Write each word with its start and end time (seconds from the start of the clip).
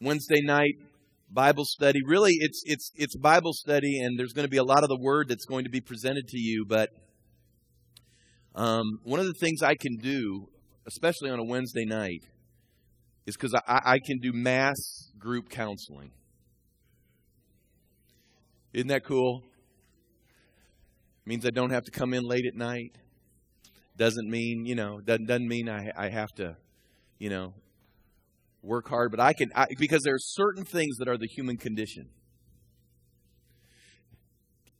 Wednesday 0.00 0.40
night 0.42 0.74
Bible 1.30 1.64
study. 1.64 2.00
Really, 2.04 2.32
it's 2.40 2.62
it's 2.64 2.90
it's 2.96 3.16
Bible 3.16 3.52
study, 3.52 4.00
and 4.00 4.18
there's 4.18 4.32
going 4.32 4.44
to 4.44 4.50
be 4.50 4.56
a 4.56 4.64
lot 4.64 4.82
of 4.82 4.88
the 4.88 4.98
Word 4.98 5.28
that's 5.28 5.44
going 5.44 5.64
to 5.64 5.70
be 5.70 5.80
presented 5.80 6.26
to 6.28 6.38
you. 6.38 6.64
But 6.66 6.90
um, 8.54 8.98
one 9.04 9.20
of 9.20 9.26
the 9.26 9.34
things 9.34 9.62
I 9.62 9.74
can 9.74 9.96
do, 9.96 10.48
especially 10.86 11.30
on 11.30 11.38
a 11.38 11.44
Wednesday 11.44 11.84
night, 11.84 12.24
is 13.26 13.36
because 13.36 13.54
I, 13.54 13.80
I 13.84 13.98
can 14.04 14.18
do 14.18 14.32
mass 14.32 15.12
group 15.18 15.48
counseling. 15.48 16.10
Isn't 18.72 18.88
that 18.88 19.04
cool? 19.04 19.42
Means 21.24 21.46
I 21.46 21.50
don't 21.50 21.70
have 21.70 21.84
to 21.84 21.90
come 21.92 22.12
in 22.12 22.24
late 22.24 22.46
at 22.46 22.56
night. 22.56 22.96
Doesn't 23.96 24.28
mean 24.28 24.64
you 24.66 24.74
know 24.74 25.00
doesn't 25.00 25.26
doesn't 25.26 25.46
mean 25.46 25.68
I 25.68 25.90
I 25.96 26.08
have 26.08 26.32
to, 26.36 26.56
you 27.18 27.30
know, 27.30 27.54
work 28.62 28.88
hard, 28.88 29.10
but 29.10 29.20
I 29.20 29.32
can, 29.32 29.50
I, 29.54 29.66
because 29.78 30.02
there 30.02 30.14
are 30.14 30.20
certain 30.20 30.64
things 30.64 30.96
that 30.98 31.08
are 31.08 31.16
the 31.16 31.26
human 31.26 31.56
condition. 31.56 32.08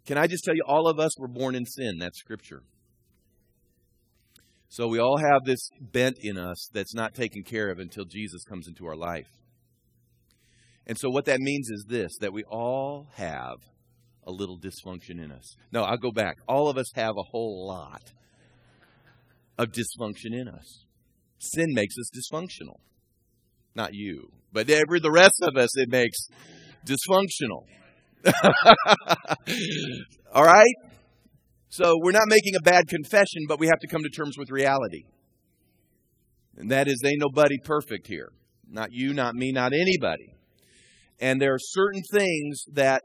Can 0.07 0.19
I 0.19 0.27
just 0.27 0.45
tell 0.45 0.55
you, 0.55 0.63
all 0.67 0.89
of 0.89 0.99
us 0.99 1.19
were 1.19 1.29
born 1.29 1.55
in 1.55 1.65
sin. 1.67 1.99
That's 1.99 2.19
scripture. 2.19 2.63
So 4.69 4.87
we 4.87 4.99
all 4.99 5.19
have 5.19 5.45
this 5.45 5.69
bent 5.81 6.17
in 6.21 6.39
us 6.39 6.69
that's 6.73 6.95
not 6.95 7.15
taken 7.15 7.43
care 7.43 7.71
of 7.71 7.79
until 7.79 8.05
Jesus 8.05 8.45
comes 8.45 8.69
into 8.69 8.87
our 8.87 8.97
life. 8.97 9.29
And 10.87 10.97
so 10.99 11.11
what 11.11 11.25
that 11.27 11.41
means 11.41 11.69
is 11.71 11.87
this 11.89 12.13
that 12.21 12.33
we 12.33 12.45
all 12.45 13.09
have 13.15 13.57
a 14.27 14.31
little 14.31 14.59
dysfunction 14.59 15.23
in 15.23 15.33
us. 15.33 15.57
No, 15.73 15.83
I'll 15.83 15.97
go 15.97 16.13
back. 16.13 16.37
All 16.49 16.69
of 16.69 16.77
us 16.79 16.91
have 16.95 17.15
a 17.17 17.31
whole 17.31 17.67
lot 17.67 18.13
of 19.59 19.69
dysfunction 19.73 20.33
in 20.33 20.49
us. 20.49 20.85
Sin 21.39 21.69
makes 21.71 21.95
us 21.99 22.11
dysfunctional. 22.11 22.79
Not 23.75 23.95
you, 23.95 24.31
but 24.53 24.69
every 24.69 25.01
the 25.01 25.11
rest 25.11 25.41
of 25.43 25.57
us 25.57 25.71
it 25.77 25.89
makes 25.89 26.29
dysfunctional. 26.87 27.65
All 30.35 30.45
right? 30.45 30.75
So 31.69 31.95
we're 32.03 32.13
not 32.13 32.27
making 32.27 32.55
a 32.57 32.63
bad 32.63 32.89
confession, 32.89 33.43
but 33.49 33.61
we 33.61 33.69
have 33.69 33.79
to 33.81 33.87
come 33.87 34.03
to 34.03 34.11
terms 34.11 34.37
with 34.37 34.51
reality. 34.51 35.05
And 36.57 36.71
that 36.71 36.89
is, 36.89 37.01
ain't 37.05 37.21
nobody 37.21 37.57
perfect 37.65 38.07
here. 38.07 38.31
Not 38.69 38.89
you, 38.93 39.15
not 39.15 39.35
me, 39.35 39.53
not 39.53 39.73
anybody. 39.73 40.35
And 41.21 41.41
there 41.41 41.55
are 41.55 41.61
certain 41.61 42.03
things 42.13 42.65
that 42.73 43.03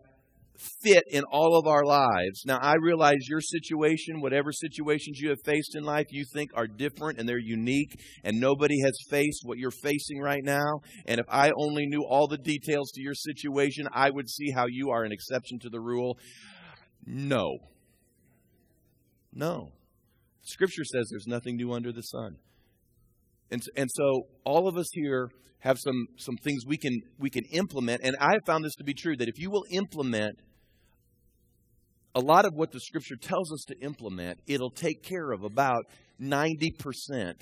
fit 0.59 1.03
in 1.09 1.23
all 1.31 1.57
of 1.57 1.67
our 1.67 1.83
lives. 1.83 2.43
Now, 2.45 2.57
I 2.57 2.75
realize 2.81 3.27
your 3.27 3.41
situation, 3.41 4.21
whatever 4.21 4.51
situations 4.51 5.19
you 5.19 5.29
have 5.29 5.41
faced 5.43 5.75
in 5.75 5.83
life, 5.83 6.05
you 6.11 6.25
think 6.33 6.51
are 6.53 6.67
different 6.67 7.19
and 7.19 7.27
they're 7.27 7.37
unique, 7.37 7.99
and 8.23 8.39
nobody 8.39 8.79
has 8.83 8.97
faced 9.09 9.41
what 9.43 9.57
you're 9.57 9.71
facing 9.71 10.19
right 10.19 10.43
now. 10.43 10.81
And 11.05 11.19
if 11.19 11.25
I 11.29 11.51
only 11.57 11.85
knew 11.87 12.05
all 12.07 12.27
the 12.27 12.37
details 12.37 12.91
to 12.91 13.01
your 13.01 13.13
situation, 13.13 13.87
I 13.93 14.09
would 14.09 14.29
see 14.29 14.51
how 14.51 14.65
you 14.67 14.91
are 14.91 15.03
an 15.03 15.11
exception 15.11 15.59
to 15.59 15.69
the 15.69 15.79
rule. 15.79 16.17
No. 17.05 17.57
No. 19.33 19.71
Scripture 20.43 20.83
says 20.83 21.07
there's 21.09 21.27
nothing 21.27 21.55
new 21.55 21.73
under 21.73 21.91
the 21.91 22.01
sun. 22.01 22.37
And, 23.51 23.61
and 23.75 23.89
so 23.91 24.23
all 24.43 24.67
of 24.67 24.77
us 24.77 24.87
here 24.93 25.29
have 25.59 25.79
some, 25.79 26.07
some 26.17 26.37
things 26.37 26.63
we 26.65 26.77
can, 26.77 27.01
we 27.19 27.29
can 27.29 27.43
implement. 27.51 28.01
And 28.03 28.15
I 28.19 28.33
have 28.33 28.45
found 28.45 28.63
this 28.63 28.75
to 28.75 28.83
be 28.83 28.93
true 28.93 29.17
that 29.17 29.27
if 29.27 29.39
you 29.39 29.49
will 29.49 29.65
implement 29.71 30.35
a 32.15 32.21
lot 32.21 32.45
of 32.45 32.53
what 32.55 32.71
the 32.71 32.79
scripture 32.79 33.17
tells 33.17 33.51
us 33.51 33.65
to 33.67 33.77
implement, 33.81 34.39
it'll 34.47 34.71
take 34.71 35.03
care 35.03 35.31
of 35.31 35.43
about 35.43 35.85
90% 36.19 37.33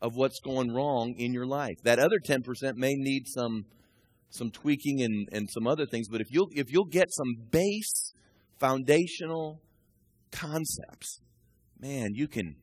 of 0.00 0.14
what's 0.14 0.38
going 0.38 0.72
wrong 0.72 1.14
in 1.18 1.32
your 1.32 1.46
life. 1.46 1.76
That 1.82 1.98
other 1.98 2.20
10% 2.24 2.76
may 2.76 2.94
need 2.94 3.26
some 3.26 3.66
some 4.30 4.50
tweaking 4.50 5.00
and, 5.00 5.26
and 5.32 5.48
some 5.50 5.66
other 5.66 5.86
things, 5.86 6.06
but 6.06 6.20
if 6.20 6.30
you'll 6.30 6.50
if 6.54 6.70
you'll 6.70 6.84
get 6.84 7.06
some 7.10 7.46
base 7.50 8.12
foundational 8.58 9.58
concepts, 10.30 11.20
man, 11.80 12.10
you 12.12 12.28
can 12.28 12.54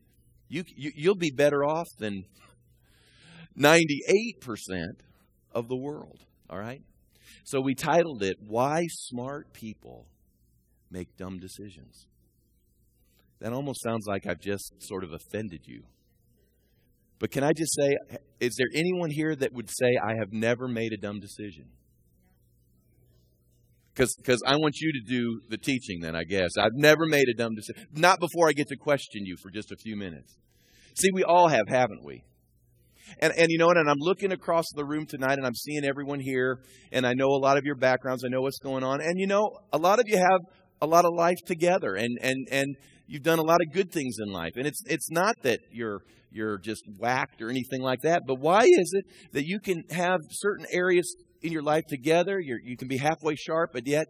you, 0.48 0.64
you 0.76 0.92
you'll 0.96 1.16
be 1.16 1.32
better 1.32 1.66
off 1.66 1.88
than 1.98 2.24
98% 3.58 3.74
of 5.54 5.68
the 5.68 5.76
world, 5.76 6.20
all 6.52 6.60
right? 6.60 6.84
So 7.44 7.60
we 7.62 7.74
titled 7.74 8.22
it 8.22 8.38
Why 8.46 8.86
Smart 8.88 9.52
People 9.52 10.06
make 10.90 11.16
dumb 11.18 11.40
decisions. 11.40 12.08
That 13.40 13.54
almost 13.54 13.84
sounds 13.84 14.06
like 14.08 14.26
I've 14.26 14.40
just 14.40 14.74
sort 14.80 15.04
of 15.04 15.12
offended 15.14 15.62
you. 15.66 15.84
But 17.20 17.32
can 17.32 17.44
I 17.44 17.52
just 17.54 17.74
say, 17.76 17.96
is 18.40 18.56
there 18.58 18.68
anyone 18.74 19.10
here 19.10 19.36
that 19.36 19.54
would 19.54 19.70
say, 19.70 19.98
I 20.04 20.16
have 20.20 20.32
never 20.32 20.68
made 20.68 20.94
a 20.94 20.98
dumb 20.98 21.20
decision? 21.20 21.66
Because 23.94 24.42
I 24.46 24.58
want 24.58 24.76
you 24.82 24.92
to 24.92 25.00
do 25.08 25.42
the 25.50 25.58
teaching, 25.58 26.02
then, 26.02 26.16
I 26.16 26.24
guess. 26.24 26.50
I've 26.60 26.74
never 26.74 27.06
made 27.06 27.30
a 27.30 27.34
dumb 27.34 27.56
decision. 27.56 27.88
Not 27.94 28.20
before 28.20 28.50
I 28.50 28.52
get 28.52 28.68
to 28.68 28.76
question 28.76 29.26
you 29.26 29.38
for 29.42 29.50
just 29.50 29.72
a 29.72 29.78
few 29.78 29.96
minutes. 29.96 30.38
See, 30.96 31.10
we 31.14 31.24
all 31.24 31.48
have, 31.48 31.70
haven't 31.70 32.04
we? 32.04 32.26
And, 33.20 33.32
and 33.38 33.48
you 33.50 33.58
know 33.58 33.68
what? 33.68 33.78
And 33.78 33.90
I'm 33.90 34.00
looking 34.00 34.34
across 34.34 34.66
the 34.76 34.84
room 34.84 35.06
tonight 35.06 35.38
and 35.38 35.46
I'm 35.46 35.56
seeing 35.56 35.86
everyone 35.86 36.20
here. 36.20 36.60
And 36.92 37.06
I 37.06 37.14
know 37.14 37.28
a 37.28 37.40
lot 37.40 37.58
of 37.58 37.64
your 37.64 37.76
backgrounds. 37.76 38.24
I 38.26 38.30
know 38.30 38.42
what's 38.42 38.60
going 38.60 38.84
on. 38.84 39.00
And 39.00 39.18
you 39.18 39.28
know, 39.28 39.50
a 39.72 39.78
lot 39.78 40.00
of 40.00 40.06
you 40.08 40.18
have 40.18 40.42
a 40.82 40.88
lot 40.88 41.06
of 41.06 41.14
life 41.14 41.40
together 41.46 41.96
and, 41.96 42.18
and, 42.22 42.48
and 42.52 42.76
you've 43.08 43.24
done 43.24 43.40
a 43.40 43.44
lot 43.44 43.62
of 43.62 43.74
good 43.74 43.92
things 43.92 44.18
in 44.20 44.32
life. 44.32 44.54
And 44.56 44.68
it's, 44.68 44.82
it's 44.86 45.10
not 45.10 45.36
that 45.44 45.60
you're, 45.72 46.02
you're 46.32 46.58
just 46.58 46.84
whacked 46.98 47.42
or 47.42 47.50
anything 47.50 47.82
like 47.82 48.02
that, 48.02 48.24
but 48.28 48.40
why 48.40 48.64
is 48.64 48.94
it 48.94 49.06
that 49.34 49.46
you 49.46 49.60
can 49.60 49.84
have 49.92 50.20
certain 50.30 50.66
areas 50.72 51.16
in 51.42 51.52
your 51.52 51.64
life 51.64 51.86
together? 51.88 52.40
You're, 52.40 52.60
you 52.62 52.78
can 52.78 52.88
be 52.88 52.98
halfway 52.98 53.36
sharp, 53.36 53.72
but 53.74 53.88
yet 53.88 54.08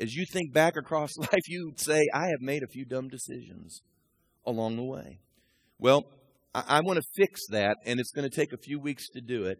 as 0.00 0.14
you 0.14 0.24
think 0.32 0.52
back 0.52 0.76
across 0.76 1.10
life, 1.18 1.48
you 1.48 1.72
say, 1.76 2.06
I 2.14 2.28
have 2.28 2.40
made 2.40 2.62
a 2.62 2.68
few 2.68 2.84
dumb 2.84 3.08
decisions 3.08 3.82
along 4.46 4.76
the 4.76 4.84
way. 4.84 5.20
Well, 5.78 6.04
I, 6.54 6.64
I 6.68 6.80
want 6.80 6.98
to 6.98 7.04
fix 7.16 7.40
that, 7.50 7.76
and 7.84 8.00
it's 8.00 8.12
going 8.12 8.28
to 8.28 8.34
take 8.34 8.52
a 8.52 8.58
few 8.58 8.80
weeks 8.80 9.08
to 9.10 9.20
do 9.20 9.44
it. 9.44 9.58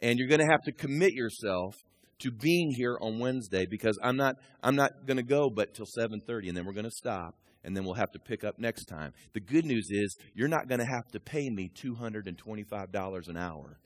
And 0.00 0.18
you're 0.18 0.28
going 0.28 0.40
to 0.40 0.50
have 0.50 0.62
to 0.64 0.72
commit 0.72 1.12
yourself 1.12 1.76
to 2.22 2.30
being 2.30 2.72
here 2.76 2.96
on 3.00 3.18
Wednesday 3.18 3.66
because 3.66 3.98
I'm 4.02 4.16
not 4.16 4.36
I'm 4.62 4.76
not 4.76 5.06
going 5.06 5.16
to 5.16 5.22
go 5.22 5.50
but 5.50 5.74
till 5.74 5.86
7:30 5.86 6.48
and 6.48 6.56
then 6.56 6.64
we're 6.64 6.72
going 6.72 6.84
to 6.84 6.90
stop 6.90 7.36
and 7.64 7.76
then 7.76 7.84
we'll 7.84 7.94
have 7.94 8.10
to 8.12 8.18
pick 8.18 8.44
up 8.44 8.58
next 8.58 8.86
time. 8.86 9.12
The 9.34 9.40
good 9.40 9.64
news 9.64 9.88
is 9.90 10.16
you're 10.34 10.48
not 10.48 10.68
going 10.68 10.80
to 10.80 10.86
have 10.86 11.06
to 11.12 11.20
pay 11.20 11.48
me 11.48 11.70
$225 11.74 13.28
an 13.28 13.36
hour. 13.36 13.78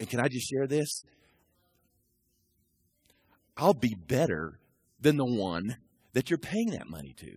And 0.00 0.08
can 0.08 0.20
I 0.20 0.28
just 0.28 0.48
share 0.48 0.66
this? 0.66 1.04
I'll 3.56 3.74
be 3.74 3.94
better 3.94 4.58
than 5.00 5.16
the 5.16 5.24
one 5.24 5.76
that 6.14 6.30
you're 6.30 6.38
paying 6.38 6.70
that 6.70 6.88
money 6.88 7.14
to. 7.18 7.30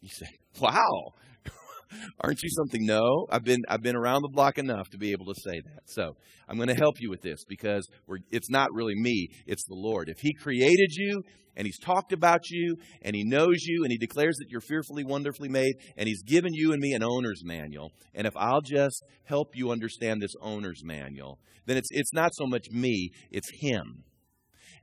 You 0.00 0.08
say, 0.08 0.28
"Wow, 0.60 1.14
Aren't 2.20 2.42
you 2.42 2.50
something? 2.50 2.84
No, 2.84 3.26
I've 3.30 3.44
been 3.44 3.62
I've 3.68 3.82
been 3.82 3.96
around 3.96 4.22
the 4.22 4.28
block 4.28 4.58
enough 4.58 4.88
to 4.90 4.98
be 4.98 5.12
able 5.12 5.26
to 5.26 5.34
say 5.40 5.60
that. 5.60 5.82
So 5.86 6.16
I'm 6.48 6.56
going 6.56 6.68
to 6.68 6.74
help 6.74 7.00
you 7.00 7.10
with 7.10 7.22
this 7.22 7.44
because 7.48 7.88
it's 8.30 8.50
not 8.50 8.72
really 8.72 8.94
me; 8.94 9.28
it's 9.46 9.64
the 9.66 9.74
Lord. 9.74 10.08
If 10.08 10.18
He 10.20 10.34
created 10.34 10.92
you 10.92 11.22
and 11.56 11.66
He's 11.66 11.78
talked 11.78 12.12
about 12.12 12.50
you 12.50 12.76
and 13.02 13.14
He 13.14 13.24
knows 13.24 13.64
you 13.64 13.82
and 13.84 13.92
He 13.92 13.98
declares 13.98 14.36
that 14.38 14.50
you're 14.50 14.60
fearfully, 14.60 15.04
wonderfully 15.04 15.48
made, 15.48 15.74
and 15.96 16.08
He's 16.08 16.22
given 16.22 16.52
you 16.52 16.72
and 16.72 16.80
me 16.80 16.92
an 16.92 17.02
owner's 17.02 17.42
manual, 17.44 17.92
and 18.14 18.26
if 18.26 18.36
I'll 18.36 18.62
just 18.62 19.04
help 19.24 19.50
you 19.54 19.70
understand 19.70 20.20
this 20.20 20.34
owner's 20.40 20.82
manual, 20.84 21.38
then 21.66 21.76
it's 21.76 21.88
it's 21.90 22.12
not 22.12 22.34
so 22.34 22.46
much 22.46 22.70
me; 22.70 23.10
it's 23.30 23.50
Him 23.60 24.04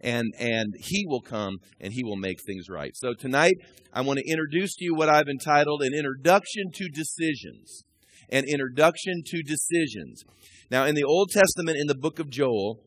and, 0.04 0.34
and 0.38 0.74
He 0.80 1.06
will 1.08 1.22
come 1.22 1.58
and 1.80 1.94
He 1.94 2.04
will 2.04 2.18
make 2.18 2.38
things 2.46 2.70
right. 2.70 2.92
So 2.96 3.14
tonight, 3.14 3.56
I 3.94 4.02
want 4.02 4.20
to 4.20 4.30
introduce 4.30 4.76
to 4.76 4.86
you 4.86 4.94
what 4.94 5.10
I've 5.10 5.28
entitled 5.28 5.82
An 5.82 5.94
Introduction 5.94 6.72
to 6.74 6.90
Decisions. 6.90 7.84
An 8.30 8.44
Introduction 8.48 9.24
to 9.26 9.42
Decisions. 9.42 10.24
Now, 10.70 10.86
in 10.86 10.96
the 10.96 11.04
Old 11.04 11.30
Testament, 11.32 11.78
in 11.80 11.88
the 11.88 11.96
book 11.96 12.20
of 12.20 12.30
Joel, 12.30 12.80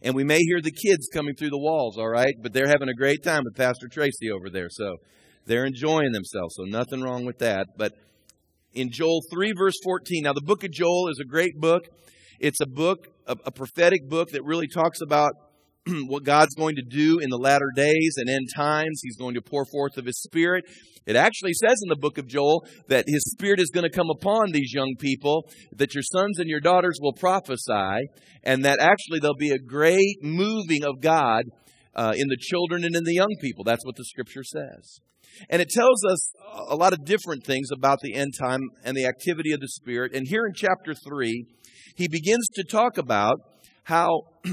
and 0.00 0.14
we 0.14 0.24
may 0.24 0.38
hear 0.38 0.60
the 0.60 0.72
kids 0.72 1.08
coming 1.12 1.34
through 1.34 1.50
the 1.50 1.58
walls, 1.58 1.96
all 1.96 2.08
right? 2.08 2.34
But 2.42 2.52
they're 2.52 2.68
having 2.68 2.88
a 2.88 2.94
great 2.94 3.22
time 3.22 3.42
with 3.44 3.54
Pastor 3.54 3.88
Tracy 3.88 4.30
over 4.30 4.50
there. 4.50 4.68
So 4.70 4.96
they're 5.46 5.64
enjoying 5.64 6.12
themselves. 6.12 6.56
So 6.56 6.64
nothing 6.64 7.02
wrong 7.02 7.24
with 7.24 7.38
that. 7.38 7.66
But 7.76 7.92
in 8.72 8.90
Joel 8.90 9.20
3, 9.32 9.52
verse 9.56 9.76
14, 9.84 10.24
now 10.24 10.32
the 10.32 10.42
book 10.42 10.64
of 10.64 10.72
Joel 10.72 11.08
is 11.08 11.20
a 11.20 11.24
great 11.24 11.54
book. 11.58 11.82
It's 12.40 12.60
a 12.60 12.66
book, 12.66 13.06
a, 13.26 13.36
a 13.46 13.52
prophetic 13.52 14.08
book 14.08 14.30
that 14.30 14.42
really 14.44 14.66
talks 14.66 15.00
about 15.00 15.32
what 16.06 16.24
God's 16.24 16.54
going 16.54 16.76
to 16.76 16.82
do 16.82 17.18
in 17.18 17.30
the 17.30 17.38
latter 17.38 17.70
days 17.74 18.14
and 18.16 18.28
end 18.28 18.48
times. 18.54 19.00
He's 19.02 19.16
going 19.16 19.34
to 19.34 19.42
pour 19.42 19.64
forth 19.64 19.96
of 19.96 20.06
His 20.06 20.20
Spirit. 20.22 20.64
It 21.06 21.16
actually 21.16 21.54
says 21.54 21.80
in 21.82 21.88
the 21.88 21.96
book 21.96 22.18
of 22.18 22.28
Joel 22.28 22.64
that 22.88 23.04
His 23.08 23.22
Spirit 23.32 23.58
is 23.58 23.70
going 23.70 23.88
to 23.88 23.96
come 23.96 24.08
upon 24.10 24.52
these 24.52 24.72
young 24.72 24.94
people, 24.98 25.48
that 25.76 25.94
your 25.94 26.02
sons 26.02 26.38
and 26.38 26.48
your 26.48 26.60
daughters 26.60 26.98
will 27.00 27.12
prophesy, 27.12 28.08
and 28.44 28.64
that 28.64 28.78
actually 28.78 29.18
there'll 29.18 29.36
be 29.36 29.50
a 29.50 29.58
great 29.58 30.22
moving 30.22 30.84
of 30.84 31.00
God 31.00 31.44
uh, 31.94 32.12
in 32.14 32.28
the 32.28 32.38
children 32.38 32.84
and 32.84 32.94
in 32.94 33.04
the 33.04 33.14
young 33.14 33.34
people. 33.40 33.64
That's 33.64 33.84
what 33.84 33.96
the 33.96 34.04
scripture 34.04 34.44
says. 34.44 35.00
And 35.48 35.62
it 35.62 35.68
tells 35.70 36.04
us 36.04 36.32
a 36.68 36.76
lot 36.76 36.92
of 36.92 37.04
different 37.04 37.44
things 37.44 37.68
about 37.72 37.98
the 38.02 38.14
end 38.14 38.34
time 38.38 38.60
and 38.84 38.96
the 38.96 39.06
activity 39.06 39.52
of 39.52 39.60
the 39.60 39.68
Spirit. 39.68 40.14
And 40.14 40.26
here 40.28 40.44
in 40.46 40.52
chapter 40.54 40.94
3, 40.94 41.46
he 41.96 42.08
begins 42.08 42.46
to 42.54 42.64
talk 42.64 42.98
about 42.98 43.36
how 43.84 44.08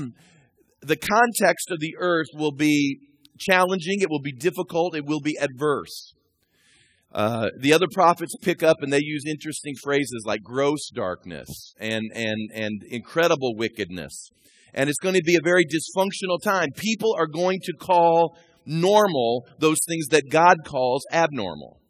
the 0.81 0.95
context 0.95 1.71
of 1.71 1.79
the 1.79 1.95
earth 1.99 2.27
will 2.33 2.51
be 2.51 2.99
challenging, 3.37 4.01
it 4.01 4.09
will 4.09 4.21
be 4.21 4.31
difficult, 4.31 4.95
it 4.95 5.05
will 5.05 5.21
be 5.21 5.37
adverse. 5.39 6.13
Uh, 7.11 7.49
the 7.59 7.73
other 7.73 7.87
prophets 7.91 8.35
pick 8.41 8.61
up 8.61 8.77
and 8.81 8.93
they 8.93 9.01
use 9.01 9.23
interesting 9.27 9.73
phrases 9.83 10.23
like 10.27 10.43
gross 10.43 10.89
darkness 10.93 11.73
and, 11.79 12.11
and, 12.13 12.51
and 12.53 12.83
incredible 12.89 13.55
wickedness. 13.55 14.29
And 14.73 14.89
it's 14.89 14.99
going 14.99 15.15
to 15.15 15.23
be 15.23 15.35
a 15.35 15.43
very 15.43 15.65
dysfunctional 15.65 16.39
time. 16.43 16.69
People 16.75 17.15
are 17.17 17.25
going 17.25 17.59
to 17.63 17.73
call 17.73 18.37
normal 18.65 19.47
those 19.57 19.79
things 19.87 20.07
that 20.09 20.29
God 20.29 20.57
calls 20.65 21.03
abnormal. 21.11 21.81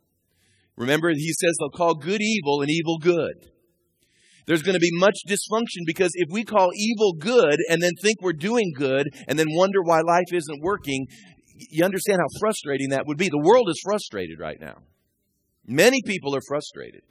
Remember, 0.78 1.10
he 1.10 1.34
says 1.34 1.58
they'll 1.60 1.70
call 1.70 1.96
good 1.96 2.22
evil 2.22 2.62
and 2.62 2.70
evil 2.70 2.98
good. 3.00 3.52
There's 4.50 4.64
going 4.64 4.74
to 4.74 4.80
be 4.80 4.90
much 4.94 5.20
dysfunction 5.28 5.86
because 5.86 6.10
if 6.16 6.28
we 6.32 6.44
call 6.44 6.72
evil 6.74 7.14
good 7.14 7.58
and 7.70 7.84
then 7.84 7.92
think 8.02 8.18
we're 8.20 8.34
doing 8.34 8.74
good 8.76 9.06
and 9.28 9.38
then 9.38 9.46
wonder 9.52 9.84
why 9.84 10.02
life 10.02 10.34
isn't 10.34 10.64
working, 10.64 11.06
you 11.70 11.86
understand 11.86 12.18
how 12.20 12.40
frustrating 12.40 12.90
that 12.90 13.06
would 13.06 13.20
be. 13.20 13.30
The 13.30 13.38
world 13.38 13.70
is 13.70 13.80
frustrated 13.86 14.40
right 14.40 14.60
now. 14.60 14.78
Many 15.68 16.02
people 16.04 16.36
are 16.36 16.42
frustrated. 16.48 17.02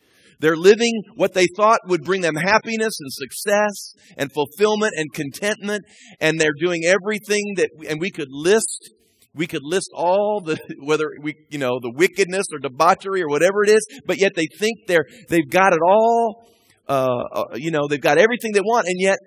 They're 0.40 0.56
living 0.56 1.00
what 1.14 1.35
they 1.35 1.46
thought 1.56 1.79
would 1.87 2.02
bring 2.02 2.23
them 2.23 2.35
happiness 2.35 2.99
and 2.99 3.12
success 3.12 3.93
and 4.17 4.32
fulfillment 4.32 4.94
and 4.96 5.12
contentment, 5.12 5.82
and 6.20 6.41
they're 6.41 6.50
doing 6.58 6.82
everything 6.87 7.55
that, 7.56 7.70
and 7.88 8.00
we 8.00 8.11
could 8.11 8.29
list, 8.32 8.93
we 9.32 9.46
could 9.46 9.62
list 9.62 9.91
all 9.94 10.41
the, 10.44 10.58
whether 10.82 11.05
we, 11.23 11.34
you 11.50 11.58
know, 11.58 11.79
the 11.81 11.93
wickedness 11.94 12.46
or 12.52 12.58
debauchery 12.58 13.23
or 13.23 13.29
whatever 13.29 13.62
it 13.62 13.70
is, 13.70 13.87
but 14.06 14.19
yet 14.19 14.32
they 14.34 14.46
think 14.58 14.79
they're, 14.88 15.06
they've 15.29 15.49
got 15.49 15.73
it 15.73 15.81
all, 15.87 16.49
uh, 16.88 17.23
uh, 17.32 17.44
you 17.55 17.70
know, 17.70 17.87
they've 17.88 18.00
got 18.00 18.19
everything 18.19 18.52
they 18.52 18.61
want, 18.61 18.87
and 18.87 18.96
yet, 18.99 19.19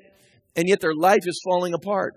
and 0.56 0.68
yet 0.68 0.80
their 0.82 0.96
life 0.96 1.22
is 1.26 1.40
falling 1.44 1.74
apart. 1.74 2.16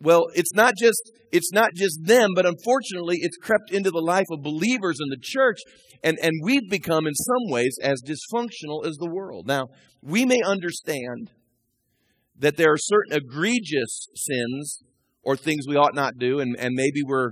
Well, 0.00 0.26
it's 0.34 0.54
not 0.54 0.74
just 0.76 1.12
it's 1.30 1.52
not 1.52 1.70
just 1.74 2.04
them, 2.04 2.30
but 2.34 2.44
unfortunately, 2.44 3.18
it's 3.20 3.36
crept 3.36 3.70
into 3.70 3.90
the 3.90 4.02
life 4.02 4.26
of 4.30 4.42
believers 4.42 4.98
in 5.00 5.08
the 5.08 5.18
church, 5.20 5.58
and, 6.04 6.18
and 6.22 6.32
we've 6.42 6.68
become, 6.68 7.06
in 7.06 7.14
some 7.14 7.50
ways, 7.50 7.76
as 7.82 8.02
dysfunctional 8.02 8.84
as 8.84 8.96
the 8.96 9.10
world. 9.10 9.46
Now, 9.46 9.68
we 10.02 10.26
may 10.26 10.40
understand 10.44 11.30
that 12.38 12.56
there 12.56 12.72
are 12.72 12.78
certain 12.78 13.14
egregious 13.14 14.08
sins 14.14 14.82
or 15.22 15.36
things 15.36 15.66
we 15.66 15.76
ought 15.76 15.94
not 15.94 16.18
do, 16.18 16.40
and, 16.40 16.56
and 16.58 16.74
maybe 16.74 17.02
we're 17.04 17.30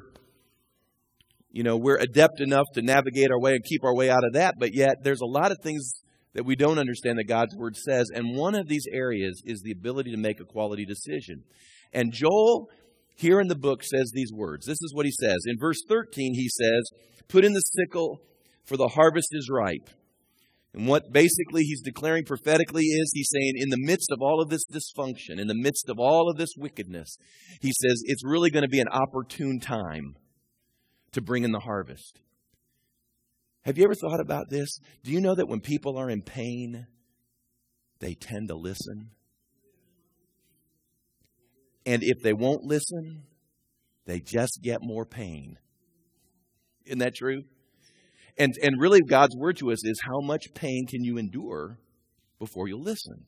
you 1.52 1.64
know, 1.64 1.76
we're 1.76 1.96
adept 1.96 2.40
enough 2.40 2.66
to 2.74 2.80
navigate 2.80 3.28
our 3.30 3.40
way 3.40 3.54
and 3.54 3.64
keep 3.64 3.82
our 3.82 3.94
way 3.94 4.08
out 4.08 4.24
of 4.24 4.34
that, 4.34 4.54
but 4.58 4.72
yet 4.72 4.98
there's 5.02 5.20
a 5.20 5.26
lot 5.26 5.50
of 5.50 5.58
things 5.62 6.02
that 6.34 6.44
we 6.44 6.56
don't 6.56 6.78
understand 6.78 7.18
that 7.18 7.28
God's 7.28 7.56
word 7.56 7.76
says, 7.76 8.10
and 8.14 8.36
one 8.36 8.54
of 8.54 8.68
these 8.68 8.86
areas 8.92 9.42
is 9.44 9.62
the 9.62 9.72
ability 9.72 10.10
to 10.12 10.16
make 10.16 10.40
a 10.40 10.44
quality 10.44 10.84
decision. 10.84 11.42
And 11.92 12.12
Joel, 12.12 12.68
here 13.16 13.40
in 13.40 13.48
the 13.48 13.56
book, 13.56 13.82
says 13.82 14.12
these 14.14 14.32
words. 14.32 14.66
This 14.66 14.80
is 14.80 14.94
what 14.94 15.06
he 15.06 15.12
says. 15.12 15.38
In 15.46 15.58
verse 15.58 15.82
13, 15.88 16.34
he 16.34 16.48
says, 16.48 16.90
Put 17.28 17.44
in 17.44 17.52
the 17.52 17.60
sickle, 17.60 18.20
for 18.64 18.76
the 18.76 18.88
harvest 18.88 19.28
is 19.32 19.48
ripe. 19.50 19.90
And 20.72 20.86
what 20.86 21.12
basically 21.12 21.62
he's 21.62 21.82
declaring 21.82 22.24
prophetically 22.24 22.84
is 22.84 23.10
he's 23.12 23.30
saying, 23.32 23.54
in 23.56 23.70
the 23.70 23.80
midst 23.80 24.10
of 24.12 24.18
all 24.20 24.40
of 24.40 24.50
this 24.50 24.64
dysfunction, 24.66 25.40
in 25.40 25.48
the 25.48 25.54
midst 25.54 25.88
of 25.88 25.98
all 25.98 26.30
of 26.30 26.36
this 26.36 26.54
wickedness, 26.56 27.16
he 27.60 27.72
says 27.72 28.02
it's 28.04 28.24
really 28.24 28.50
going 28.50 28.62
to 28.62 28.68
be 28.68 28.80
an 28.80 28.88
opportune 28.88 29.58
time 29.58 30.14
to 31.10 31.20
bring 31.20 31.42
in 31.42 31.50
the 31.50 31.60
harvest. 31.60 32.20
Have 33.70 33.78
you 33.78 33.84
ever 33.84 33.94
thought 33.94 34.18
about 34.18 34.50
this? 34.50 34.80
Do 35.04 35.12
you 35.12 35.20
know 35.20 35.36
that 35.36 35.46
when 35.46 35.60
people 35.60 35.96
are 35.96 36.10
in 36.10 36.22
pain, 36.22 36.88
they 38.00 38.14
tend 38.14 38.48
to 38.48 38.56
listen? 38.56 39.10
And 41.86 42.02
if 42.02 42.20
they 42.20 42.32
won't 42.32 42.64
listen, 42.64 43.22
they 44.06 44.18
just 44.18 44.58
get 44.60 44.80
more 44.82 45.06
pain. 45.06 45.56
Isn't 46.84 46.98
that 46.98 47.14
true? 47.14 47.44
And, 48.36 48.52
and 48.60 48.80
really, 48.80 49.02
God's 49.08 49.36
word 49.36 49.58
to 49.58 49.70
us 49.70 49.84
is 49.84 50.00
how 50.02 50.18
much 50.20 50.52
pain 50.52 50.86
can 50.88 51.04
you 51.04 51.16
endure 51.16 51.78
before 52.40 52.66
you 52.66 52.76
listen? 52.76 53.24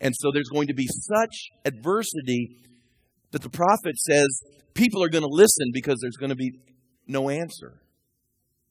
And 0.00 0.16
so 0.16 0.32
there's 0.32 0.48
going 0.48 0.66
to 0.66 0.74
be 0.74 0.88
such 0.88 1.52
adversity 1.64 2.56
that 3.30 3.42
the 3.42 3.50
prophet 3.50 3.96
says 3.98 4.26
people 4.74 5.00
are 5.04 5.08
going 5.08 5.22
to 5.22 5.30
listen 5.30 5.70
because 5.72 6.00
there's 6.02 6.16
going 6.16 6.30
to 6.30 6.34
be 6.34 6.58
no 7.06 7.30
answer. 7.30 7.83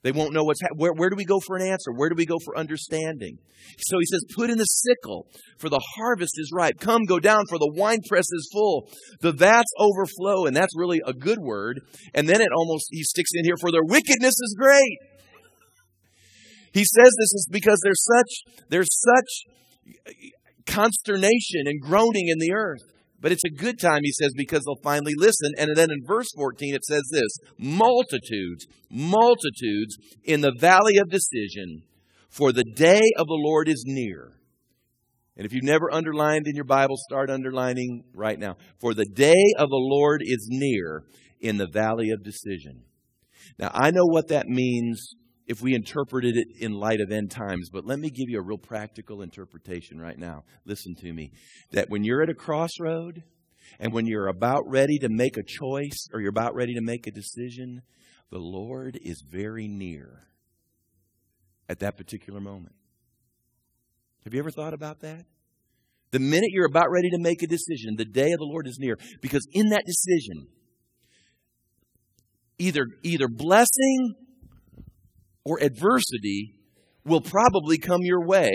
They 0.04 0.12
won't 0.12 0.34
know 0.34 0.44
what's 0.44 0.62
happening. 0.62 0.80
Where, 0.80 0.94
where 0.94 1.10
do 1.10 1.16
we 1.16 1.26
go 1.26 1.40
for 1.40 1.56
an 1.56 1.66
answer? 1.66 1.92
Where 1.92 2.10
do 2.10 2.16
we 2.16 2.26
go 2.26 2.38
for 2.44 2.58
understanding? 2.58 3.38
So 3.80 3.98
he 4.00 4.06
says, 4.06 4.26
Put 4.36 4.50
in 4.50 4.58
the 4.58 4.66
sickle, 4.66 5.28
for 5.58 5.70
the 5.70 5.82
harvest 5.96 6.34
is 6.38 6.52
ripe. 6.54 6.80
Come, 6.80 7.06
go 7.06 7.20
down, 7.20 7.44
for 7.50 7.58
the 7.58 7.72
winepress 7.76 8.26
is 8.32 8.50
full. 8.52 8.90
The 9.22 9.32
vats 9.32 9.72
overflow. 9.80 10.46
And 10.46 10.56
that's 10.56 10.76
really 10.78 11.02
a 11.06 11.14
good 11.14 11.40
word. 11.40 11.80
And 12.14 12.28
then 12.28 12.42
it 12.42 12.50
almost, 12.56 12.88
he 12.92 13.04
sticks 13.04 13.32
in 13.34 13.46
here, 13.46 13.56
for 13.60 13.72
their 13.72 13.84
wickedness 13.84 14.34
is 14.34 14.56
great. 14.60 14.98
He 16.74 16.84
says 16.84 17.12
this 17.20 17.34
is 17.34 17.48
because 17.52 17.80
there's 17.84 18.04
such, 18.04 18.56
there's 18.70 18.90
such 18.90 20.16
consternation 20.66 21.66
and 21.66 21.80
groaning 21.82 22.28
in 22.28 22.40
the 22.40 22.52
earth. 22.54 22.93
But 23.24 23.32
it's 23.32 23.46
a 23.46 23.50
good 23.50 23.80
time, 23.80 24.02
he 24.04 24.12
says, 24.12 24.34
because 24.36 24.64
they'll 24.66 24.84
finally 24.84 25.14
listen. 25.16 25.54
And 25.58 25.70
then 25.78 25.90
in 25.92 26.06
verse 26.06 26.28
14, 26.36 26.76
it 26.76 26.84
says 26.84 27.04
this 27.10 27.38
multitudes, 27.58 28.68
multitudes 28.92 29.98
in 30.26 30.42
the 30.42 30.52
valley 30.60 30.98
of 30.98 31.10
decision, 31.10 31.84
for 32.30 32.52
the 32.52 32.66
day 32.66 33.02
of 33.18 33.28
the 33.28 33.40
Lord 33.42 33.70
is 33.70 33.86
near. 33.88 34.34
And 35.38 35.46
if 35.46 35.54
you've 35.54 35.64
never 35.64 35.90
underlined 35.90 36.48
in 36.48 36.56
your 36.56 36.66
Bible, 36.66 36.98
start 36.98 37.30
underlining 37.30 38.04
right 38.14 38.38
now. 38.38 38.58
For 38.82 38.94
the 38.94 39.06
day 39.06 39.54
of 39.58 39.70
the 39.70 39.78
Lord 39.80 40.20
is 40.22 40.50
near 40.52 41.06
in 41.40 41.56
the 41.56 41.68
valley 41.68 42.10
of 42.10 42.26
decision. 42.26 42.82
Now, 43.58 43.72
I 43.74 43.92
know 43.92 44.06
what 44.06 44.28
that 44.28 44.48
means 44.48 45.16
if 45.48 45.62
we 45.62 45.76
interpreted 45.76 46.38
it 46.38 46.48
in 46.60 46.74
light 46.74 47.02
of 47.02 47.12
end 47.12 47.32
times. 47.32 47.70
But 47.72 47.86
let 47.86 48.00
me 48.00 48.10
give 48.10 48.30
you 48.30 48.40
a 48.40 48.44
real 48.44 48.58
practical 48.58 49.22
interpretation 49.22 50.00
right 50.00 50.18
now. 50.18 50.44
Listen 50.66 50.96
to 50.96 51.14
me. 51.14 51.32
That 51.72 51.90
when 51.90 52.04
you're 52.04 52.22
at 52.22 52.30
a 52.30 52.34
crossroad 52.34 53.24
and 53.80 53.94
when 53.94 54.06
you're 54.06 54.28
about 54.28 54.64
ready 54.68 54.98
to 55.00 55.10
make 55.10 55.38
a 55.38 55.44
choice 55.44 56.08
or 56.14 56.22
you're 56.22 56.30
about 56.30 56.56
ready 56.56 56.74
to 56.76 56.82
make 56.82 57.08
a 57.08 57.12
decision, 57.12 57.82
the 58.32 58.40
Lord 58.40 58.98
is 59.04 59.24
very 59.30 59.68
near 59.68 60.28
at 61.70 61.80
that 61.80 61.98
particular 61.98 62.40
moment. 62.40 62.76
Have 64.24 64.34
you 64.34 64.40
ever 64.40 64.52
thought 64.52 64.74
about 64.74 65.02
that? 65.02 65.26
The 66.12 66.20
minute 66.20 66.50
you're 66.52 66.68
about 66.68 66.92
ready 66.92 67.10
to 67.10 67.18
make 67.20 67.42
a 67.42 67.48
decision, 67.48 67.96
the 67.98 68.06
day 68.06 68.32
of 68.32 68.38
the 68.38 68.46
Lord 68.46 68.68
is 68.68 68.78
near. 68.80 68.98
Because 69.22 69.46
in 69.52 69.70
that 69.70 69.84
decision, 69.86 70.48
either, 72.60 72.86
either 73.02 73.28
blessing 73.28 74.16
or 75.46 75.62
adversity 75.62 76.56
will 77.06 77.22
probably 77.22 77.78
come 77.78 78.02
your 78.02 78.26
way 78.26 78.52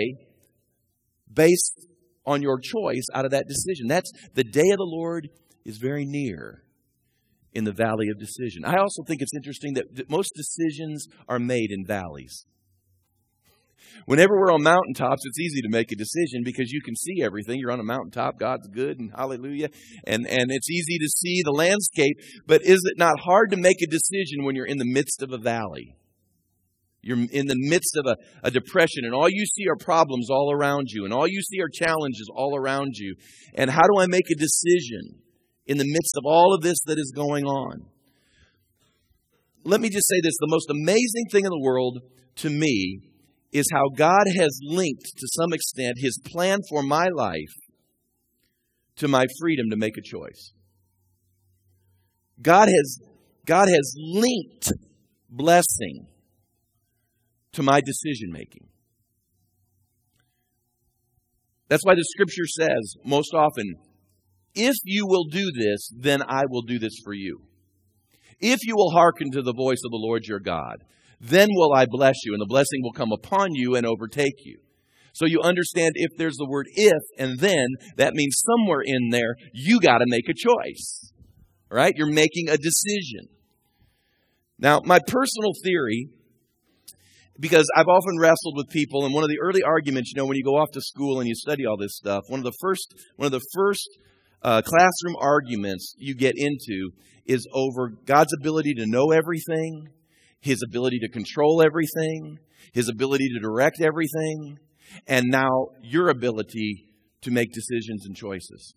based 1.32 1.86
on 2.26 2.42
your 2.42 2.58
choice 2.58 3.04
out 3.14 3.24
of 3.24 3.30
that 3.30 3.46
decision. 3.46 3.86
That's 3.88 4.10
the 4.34 4.44
day 4.44 4.70
of 4.70 4.78
the 4.78 4.84
Lord 4.84 5.28
is 5.64 5.78
very 5.78 6.04
near 6.06 6.62
in 7.52 7.64
the 7.64 7.72
valley 7.72 8.08
of 8.10 8.18
decision. 8.18 8.64
I 8.64 8.76
also 8.76 9.02
think 9.06 9.20
it's 9.22 9.34
interesting 9.34 9.74
that 9.74 10.10
most 10.10 10.32
decisions 10.36 11.06
are 11.28 11.38
made 11.38 11.70
in 11.70 11.84
valleys. 11.86 12.44
Whenever 14.06 14.38
we're 14.38 14.52
on 14.52 14.62
mountaintops, 14.62 15.22
it's 15.24 15.38
easy 15.38 15.60
to 15.62 15.68
make 15.68 15.92
a 15.92 15.96
decision 15.96 16.42
because 16.44 16.70
you 16.70 16.80
can 16.80 16.96
see 16.96 17.22
everything. 17.22 17.58
You're 17.58 17.72
on 17.72 17.80
a 17.80 17.84
mountaintop, 17.84 18.38
God's 18.38 18.68
good 18.68 18.98
and 18.98 19.10
hallelujah. 19.14 19.68
And, 20.06 20.26
and 20.26 20.50
it's 20.50 20.70
easy 20.70 20.98
to 20.98 21.08
see 21.08 21.42
the 21.44 21.52
landscape. 21.52 22.16
But 22.46 22.62
is 22.62 22.80
it 22.84 22.98
not 22.98 23.20
hard 23.20 23.50
to 23.50 23.56
make 23.56 23.82
a 23.82 23.90
decision 23.90 24.44
when 24.44 24.54
you're 24.54 24.66
in 24.66 24.78
the 24.78 24.90
midst 24.90 25.22
of 25.22 25.32
a 25.32 25.38
valley? 25.38 25.96
You're 27.08 27.26
in 27.32 27.46
the 27.46 27.56
midst 27.56 27.96
of 27.96 28.04
a, 28.06 28.16
a, 28.46 28.50
depression, 28.50 29.04
and 29.04 29.14
all 29.14 29.30
you 29.30 29.46
see 29.46 29.66
are 29.66 29.76
problems 29.76 30.28
all 30.28 30.52
around 30.52 30.88
you, 30.90 31.06
and 31.06 31.14
all 31.14 31.26
you 31.26 31.40
see 31.40 31.58
are 31.60 31.70
challenges 31.72 32.30
all 32.34 32.54
around 32.54 32.96
you. 32.96 33.14
And 33.54 33.70
how 33.70 33.80
do 33.80 33.98
I 33.98 34.06
make 34.06 34.30
a 34.30 34.38
decision 34.38 35.22
in 35.64 35.78
the 35.78 35.86
midst 35.86 36.16
of 36.18 36.24
all 36.26 36.54
of 36.54 36.60
this 36.60 36.76
that 36.84 36.98
is 36.98 37.10
going 37.16 37.46
on? 37.46 37.86
Let 39.64 39.80
me 39.80 39.88
just 39.88 40.06
say 40.06 40.20
this 40.22 40.34
the 40.38 40.48
most 40.48 40.68
amazing 40.70 41.24
thing 41.32 41.44
in 41.46 41.50
the 41.50 41.62
world 41.62 41.98
to 42.36 42.50
me 42.50 43.00
is 43.52 43.66
how 43.72 43.88
God 43.88 44.24
has 44.38 44.60
linked, 44.62 45.06
to 45.16 45.28
some 45.32 45.54
extent, 45.54 45.96
his 45.96 46.20
plan 46.26 46.58
for 46.68 46.82
my 46.82 47.08
life 47.08 47.54
to 48.96 49.08
my 49.08 49.24
freedom 49.40 49.70
to 49.70 49.76
make 49.76 49.96
a 49.96 50.02
choice. 50.02 50.52
God 52.42 52.68
has, 52.68 52.98
God 53.46 53.68
has 53.68 53.94
linked 53.96 54.72
blessing 55.30 56.06
to 57.52 57.62
my 57.62 57.80
decision 57.80 58.30
making. 58.30 58.68
That's 61.68 61.84
why 61.84 61.94
the 61.94 62.04
scripture 62.04 62.46
says 62.46 62.94
most 63.04 63.34
often, 63.34 63.74
if 64.54 64.74
you 64.84 65.06
will 65.06 65.24
do 65.24 65.50
this, 65.52 65.90
then 65.94 66.22
I 66.22 66.44
will 66.48 66.62
do 66.62 66.78
this 66.78 66.98
for 67.04 67.12
you. 67.12 67.42
If 68.40 68.60
you 68.64 68.76
will 68.76 68.92
hearken 68.92 69.30
to 69.32 69.42
the 69.42 69.52
voice 69.52 69.80
of 69.84 69.90
the 69.90 69.98
Lord 69.98 70.24
your 70.26 70.40
God, 70.40 70.84
then 71.20 71.48
will 71.50 71.74
I 71.74 71.86
bless 71.88 72.14
you, 72.24 72.32
and 72.32 72.40
the 72.40 72.46
blessing 72.46 72.80
will 72.82 72.92
come 72.92 73.12
upon 73.12 73.54
you 73.54 73.74
and 73.74 73.84
overtake 73.84 74.44
you. 74.44 74.60
So 75.12 75.26
you 75.26 75.40
understand 75.40 75.92
if 75.96 76.16
there's 76.16 76.36
the 76.36 76.48
word 76.48 76.66
if 76.74 77.02
and 77.18 77.40
then, 77.40 77.66
that 77.96 78.14
means 78.14 78.40
somewhere 78.46 78.82
in 78.84 79.10
there, 79.10 79.34
you 79.52 79.80
got 79.80 79.98
to 79.98 80.04
make 80.06 80.28
a 80.28 80.34
choice. 80.34 81.12
Right? 81.70 81.94
You're 81.96 82.12
making 82.12 82.48
a 82.48 82.56
decision. 82.56 83.28
Now, 84.58 84.80
my 84.84 85.00
personal 85.06 85.52
theory, 85.62 86.08
because 87.40 87.66
I've 87.76 87.88
often 87.88 88.18
wrestled 88.18 88.56
with 88.56 88.68
people, 88.68 89.04
and 89.04 89.14
one 89.14 89.22
of 89.22 89.30
the 89.30 89.38
early 89.40 89.62
arguments, 89.62 90.12
you 90.12 90.20
know, 90.20 90.26
when 90.26 90.36
you 90.36 90.44
go 90.44 90.56
off 90.56 90.70
to 90.72 90.80
school 90.80 91.20
and 91.20 91.28
you 91.28 91.34
study 91.34 91.66
all 91.66 91.76
this 91.76 91.96
stuff, 91.96 92.24
one 92.28 92.40
of 92.40 92.44
the 92.44 92.56
first, 92.60 92.94
one 93.16 93.26
of 93.26 93.32
the 93.32 93.46
first 93.54 93.88
uh, 94.42 94.62
classroom 94.62 95.14
arguments 95.20 95.94
you 95.98 96.14
get 96.14 96.34
into 96.36 96.90
is 97.26 97.46
over 97.52 97.90
God's 98.06 98.32
ability 98.40 98.74
to 98.74 98.86
know 98.86 99.12
everything, 99.12 99.88
His 100.40 100.62
ability 100.66 100.98
to 101.00 101.08
control 101.08 101.62
everything, 101.62 102.38
His 102.72 102.88
ability 102.88 103.28
to 103.34 103.40
direct 103.40 103.80
everything, 103.80 104.58
and 105.06 105.26
now 105.28 105.66
your 105.82 106.08
ability 106.08 106.86
to 107.22 107.30
make 107.30 107.52
decisions 107.52 108.06
and 108.06 108.16
choices. 108.16 108.74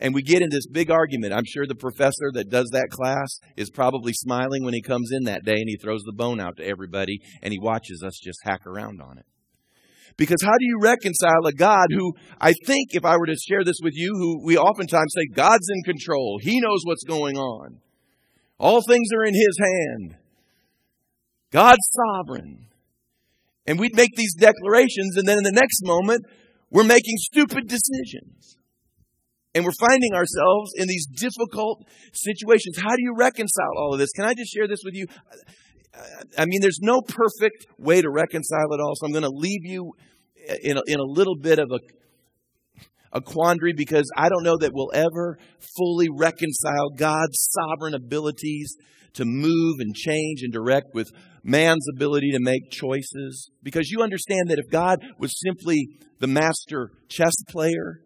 And 0.00 0.14
we 0.14 0.22
get 0.22 0.42
in 0.42 0.50
this 0.50 0.66
big 0.66 0.90
argument. 0.90 1.32
I'm 1.32 1.44
sure 1.46 1.66
the 1.66 1.74
professor 1.74 2.30
that 2.34 2.50
does 2.50 2.68
that 2.72 2.88
class 2.90 3.38
is 3.56 3.70
probably 3.70 4.12
smiling 4.12 4.64
when 4.64 4.74
he 4.74 4.82
comes 4.82 5.10
in 5.12 5.24
that 5.24 5.44
day 5.44 5.56
and 5.56 5.68
he 5.68 5.76
throws 5.76 6.02
the 6.02 6.12
bone 6.12 6.40
out 6.40 6.56
to 6.56 6.66
everybody 6.66 7.20
and 7.42 7.52
he 7.52 7.58
watches 7.58 8.02
us 8.04 8.18
just 8.22 8.38
hack 8.44 8.66
around 8.66 9.00
on 9.00 9.18
it. 9.18 9.26
Because 10.16 10.42
how 10.42 10.52
do 10.52 10.64
you 10.64 10.78
reconcile 10.80 11.46
a 11.46 11.52
God 11.52 11.86
who, 11.90 12.14
I 12.40 12.52
think, 12.66 12.90
if 12.90 13.04
I 13.04 13.16
were 13.16 13.26
to 13.26 13.36
share 13.36 13.64
this 13.64 13.78
with 13.82 13.94
you, 13.96 14.12
who 14.14 14.44
we 14.44 14.56
oftentimes 14.56 15.12
say, 15.12 15.34
God's 15.34 15.68
in 15.68 15.82
control. 15.82 16.38
He 16.40 16.60
knows 16.60 16.82
what's 16.84 17.04
going 17.04 17.36
on. 17.36 17.80
All 18.58 18.80
things 18.80 19.08
are 19.16 19.24
in 19.24 19.34
His 19.34 19.58
hand. 19.58 20.16
God's 21.50 21.88
sovereign. 21.92 22.66
And 23.66 23.80
we'd 23.80 23.96
make 23.96 24.14
these 24.14 24.34
declarations, 24.34 25.16
and 25.16 25.26
then 25.26 25.38
in 25.38 25.44
the 25.44 25.52
next 25.52 25.80
moment, 25.82 26.26
we're 26.70 26.84
making 26.84 27.16
stupid 27.16 27.66
decisions. 27.66 28.58
And 29.54 29.64
we're 29.64 29.72
finding 29.78 30.14
ourselves 30.14 30.72
in 30.76 30.88
these 30.88 31.06
difficult 31.06 31.84
situations. 32.12 32.76
How 32.76 32.90
do 32.90 33.02
you 33.02 33.14
reconcile 33.16 33.72
all 33.78 33.92
of 33.92 34.00
this? 34.00 34.10
Can 34.10 34.24
I 34.24 34.34
just 34.34 34.52
share 34.52 34.66
this 34.66 34.80
with 34.84 34.94
you? 34.94 35.06
I 36.36 36.46
mean, 36.46 36.60
there's 36.60 36.80
no 36.82 37.00
perfect 37.00 37.66
way 37.78 38.02
to 38.02 38.10
reconcile 38.10 38.72
it 38.72 38.80
all, 38.80 38.94
so 38.96 39.06
I'm 39.06 39.12
going 39.12 39.22
to 39.22 39.30
leave 39.30 39.64
you 39.64 39.92
in 40.62 40.76
a, 40.76 40.82
in 40.86 40.98
a 40.98 41.04
little 41.04 41.36
bit 41.36 41.58
of 41.58 41.70
a, 41.70 41.78
a 43.12 43.20
quandary 43.20 43.72
because 43.72 44.10
I 44.16 44.28
don't 44.28 44.42
know 44.42 44.56
that 44.58 44.72
we'll 44.74 44.92
ever 44.92 45.38
fully 45.76 46.08
reconcile 46.10 46.90
God's 46.96 47.48
sovereign 47.52 47.94
abilities 47.94 48.76
to 49.14 49.24
move 49.24 49.76
and 49.78 49.94
change 49.94 50.42
and 50.42 50.52
direct 50.52 50.88
with 50.94 51.12
man's 51.44 51.86
ability 51.94 52.32
to 52.32 52.40
make 52.40 52.70
choices. 52.70 53.50
Because 53.62 53.88
you 53.90 54.02
understand 54.02 54.48
that 54.48 54.58
if 54.58 54.68
God 54.70 54.98
was 55.18 55.40
simply 55.40 55.86
the 56.18 56.26
master 56.26 56.90
chess 57.08 57.34
player, 57.48 58.00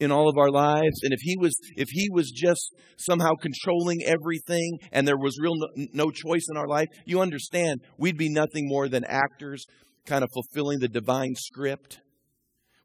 in 0.00 0.12
all 0.12 0.28
of 0.28 0.38
our 0.38 0.50
lives. 0.50 1.00
And 1.02 1.12
if 1.12 1.20
he 1.20 1.36
was 1.36 1.54
if 1.76 1.88
he 1.90 2.08
was 2.10 2.30
just 2.30 2.74
somehow 2.96 3.32
controlling 3.40 4.02
everything 4.04 4.78
and 4.92 5.06
there 5.06 5.18
was 5.18 5.38
real 5.40 5.56
no, 5.56 5.86
no, 5.92 6.10
choice 6.10 6.46
in 6.50 6.56
our 6.56 6.68
life 6.68 6.88
you 7.04 7.20
understand 7.20 7.80
we'd 7.96 8.18
be 8.18 8.32
nothing 8.32 8.68
more 8.68 8.88
than 8.88 9.04
actors 9.04 9.64
kind 10.06 10.24
of 10.24 10.30
fulfilling 10.32 10.78
the 10.78 10.88
divine 10.88 11.34
script. 11.36 12.00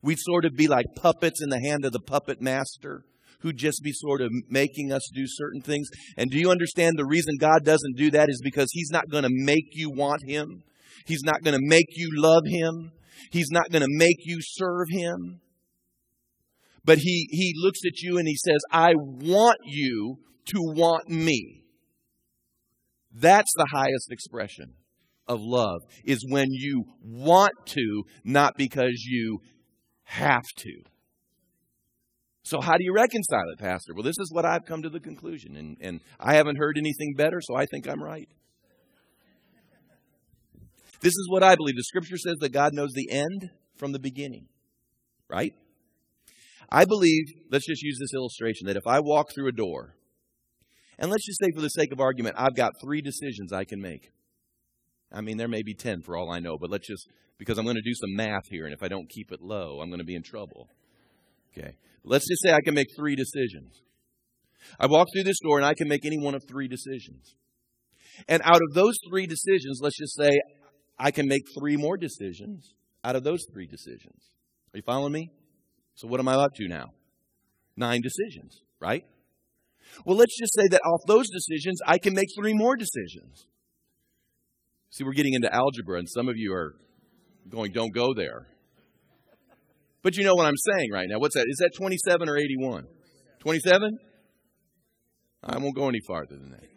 We'd 0.01 0.19
sort 0.19 0.45
of 0.45 0.55
be 0.55 0.67
like 0.67 0.85
puppets 0.95 1.41
in 1.41 1.49
the 1.49 1.61
hand 1.61 1.85
of 1.85 1.93
the 1.93 2.01
puppet 2.01 2.41
master 2.41 3.03
who'd 3.39 3.57
just 3.57 3.81
be 3.83 3.91
sort 3.93 4.21
of 4.21 4.31
making 4.49 4.91
us 4.91 5.01
do 5.13 5.23
certain 5.25 5.61
things. 5.61 5.87
And 6.17 6.31
do 6.31 6.37
you 6.37 6.49
understand 6.49 6.97
the 6.97 7.05
reason 7.05 7.35
god 7.39 7.63
doesn't 7.63 7.97
do 7.97 8.11
that 8.11 8.29
is 8.29 8.41
because 8.43 8.69
he's 8.71 8.89
not 8.91 9.09
going 9.09 9.23
to 9.23 9.29
make 9.31 9.69
you 9.71 9.89
want 9.89 10.21
him. 10.25 10.63
He's 11.05 11.23
not 11.23 11.43
going 11.43 11.57
to 11.57 11.65
make 11.65 11.87
you 11.91 12.09
love 12.15 12.43
him. 12.45 12.91
He's 13.31 13.51
not 13.51 13.69
going 13.69 13.81
to 13.81 13.89
make 13.89 14.17
you 14.25 14.39
serve 14.41 14.87
him 14.89 15.41
but 16.85 16.97
he, 16.97 17.27
he 17.31 17.53
looks 17.55 17.79
at 17.85 18.01
you 18.01 18.17
and 18.17 18.27
he 18.27 18.35
says, 18.35 18.59
I 18.71 18.93
want 18.95 19.57
you 19.65 20.17
to 20.47 20.57
want 20.59 21.09
me. 21.09 21.63
That's 23.13 23.51
the 23.55 23.67
highest 23.71 24.11
expression 24.11 24.73
of 25.27 25.39
love, 25.41 25.81
is 26.03 26.25
when 26.27 26.47
you 26.49 26.83
want 27.01 27.53
to, 27.67 28.03
not 28.23 28.57
because 28.57 29.03
you 29.05 29.39
have 30.03 30.43
to. 30.57 30.73
So, 32.45 32.59
how 32.59 32.73
do 32.73 32.83
you 32.83 32.93
reconcile 32.93 33.49
it, 33.53 33.59
Pastor? 33.59 33.93
Well, 33.93 34.03
this 34.03 34.19
is 34.19 34.29
what 34.33 34.45
I've 34.45 34.65
come 34.65 34.81
to 34.81 34.89
the 34.89 34.99
conclusion, 34.99 35.55
and, 35.55 35.77
and 35.79 36.01
I 36.19 36.33
haven't 36.33 36.57
heard 36.57 36.77
anything 36.77 37.13
better, 37.15 37.39
so 37.41 37.55
I 37.55 37.65
think 37.65 37.87
I'm 37.87 38.03
right. 38.03 38.27
This 40.99 41.13
is 41.13 41.27
what 41.29 41.43
I 41.43 41.55
believe. 41.55 41.75
The 41.75 41.83
scripture 41.83 42.17
says 42.17 42.35
that 42.39 42.51
God 42.51 42.73
knows 42.73 42.91
the 42.93 43.09
end 43.11 43.49
from 43.77 43.93
the 43.93 43.99
beginning, 43.99 44.47
right? 45.29 45.53
I 46.73 46.85
believe, 46.85 47.25
let's 47.51 47.67
just 47.67 47.83
use 47.83 47.99
this 47.99 48.15
illustration, 48.15 48.65
that 48.65 48.75
if 48.75 48.87
I 48.87 48.99
walk 48.99 49.27
through 49.33 49.47
a 49.47 49.51
door, 49.51 49.93
and 50.97 51.11
let's 51.11 51.25
just 51.25 51.39
say 51.39 51.51
for 51.53 51.61
the 51.61 51.69
sake 51.69 51.91
of 51.91 51.99
argument, 51.99 52.35
I've 52.37 52.55
got 52.55 52.73
three 52.81 52.99
decisions 52.99 53.53
I 53.53 53.63
can 53.63 53.79
make. 53.79 54.09
I 55.11 55.21
mean, 55.21 55.37
there 55.37 55.47
may 55.47 55.61
be 55.61 55.75
10 55.75 56.01
for 56.01 56.17
all 56.17 56.31
I 56.31 56.39
know, 56.39 56.57
but 56.59 56.71
let's 56.71 56.87
just, 56.87 57.07
because 57.37 57.59
I'm 57.59 57.65
going 57.65 57.75
to 57.75 57.83
do 57.83 57.93
some 57.93 58.15
math 58.15 58.49
here, 58.49 58.65
and 58.65 58.73
if 58.73 58.81
I 58.81 58.87
don't 58.87 59.07
keep 59.07 59.31
it 59.31 59.39
low, 59.39 59.81
I'm 59.81 59.89
going 59.89 59.99
to 59.99 60.05
be 60.05 60.15
in 60.15 60.23
trouble. 60.23 60.67
Okay. 61.55 61.75
Let's 62.03 62.27
just 62.27 62.41
say 62.41 62.51
I 62.51 62.61
can 62.61 62.73
make 62.73 62.87
three 62.97 63.15
decisions. 63.15 63.79
I 64.79 64.87
walk 64.87 65.07
through 65.13 65.23
this 65.23 65.39
door 65.43 65.57
and 65.57 65.65
I 65.65 65.75
can 65.75 65.87
make 65.87 66.05
any 66.05 66.17
one 66.17 66.33
of 66.33 66.43
three 66.49 66.67
decisions. 66.67 67.35
And 68.27 68.41
out 68.43 68.61
of 68.61 68.73
those 68.73 68.97
three 69.07 69.27
decisions, 69.27 69.79
let's 69.81 69.97
just 69.97 70.15
say 70.15 70.31
I 70.97 71.11
can 71.11 71.27
make 71.27 71.43
three 71.57 71.77
more 71.77 71.97
decisions 71.97 72.73
out 73.03 73.15
of 73.15 73.23
those 73.23 73.45
three 73.53 73.67
decisions. 73.67 74.31
Are 74.73 74.77
you 74.77 74.83
following 74.83 75.13
me? 75.13 75.29
So 75.95 76.07
what 76.07 76.19
am 76.19 76.27
I 76.27 76.33
up 76.33 76.53
to 76.55 76.67
now? 76.67 76.87
Nine 77.75 78.01
decisions, 78.01 78.61
right? 78.79 79.03
Well, 80.05 80.17
let's 80.17 80.37
just 80.37 80.53
say 80.55 80.67
that 80.69 80.81
off 80.85 81.01
those 81.07 81.29
decisions, 81.29 81.79
I 81.85 81.97
can 81.97 82.13
make 82.13 82.27
three 82.37 82.53
more 82.53 82.75
decisions. 82.75 83.45
See, 84.89 85.03
we're 85.03 85.13
getting 85.13 85.33
into 85.33 85.53
algebra, 85.53 85.97
and 85.99 86.07
some 86.09 86.29
of 86.29 86.35
you 86.37 86.53
are 86.53 86.75
going, 87.49 87.71
don't 87.71 87.93
go 87.93 88.13
there. 88.13 88.47
But 90.03 90.17
you 90.17 90.23
know 90.23 90.35
what 90.35 90.45
I'm 90.45 90.57
saying 90.57 90.89
right 90.91 91.07
now. 91.09 91.19
What's 91.19 91.35
that? 91.35 91.45
Is 91.47 91.57
that 91.57 91.71
27 91.77 92.27
or 92.27 92.37
81? 92.37 92.85
27? 93.39 93.97
I 95.43 95.57
won't 95.57 95.75
go 95.75 95.87
any 95.89 95.99
farther 96.07 96.35
than 96.35 96.51
that. 96.51 96.72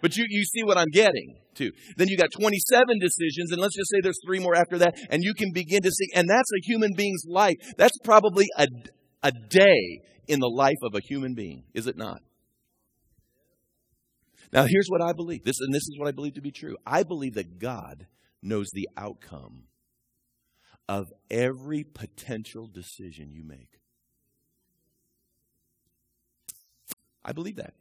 But 0.00 0.16
you, 0.16 0.24
you 0.28 0.44
see 0.44 0.62
what 0.62 0.78
I'm 0.78 0.90
getting 0.92 1.36
to. 1.56 1.70
Then 1.96 2.08
you 2.08 2.16
got 2.16 2.30
27 2.32 2.98
decisions, 3.00 3.52
and 3.52 3.60
let's 3.60 3.76
just 3.76 3.90
say 3.90 3.98
there's 4.02 4.20
three 4.24 4.38
more 4.38 4.54
after 4.54 4.78
that, 4.78 4.94
and 5.10 5.22
you 5.22 5.34
can 5.34 5.52
begin 5.52 5.82
to 5.82 5.90
see, 5.90 6.08
and 6.14 6.28
that's 6.28 6.50
a 6.52 6.60
human 6.64 6.90
being's 6.96 7.24
life. 7.28 7.56
That's 7.76 7.98
probably 8.04 8.46
a, 8.56 8.66
a 9.22 9.32
day 9.32 10.00
in 10.26 10.40
the 10.40 10.48
life 10.48 10.78
of 10.82 10.94
a 10.94 11.00
human 11.00 11.34
being, 11.34 11.64
is 11.74 11.86
it 11.86 11.96
not? 11.96 12.20
Now, 14.52 14.64
here's 14.66 14.88
what 14.88 15.02
I 15.02 15.12
believe. 15.12 15.44
This, 15.44 15.60
and 15.60 15.72
this 15.72 15.82
is 15.82 15.96
what 15.98 16.08
I 16.08 16.12
believe 16.12 16.34
to 16.34 16.40
be 16.40 16.50
true. 16.50 16.76
I 16.86 17.02
believe 17.02 17.34
that 17.34 17.58
God 17.58 18.06
knows 18.42 18.70
the 18.72 18.88
outcome 18.96 19.64
of 20.88 21.12
every 21.30 21.84
potential 21.84 22.66
decision 22.66 23.30
you 23.30 23.44
make. 23.44 23.80
I 27.24 27.32
believe 27.32 27.56
that. 27.56 27.74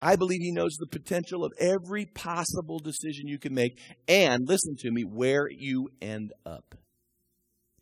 I 0.00 0.16
believe 0.16 0.40
he 0.40 0.52
knows 0.52 0.76
the 0.76 0.86
potential 0.86 1.44
of 1.44 1.52
every 1.58 2.06
possible 2.06 2.78
decision 2.78 3.26
you 3.26 3.38
can 3.38 3.54
make, 3.54 3.78
and 4.06 4.46
listen 4.46 4.76
to 4.80 4.90
me, 4.90 5.02
where 5.02 5.48
you 5.50 5.88
end 6.00 6.32
up 6.46 6.74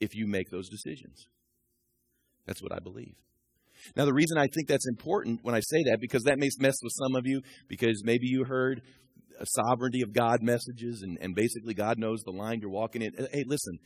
if 0.01 0.15
you 0.15 0.27
make 0.27 0.51
those 0.51 0.69
decisions. 0.69 1.27
That's 2.47 2.63
what 2.63 2.73
I 2.73 2.79
believe. 2.79 3.17
Now, 3.95 4.05
the 4.05 4.15
reason 4.15 4.39
I 4.39 4.47
think 4.47 4.69
that's 4.69 4.89
important 4.89 5.41
when 5.43 5.55
I 5.55 5.61
say 5.61 5.85
that, 5.85 5.99
because 6.01 6.25
that 6.25 6.39
may 6.39 6.49
mess 6.59 6.77
with 6.83 6.93
some 6.95 7.15
of 7.15 7.27
you, 7.27 7.43
because 7.69 8.03
maybe 8.05 8.27
you 8.27 8.45
heard 8.45 8.83
sovereignty 9.45 10.01
of 10.03 10.13
God 10.13 10.43
messages, 10.43 11.03
and, 11.03 11.19
and 11.21 11.35
basically 11.35 11.75
God 11.75 11.99
knows 11.99 12.23
the 12.23 12.31
line 12.31 12.61
you're 12.61 12.71
walking 12.71 13.03
in. 13.03 13.13
Hey, 13.33 13.45
listen, 13.47 13.79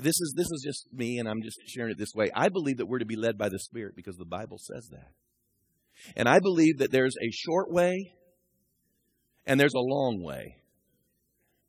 this 0.00 0.18
is 0.20 0.34
this 0.36 0.50
is 0.50 0.62
just 0.64 0.88
me, 0.92 1.18
and 1.18 1.28
I'm 1.28 1.42
just 1.42 1.58
sharing 1.66 1.90
it 1.90 1.98
this 1.98 2.14
way. 2.14 2.30
I 2.34 2.48
believe 2.48 2.78
that 2.78 2.86
we're 2.86 2.98
to 2.98 3.06
be 3.06 3.16
led 3.16 3.36
by 3.36 3.48
the 3.48 3.58
Spirit 3.58 3.96
because 3.96 4.16
the 4.16 4.24
Bible 4.24 4.58
says 4.58 4.88
that. 4.92 5.12
And 6.16 6.28
I 6.28 6.38
believe 6.40 6.78
that 6.78 6.90
there's 6.90 7.14
a 7.22 7.30
short 7.30 7.70
way 7.70 8.14
and 9.46 9.58
there's 9.58 9.74
a 9.74 9.80
long 9.80 10.22
way 10.22 10.56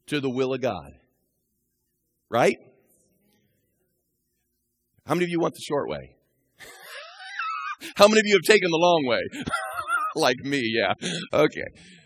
to 0.08 0.20
the 0.20 0.30
will 0.30 0.54
of 0.54 0.62
God. 0.62 0.92
Right? 2.30 2.58
How 5.06 5.16
many 5.16 5.26
of 5.26 5.30
you 5.30 5.40
want 5.40 5.56
the 5.56 5.62
short 5.68 5.90
way? 5.90 6.16
How 7.96 8.08
many 8.08 8.20
of 8.20 8.26
you 8.26 8.36
have 8.36 8.48
taken 8.48 8.70
the 8.70 8.78
long 8.78 9.06
way? 9.08 9.22
like 10.16 10.38
me, 10.44 10.62
yeah. 10.64 10.94
Okay. 11.34 11.66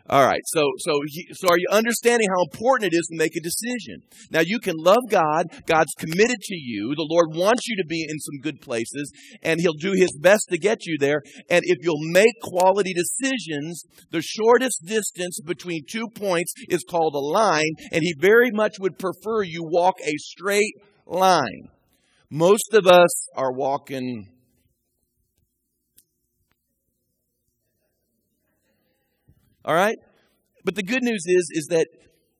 All 0.10 0.26
right. 0.26 0.42
So, 0.48 0.64
so, 0.80 1.00
he, 1.08 1.30
so 1.32 1.48
are 1.48 1.58
you 1.58 1.68
understanding 1.72 2.28
how 2.30 2.44
important 2.52 2.92
it 2.92 2.96
is 2.96 3.08
to 3.08 3.18
make 3.18 3.38
a 3.38 3.42
decision? 3.42 4.04
Now 4.32 4.42
you 4.42 4.60
can 4.60 4.76
love 4.78 5.00
God. 5.10 5.48
God's 5.66 5.94
committed 5.98 6.42
to 6.42 6.56
you. 6.56 6.94
The 6.94 7.08
Lord 7.10 7.30
wants 7.34 7.68
you 7.68 7.78
to 7.78 7.88
be 7.88 8.06
in 8.10 8.20
some 8.20 8.42
good 8.42 8.60
places 8.60 9.14
and 9.42 9.62
He'll 9.62 9.74
do 9.74 9.94
His 9.94 10.12
best 10.20 10.50
to 10.50 10.58
get 10.58 10.86
you 10.86 10.98
there. 11.00 11.22
And 11.50 11.62
if 11.64 11.78
you'll 11.82 12.12
make 12.12 12.34
quality 12.42 12.94
decisions, 12.94 13.86
the 14.12 14.22
shortest 14.22 14.84
distance 14.86 15.40
between 15.46 15.86
two 15.90 16.10
points 16.10 16.54
is 16.68 16.84
called 16.84 17.16
a 17.16 17.20
line. 17.20 17.72
And 17.94 18.02
He 18.04 18.14
very 18.20 18.52
much 18.52 18.80
would 18.80 19.00
prefer 19.00 19.44
you 19.44 19.64
walk 19.64 19.96
a 20.04 20.14
straight 20.18 20.76
line. 21.06 21.70
Most 22.30 22.74
of 22.74 22.88
us 22.88 23.30
are 23.38 23.54
walking 23.54 24.33
All 29.65 29.75
right? 29.75 29.98
But 30.63 30.75
the 30.75 30.84
good 30.84 31.03
news 31.03 31.24
is, 31.25 31.50
is 31.53 31.67
that, 31.70 31.88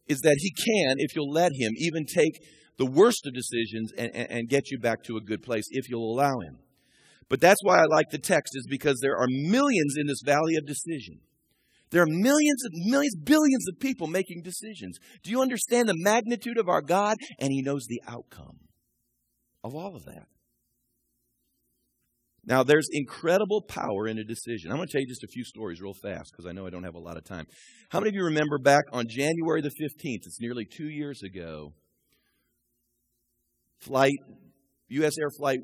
is 0.08 0.22
that 0.22 0.38
he 0.40 0.52
can, 0.52 0.96
if 1.00 1.16
you'll 1.16 1.32
let 1.32 1.52
him, 1.54 1.72
even 1.78 2.06
take 2.06 2.34
the 2.78 2.86
worst 2.86 3.26
of 3.26 3.34
decisions 3.34 3.92
and, 3.98 4.12
and, 4.16 4.32
and 4.32 4.50
get 4.50 4.72
you 4.72 4.80
back 4.80 5.04
to 5.04 5.18
a 5.18 5.22
good 5.22 5.44
place 5.44 5.66
if 5.70 5.90
you'll 5.90 6.14
allow 6.14 6.40
him. 6.40 6.60
But 7.30 7.42
that's 7.42 7.64
why 7.64 7.80
I 7.80 7.86
like 7.90 8.10
the 8.12 8.18
text, 8.18 8.54
is 8.56 8.68
because 8.70 9.00
there 9.02 9.18
are 9.18 9.28
millions 9.28 9.96
in 9.98 10.08
this 10.08 10.22
valley 10.24 10.56
of 10.56 10.66
decision. 10.66 11.20
There 11.92 12.02
are 12.02 12.08
millions 12.08 12.64
and 12.64 12.92
millions, 12.92 13.16
billions 13.24 13.68
of 13.70 13.80
people 13.80 14.08
making 14.08 14.42
decisions. 14.42 14.98
Do 15.24 15.30
you 15.30 15.42
understand 15.42 15.88
the 15.88 15.96
magnitude 15.96 16.58
of 16.58 16.68
our 16.68 16.82
God? 16.82 17.18
And 17.40 17.52
He 17.52 17.62
knows 17.62 17.86
the 17.88 18.02
outcome 18.08 18.58
of 19.64 19.76
all 19.76 19.96
of 19.96 20.06
that. 20.06 20.28
Now, 22.46 22.64
there's 22.64 22.88
incredible 22.92 23.62
power 23.62 24.08
in 24.08 24.20
a 24.20 24.24
decision. 24.24 24.70
I'm 24.70 24.78
going 24.78 24.88
to 24.88 24.92
tell 24.92 25.02
you 25.02 25.08
just 25.08 25.24
a 25.24 25.28
few 25.28 25.46
stories 25.46 25.82
real 25.82 25.94
fast 25.94 26.32
because 26.32 26.46
I 26.46 26.52
know 26.52 26.68
I 26.68 26.70
don't 26.70 26.84
have 26.84 26.96
a 26.96 27.00
lot 27.00 27.16
of 27.16 27.24
time. 27.24 27.46
How 27.90 28.00
many 28.00 28.10
of 28.10 28.16
you 28.16 28.26
remember 28.26 28.58
back 28.58 28.84
on 28.92 29.06
January 29.08 29.62
the 29.62 29.70
15th? 29.70 30.26
It's 30.26 30.42
nearly 30.42 30.66
two 30.66 30.90
years 30.90 31.24
ago. 31.24 31.74
Flight, 33.80 34.18
U.S. 34.90 35.14
Air 35.18 35.30
Flight 35.38 35.60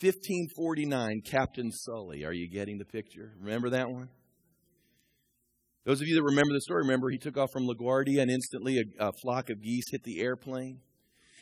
1549, 0.00 1.20
Captain 1.24 1.70
Sully. 1.70 2.24
Are 2.24 2.32
you 2.32 2.50
getting 2.50 2.78
the 2.78 2.84
picture? 2.84 3.32
Remember 3.38 3.70
that 3.70 3.88
one? 3.88 4.08
Those 5.84 6.00
of 6.00 6.08
you 6.08 6.16
that 6.16 6.22
remember 6.22 6.52
the 6.52 6.62
story, 6.62 6.82
remember 6.82 7.10
he 7.10 7.18
took 7.18 7.36
off 7.36 7.50
from 7.52 7.68
LaGuardia 7.68 8.20
and 8.20 8.30
instantly 8.30 8.78
a, 8.78 9.08
a 9.08 9.12
flock 9.22 9.50
of 9.50 9.62
geese 9.62 9.84
hit 9.90 10.02
the 10.02 10.20
airplane. 10.20 10.80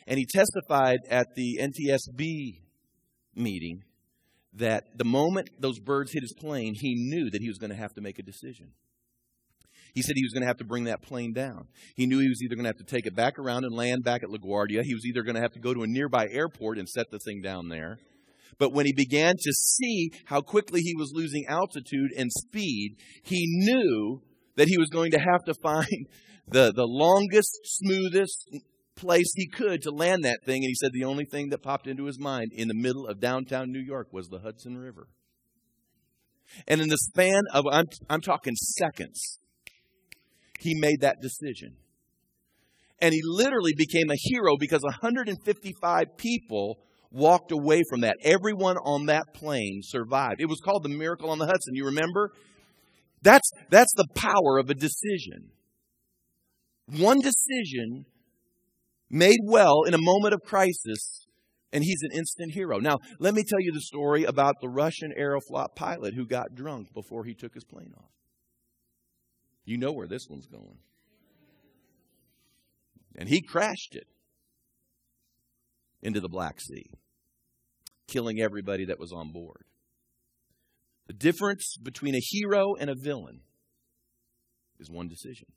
And 0.05 0.19
he 0.19 0.25
testified 0.25 0.99
at 1.09 1.27
the 1.35 1.59
NTSB 1.61 2.59
meeting 3.35 3.83
that 4.55 4.97
the 4.97 5.05
moment 5.05 5.49
those 5.59 5.79
birds 5.79 6.11
hit 6.13 6.21
his 6.21 6.33
plane, 6.33 6.75
he 6.75 6.95
knew 6.95 7.29
that 7.29 7.41
he 7.41 7.47
was 7.47 7.57
going 7.57 7.71
to 7.71 7.75
have 7.75 7.93
to 7.93 8.01
make 8.01 8.19
a 8.19 8.23
decision. 8.23 8.71
He 9.93 10.01
said 10.01 10.13
he 10.15 10.23
was 10.23 10.33
going 10.33 10.41
to 10.41 10.47
have 10.47 10.57
to 10.57 10.63
bring 10.63 10.85
that 10.85 11.03
plane 11.03 11.33
down. 11.33 11.67
He 11.95 12.07
knew 12.07 12.19
he 12.19 12.29
was 12.29 12.41
either 12.41 12.55
going 12.55 12.63
to 12.63 12.69
have 12.69 12.77
to 12.77 12.83
take 12.83 13.05
it 13.05 13.15
back 13.15 13.37
around 13.37 13.63
and 13.63 13.75
land 13.75 14.03
back 14.03 14.23
at 14.23 14.29
LaGuardia. 14.29 14.81
He 14.83 14.95
was 14.95 15.05
either 15.05 15.21
going 15.21 15.35
to 15.35 15.41
have 15.41 15.53
to 15.53 15.59
go 15.59 15.73
to 15.73 15.83
a 15.83 15.87
nearby 15.87 16.27
airport 16.29 16.79
and 16.79 16.89
set 16.89 17.11
the 17.11 17.19
thing 17.19 17.41
down 17.41 17.69
there. 17.69 17.99
But 18.57 18.73
when 18.73 18.85
he 18.85 18.93
began 18.93 19.35
to 19.35 19.53
see 19.53 20.11
how 20.25 20.41
quickly 20.41 20.81
he 20.81 20.95
was 20.95 21.11
losing 21.13 21.45
altitude 21.47 22.11
and 22.17 22.31
speed, 22.31 22.97
he 23.23 23.45
knew 23.47 24.21
that 24.55 24.67
he 24.67 24.77
was 24.77 24.89
going 24.89 25.11
to 25.11 25.19
have 25.19 25.43
to 25.45 25.53
find 25.53 26.07
the, 26.47 26.71
the 26.73 26.87
longest, 26.87 27.59
smoothest, 27.63 28.49
place 28.95 29.31
he 29.35 29.47
could 29.47 29.81
to 29.83 29.91
land 29.91 30.23
that 30.23 30.39
thing. 30.45 30.63
And 30.63 30.69
he 30.69 30.75
said 30.75 30.91
the 30.93 31.05
only 31.05 31.25
thing 31.25 31.49
that 31.49 31.63
popped 31.63 31.87
into 31.87 32.05
his 32.05 32.19
mind 32.19 32.51
in 32.53 32.67
the 32.67 32.73
middle 32.73 33.07
of 33.07 33.19
downtown 33.19 33.71
New 33.71 33.79
York 33.79 34.07
was 34.11 34.29
the 34.29 34.39
Hudson 34.39 34.77
River. 34.77 35.07
And 36.67 36.81
in 36.81 36.89
the 36.89 36.97
span 36.97 37.41
of, 37.53 37.65
I'm, 37.71 37.85
I'm 38.09 38.21
talking 38.21 38.55
seconds, 38.55 39.39
he 40.59 40.75
made 40.75 41.01
that 41.01 41.21
decision. 41.21 41.77
And 42.99 43.13
he 43.13 43.21
literally 43.23 43.73
became 43.75 44.09
a 44.09 44.15
hero 44.17 44.55
because 44.57 44.81
155 44.83 46.17
people 46.17 46.79
walked 47.11 47.51
away 47.51 47.81
from 47.89 48.01
that. 48.01 48.17
Everyone 48.23 48.77
on 48.77 49.07
that 49.07 49.33
plane 49.33 49.81
survived. 49.83 50.39
It 50.39 50.47
was 50.47 50.59
called 50.63 50.83
the 50.83 50.89
Miracle 50.89 51.29
on 51.29 51.37
the 51.37 51.45
Hudson. 51.45 51.75
You 51.75 51.85
remember? 51.85 52.31
That's, 53.21 53.49
that's 53.69 53.93
the 53.95 54.07
power 54.15 54.57
of 54.57 54.69
a 54.69 54.73
decision. 54.73 55.51
One 56.97 57.19
decision 57.19 58.05
made 59.13 59.39
well 59.45 59.83
in 59.83 59.93
a 59.93 59.99
moment 59.99 60.33
of 60.33 60.41
crisis, 60.41 61.27
and 61.71 61.83
he's 61.83 62.01
an 62.01 62.11
instant 62.11 62.51
hero. 62.51 62.79
Now, 62.79 62.97
let 63.19 63.35
me 63.35 63.43
tell 63.43 63.59
you 63.59 63.71
the 63.71 63.81
story 63.81 64.23
about 64.23 64.55
the 64.59 64.67
Russian 64.67 65.13
Aeroflot 65.17 65.75
pilot 65.75 66.15
who 66.15 66.25
got 66.25 66.55
drunk 66.55 66.93
before 66.93 67.23
he 67.23 67.35
took 67.35 67.53
his 67.53 67.63
plane 67.63 67.93
off. 67.95 68.09
You 69.65 69.77
know 69.77 69.91
where 69.91 70.07
this 70.07 70.27
one's 70.27 70.47
going. 70.47 70.79
And 73.15 73.29
he 73.29 73.41
crashed 73.41 73.95
it 73.95 74.07
into 76.01 76.19
the 76.19 76.27
Black 76.27 76.59
Sea, 76.59 76.89
killing 78.07 78.41
everybody 78.41 78.85
that 78.85 78.99
was 78.99 79.13
on 79.13 79.31
board. 79.31 79.63
The 81.05 81.13
difference 81.13 81.77
between 81.81 82.15
a 82.15 82.19
hero 82.19 82.73
and 82.79 82.89
a 82.89 82.95
villain 82.95 83.41
is 84.79 84.89
one 84.89 85.07
decision. 85.07 85.47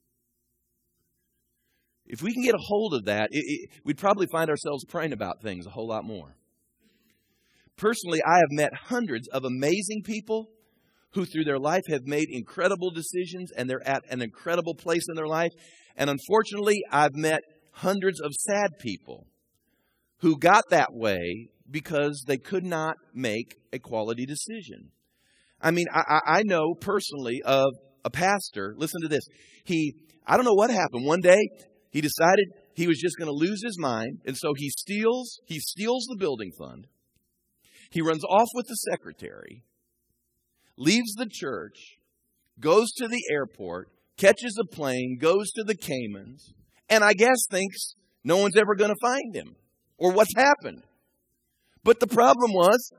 If 2.06 2.22
we 2.22 2.32
can 2.32 2.42
get 2.42 2.54
a 2.54 2.58
hold 2.58 2.94
of 2.94 3.04
that, 3.06 3.28
it, 3.32 3.44
it, 3.46 3.70
we'd 3.84 3.98
probably 3.98 4.26
find 4.26 4.48
ourselves 4.50 4.84
praying 4.84 5.12
about 5.12 5.42
things 5.42 5.66
a 5.66 5.70
whole 5.70 5.88
lot 5.88 6.04
more. 6.04 6.36
Personally, 7.76 8.22
I 8.26 8.38
have 8.38 8.50
met 8.50 8.72
hundreds 8.74 9.28
of 9.28 9.44
amazing 9.44 10.02
people 10.02 10.48
who, 11.12 11.24
through 11.24 11.44
their 11.44 11.58
life, 11.58 11.82
have 11.88 12.06
made 12.06 12.28
incredible 12.30 12.90
decisions 12.90 13.50
and 13.52 13.68
they're 13.68 13.86
at 13.86 14.02
an 14.10 14.22
incredible 14.22 14.74
place 14.74 15.06
in 15.08 15.14
their 15.14 15.26
life. 15.26 15.52
And 15.96 16.08
unfortunately, 16.08 16.82
I've 16.90 17.14
met 17.14 17.40
hundreds 17.72 18.20
of 18.20 18.32
sad 18.32 18.78
people 18.78 19.26
who 20.18 20.38
got 20.38 20.64
that 20.70 20.88
way 20.92 21.48
because 21.70 22.24
they 22.26 22.38
could 22.38 22.64
not 22.64 22.96
make 23.12 23.56
a 23.72 23.78
quality 23.78 24.24
decision. 24.24 24.90
I 25.60 25.70
mean, 25.70 25.86
I, 25.92 26.20
I 26.26 26.42
know 26.44 26.74
personally 26.74 27.42
of 27.44 27.66
a 28.04 28.10
pastor. 28.10 28.74
Listen 28.76 29.02
to 29.02 29.08
this. 29.08 29.26
He, 29.64 29.94
I 30.26 30.36
don't 30.36 30.44
know 30.44 30.54
what 30.54 30.70
happened. 30.70 31.06
One 31.06 31.20
day, 31.20 31.40
he 31.96 32.02
decided 32.02 32.52
he 32.74 32.86
was 32.86 32.98
just 32.98 33.16
going 33.16 33.26
to 33.26 33.32
lose 33.32 33.62
his 33.64 33.78
mind, 33.78 34.18
and 34.26 34.36
so 34.36 34.52
he 34.54 34.68
steals, 34.68 35.40
he 35.46 35.58
steals 35.58 36.04
the 36.04 36.18
building 36.18 36.52
fund. 36.58 36.88
He 37.88 38.02
runs 38.02 38.22
off 38.22 38.48
with 38.52 38.66
the 38.66 38.74
secretary, 38.74 39.62
leaves 40.76 41.14
the 41.14 41.26
church, 41.26 41.96
goes 42.60 42.92
to 42.98 43.08
the 43.08 43.22
airport, 43.32 43.88
catches 44.18 44.58
a 44.60 44.76
plane, 44.76 45.16
goes 45.18 45.50
to 45.52 45.64
the 45.64 45.74
Caymans, 45.74 46.52
and 46.90 47.02
I 47.02 47.14
guess 47.14 47.46
thinks 47.50 47.94
no 48.22 48.36
one's 48.36 48.58
ever 48.58 48.74
going 48.74 48.92
to 48.92 49.00
find 49.00 49.34
him 49.34 49.56
or 49.96 50.12
what's 50.12 50.36
happened. 50.36 50.82
But 51.82 52.00
the 52.00 52.06
problem 52.06 52.52
was, 52.52 52.92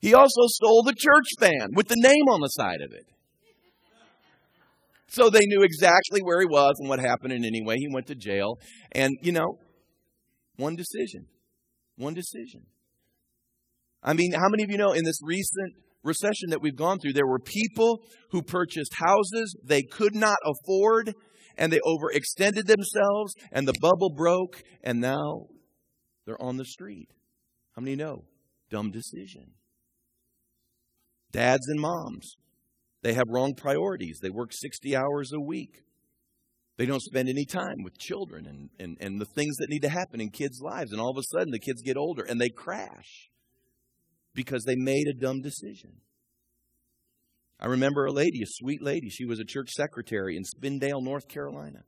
he 0.00 0.12
also 0.12 0.48
stole 0.48 0.82
the 0.82 0.96
church 0.98 1.28
van 1.38 1.68
with 1.76 1.86
the 1.86 2.00
name 2.00 2.26
on 2.32 2.40
the 2.40 2.48
side 2.48 2.80
of 2.84 2.90
it. 2.90 3.06
So 5.12 5.28
they 5.28 5.44
knew 5.44 5.62
exactly 5.62 6.22
where 6.22 6.40
he 6.40 6.46
was 6.46 6.76
and 6.78 6.88
what 6.88 6.98
happened. 6.98 7.34
And 7.34 7.44
anyway, 7.44 7.76
he 7.76 7.86
went 7.92 8.06
to 8.06 8.14
jail. 8.14 8.58
And, 8.92 9.12
you 9.20 9.30
know, 9.30 9.58
one 10.56 10.74
decision. 10.74 11.26
One 11.96 12.14
decision. 12.14 12.62
I 14.02 14.14
mean, 14.14 14.32
how 14.32 14.48
many 14.48 14.62
of 14.62 14.70
you 14.70 14.78
know 14.78 14.92
in 14.92 15.04
this 15.04 15.18
recent 15.22 15.74
recession 16.02 16.48
that 16.48 16.62
we've 16.62 16.74
gone 16.74 16.98
through, 16.98 17.12
there 17.12 17.26
were 17.26 17.38
people 17.38 18.00
who 18.30 18.40
purchased 18.40 18.94
houses 18.94 19.54
they 19.62 19.82
could 19.82 20.14
not 20.14 20.38
afford 20.46 21.14
and 21.58 21.70
they 21.70 21.80
overextended 21.86 22.64
themselves 22.64 23.34
and 23.52 23.68
the 23.68 23.74
bubble 23.82 24.14
broke 24.16 24.62
and 24.82 24.98
now 24.98 25.44
they're 26.24 26.40
on 26.40 26.56
the 26.56 26.64
street. 26.64 27.10
How 27.76 27.82
many 27.82 27.96
know? 27.96 28.24
Dumb 28.70 28.90
decision. 28.90 29.52
Dads 31.30 31.68
and 31.68 31.78
moms 31.78 32.36
they 33.02 33.14
have 33.14 33.28
wrong 33.28 33.54
priorities. 33.54 34.20
They 34.20 34.30
work 34.30 34.50
60 34.52 34.96
hours 34.96 35.32
a 35.32 35.40
week. 35.40 35.82
They 36.78 36.86
don't 36.86 37.02
spend 37.02 37.28
any 37.28 37.44
time 37.44 37.82
with 37.82 37.98
children 37.98 38.46
and, 38.46 38.70
and, 38.78 38.96
and 39.00 39.20
the 39.20 39.26
things 39.26 39.56
that 39.56 39.68
need 39.68 39.82
to 39.82 39.88
happen 39.88 40.20
in 40.20 40.30
kids' 40.30 40.60
lives. 40.60 40.92
And 40.92 41.00
all 41.00 41.10
of 41.10 41.18
a 41.18 41.36
sudden, 41.36 41.50
the 41.50 41.58
kids 41.58 41.82
get 41.82 41.96
older 41.96 42.22
and 42.22 42.40
they 42.40 42.48
crash 42.48 43.30
because 44.34 44.64
they 44.64 44.76
made 44.76 45.06
a 45.08 45.20
dumb 45.20 45.42
decision. 45.42 46.00
I 47.60 47.66
remember 47.66 48.06
a 48.06 48.12
lady, 48.12 48.42
a 48.42 48.46
sweet 48.46 48.82
lady. 48.82 49.08
She 49.08 49.24
was 49.24 49.38
a 49.38 49.44
church 49.44 49.70
secretary 49.70 50.36
in 50.36 50.42
Spindale, 50.42 51.02
North 51.02 51.28
Carolina. 51.28 51.84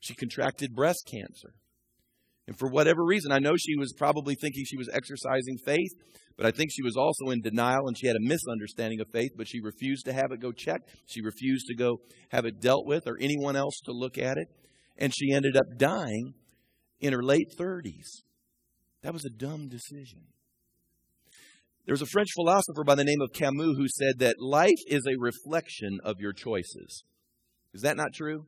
She 0.00 0.14
contracted 0.14 0.74
breast 0.74 1.08
cancer. 1.10 1.54
And 2.48 2.58
for 2.58 2.70
whatever 2.70 3.04
reason, 3.04 3.30
I 3.30 3.40
know 3.40 3.56
she 3.58 3.76
was 3.76 3.92
probably 3.92 4.34
thinking 4.34 4.64
she 4.64 4.78
was 4.78 4.88
exercising 4.90 5.58
faith, 5.66 5.90
but 6.34 6.46
I 6.46 6.50
think 6.50 6.70
she 6.72 6.82
was 6.82 6.96
also 6.96 7.30
in 7.30 7.42
denial 7.42 7.86
and 7.86 7.96
she 7.96 8.06
had 8.06 8.16
a 8.16 8.26
misunderstanding 8.26 9.02
of 9.02 9.08
faith, 9.12 9.32
but 9.36 9.46
she 9.46 9.60
refused 9.60 10.06
to 10.06 10.14
have 10.14 10.32
it 10.32 10.40
go 10.40 10.50
checked. 10.50 10.88
She 11.04 11.20
refused 11.20 11.66
to 11.66 11.74
go 11.74 11.98
have 12.30 12.46
it 12.46 12.58
dealt 12.58 12.86
with 12.86 13.06
or 13.06 13.18
anyone 13.20 13.54
else 13.54 13.78
to 13.84 13.92
look 13.92 14.16
at 14.16 14.38
it. 14.38 14.48
And 14.96 15.14
she 15.14 15.30
ended 15.30 15.58
up 15.58 15.76
dying 15.76 16.32
in 17.00 17.12
her 17.12 17.22
late 17.22 17.52
30s. 17.54 18.22
That 19.02 19.12
was 19.12 19.26
a 19.26 19.30
dumb 19.30 19.68
decision. 19.68 20.20
There 21.84 21.92
was 21.92 22.02
a 22.02 22.06
French 22.06 22.30
philosopher 22.34 22.82
by 22.82 22.94
the 22.94 23.04
name 23.04 23.20
of 23.20 23.34
Camus 23.34 23.76
who 23.76 23.88
said 23.88 24.20
that 24.20 24.36
life 24.40 24.80
is 24.86 25.06
a 25.06 25.20
reflection 25.20 25.98
of 26.02 26.16
your 26.18 26.32
choices. 26.32 27.04
Is 27.74 27.82
that 27.82 27.98
not 27.98 28.14
true? 28.14 28.46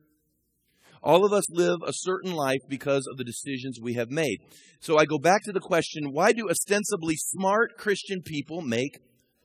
All 1.03 1.25
of 1.25 1.33
us 1.33 1.49
live 1.51 1.79
a 1.85 1.93
certain 1.93 2.33
life 2.33 2.61
because 2.67 3.07
of 3.09 3.17
the 3.17 3.23
decisions 3.23 3.79
we 3.81 3.95
have 3.95 4.09
made. 4.09 4.39
So 4.79 4.97
I 4.97 5.05
go 5.05 5.17
back 5.17 5.43
to 5.43 5.51
the 5.51 5.59
question 5.59 6.11
why 6.11 6.31
do 6.31 6.49
ostensibly 6.49 7.15
smart 7.15 7.77
Christian 7.77 8.21
people 8.23 8.61
make 8.61 8.99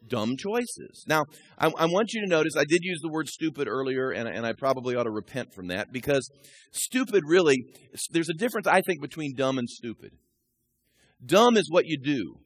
dumb 0.06 0.36
choices? 0.36 1.04
Now, 1.06 1.24
I, 1.58 1.70
I 1.78 1.86
want 1.86 2.12
you 2.12 2.22
to 2.22 2.28
notice 2.28 2.54
I 2.56 2.64
did 2.64 2.80
use 2.82 3.00
the 3.00 3.10
word 3.10 3.28
stupid 3.28 3.68
earlier, 3.68 4.10
and, 4.10 4.28
and 4.28 4.46
I 4.46 4.52
probably 4.52 4.96
ought 4.96 5.04
to 5.04 5.10
repent 5.10 5.54
from 5.54 5.68
that 5.68 5.92
because 5.92 6.30
stupid 6.72 7.22
really, 7.26 7.56
there's 8.10 8.28
a 8.28 8.34
difference, 8.34 8.66
I 8.66 8.82
think, 8.82 9.00
between 9.00 9.34
dumb 9.34 9.58
and 9.58 9.68
stupid. 9.68 10.12
Dumb 11.24 11.56
is 11.56 11.70
what 11.70 11.86
you 11.86 11.98
do, 11.98 12.40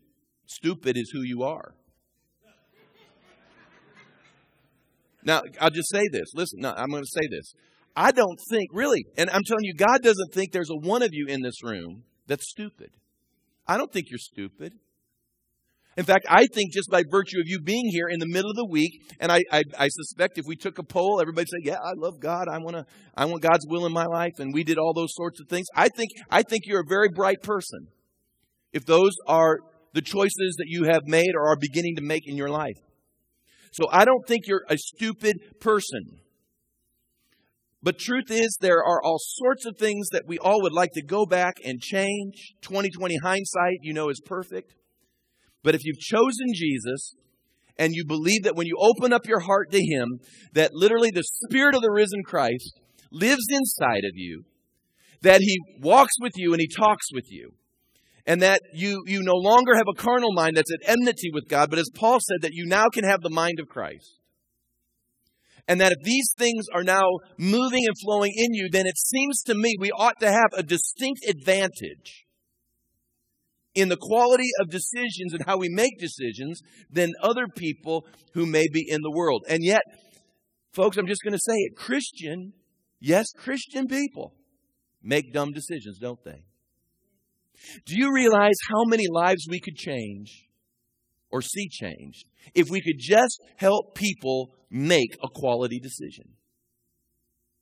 stupid 0.47 0.97
is 0.97 1.11
who 1.13 1.23
you 1.23 1.43
are. 1.43 1.75
Now, 5.23 5.43
I'll 5.61 5.71
just 5.71 5.91
say 5.91 6.09
this. 6.11 6.33
Listen, 6.35 6.61
no, 6.61 6.73
I'm 6.75 6.89
going 6.89 7.03
to 7.03 7.11
say 7.11 7.29
this. 7.31 7.53
I 8.01 8.13
don't 8.13 8.41
think, 8.49 8.71
really, 8.73 9.05
and 9.19 9.29
I'm 9.29 9.43
telling 9.47 9.65
you, 9.65 9.75
God 9.75 10.01
doesn't 10.03 10.33
think 10.33 10.53
there's 10.53 10.71
a 10.71 10.89
one 10.89 11.03
of 11.03 11.11
you 11.13 11.27
in 11.27 11.43
this 11.43 11.63
room 11.63 12.05
that's 12.27 12.49
stupid. 12.49 12.93
I 13.67 13.77
don't 13.77 13.93
think 13.93 14.07
you're 14.09 14.19
stupid. 14.19 14.73
In 15.99 16.05
fact, 16.07 16.25
I 16.27 16.47
think 16.47 16.73
just 16.73 16.89
by 16.89 17.03
virtue 17.11 17.41
of 17.41 17.45
you 17.47 17.61
being 17.61 17.91
here 17.91 18.09
in 18.09 18.19
the 18.19 18.27
middle 18.27 18.51
of 18.51 18.57
the 18.57 18.65
week, 18.65 19.03
and 19.21 19.31
I, 19.31 19.43
I, 19.53 19.65
I 19.79 19.89
suspect 19.89 20.39
if 20.39 20.47
we 20.47 20.57
took 20.57 20.79
a 20.79 20.83
poll, 20.83 21.21
everybody 21.21 21.45
say, 21.45 21.59
"Yeah, 21.63 21.75
I 21.75 21.93
love 21.95 22.21
God. 22.21 22.49
I 22.51 22.57
want 22.57 22.77
to. 22.77 22.87
I 23.15 23.27
want 23.27 23.43
God's 23.43 23.67
will 23.69 23.85
in 23.85 23.93
my 23.93 24.07
life," 24.07 24.39
and 24.39 24.55
we 24.55 24.65
did 24.65 24.79
all 24.79 24.95
those 24.95 25.15
sorts 25.15 25.39
of 25.39 25.49
things. 25.49 25.67
I 25.77 25.89
think 25.89 26.11
I 26.31 26.43
think 26.43 26.63
you're 26.65 26.81
a 26.81 26.89
very 26.89 27.11
bright 27.15 27.43
person. 27.43 27.89
If 28.73 28.87
those 28.87 29.13
are 29.27 29.59
the 29.93 30.01
choices 30.01 30.57
that 30.57 30.69
you 30.69 30.85
have 30.85 31.03
made 31.07 31.33
or 31.35 31.51
are 31.51 31.57
beginning 31.61 31.97
to 31.97 32.03
make 32.03 32.27
in 32.27 32.37
your 32.39 32.49
life, 32.49 32.79
so 33.73 33.89
I 33.93 34.07
don't 34.07 34.27
think 34.27 34.47
you're 34.47 34.65
a 34.71 34.79
stupid 34.79 35.61
person. 35.61 36.21
But 37.83 37.99
truth 37.99 38.31
is, 38.31 38.59
there 38.61 38.85
are 38.85 39.03
all 39.03 39.19
sorts 39.19 39.65
of 39.65 39.79
things 39.79 40.09
that 40.11 40.25
we 40.27 40.39
all 40.39 40.63
would 40.63 40.73
like 40.73 40.93
to 40.93 41.03
go 41.03 41.25
back 41.25 41.55
and 41.65 41.81
change. 41.81 42.55
2020 42.61 43.17
hindsight, 43.23 43.79
you 43.83 43.95
know, 43.95 44.11
is 44.11 44.21
perfect. 44.25 44.75
But 45.63 45.75
if 45.75 45.85
you've 45.85 45.99
chosen 45.99 46.49
Jesus 46.55 47.15
and 47.79 47.95
you 47.95 48.05
believe 48.05 48.43
that 48.43 48.57
when 48.57 48.67
you 48.67 48.77
open 48.79 49.13
up 49.13 49.27
your 49.27 49.41
heart 49.41 49.71
to 49.73 49.81
Him, 49.81 50.21
that 50.53 50.75
literally 50.75 51.11
the 51.11 51.25
Spirit 51.47 51.75
of 51.75 51.81
the 51.81 51.91
risen 51.91 52.23
Christ 52.23 52.79
lives 53.11 53.47
inside 53.51 54.05
of 54.05 54.13
you, 54.15 54.45
that 55.23 55.41
He 55.41 55.57
walks 55.81 56.15
with 56.21 56.33
you 56.37 56.53
and 56.53 56.61
He 56.61 56.69
talks 56.69 57.07
with 57.13 57.31
you, 57.31 57.55
and 58.27 58.43
that 58.43 58.61
you, 58.75 59.03
you 59.07 59.23
no 59.23 59.35
longer 59.35 59.75
have 59.75 59.89
a 59.91 60.01
carnal 60.01 60.35
mind 60.35 60.57
that's 60.57 60.73
at 60.73 60.89
enmity 60.91 61.31
with 61.33 61.49
God, 61.49 61.71
but 61.71 61.79
as 61.79 61.91
Paul 61.95 62.21
said, 62.21 62.43
that 62.43 62.53
you 62.53 62.67
now 62.67 62.89
can 62.93 63.05
have 63.05 63.23
the 63.23 63.31
mind 63.31 63.59
of 63.59 63.69
Christ 63.69 64.20
and 65.69 65.81
that 65.81 65.93
if 65.93 66.03
these 66.05 66.35
things 66.39 66.67
are 66.75 66.83
now 66.83 67.03
moving 67.39 67.85
and 67.87 67.97
flowing 68.03 68.33
in 68.37 68.55
you, 68.55 68.69
then 68.71 68.87
it 68.87 68.99
seems 68.99 69.43
to 69.43 69.55
me 69.55 69.75
we 69.79 69.91
ought 69.91 70.19
to 70.21 70.31
have 70.31 70.51
a 70.57 70.63
distinct 70.63 71.25
advantage 71.29 72.27
in 73.75 73.89
the 73.89 73.97
quality 73.97 74.49
of 74.61 74.69
decisions 74.69 75.33
and 75.33 75.45
how 75.47 75.57
we 75.57 75.69
make 75.69 75.99
decisions 75.99 76.61
than 76.91 77.13
other 77.23 77.47
people 77.57 78.07
who 78.35 78.47
may 78.47 78.67
be 78.73 78.85
in 78.89 79.01
the 79.03 79.11
world. 79.11 79.45
And 79.49 79.65
yet, 79.65 79.83
folks, 80.73 80.97
I'm 80.97 81.07
just 81.07 81.23
going 81.23 81.35
to 81.35 81.39
say 81.39 81.55
it 81.55 81.77
Christian, 81.77 82.53
yes, 83.01 83.27
Christian 83.37 83.87
people 83.87 84.35
make 85.03 85.33
dumb 85.33 85.53
decisions, 85.53 85.99
don't 85.99 86.23
they? 86.25 86.45
Do 87.87 87.97
you 87.97 88.13
realize 88.13 88.57
how 88.69 88.85
many 88.85 89.05
lives 89.11 89.47
we 89.49 89.61
could 89.61 89.77
change 89.77 90.49
or 91.31 91.43
see 91.43 91.69
changed 91.69 92.27
if 92.55 92.71
we 92.71 92.81
could 92.81 92.99
just 92.99 93.41
help 93.57 93.95
people 93.95 94.51
make 94.71 95.17
a 95.23 95.29
quality 95.29 95.79
decision. 95.79 96.35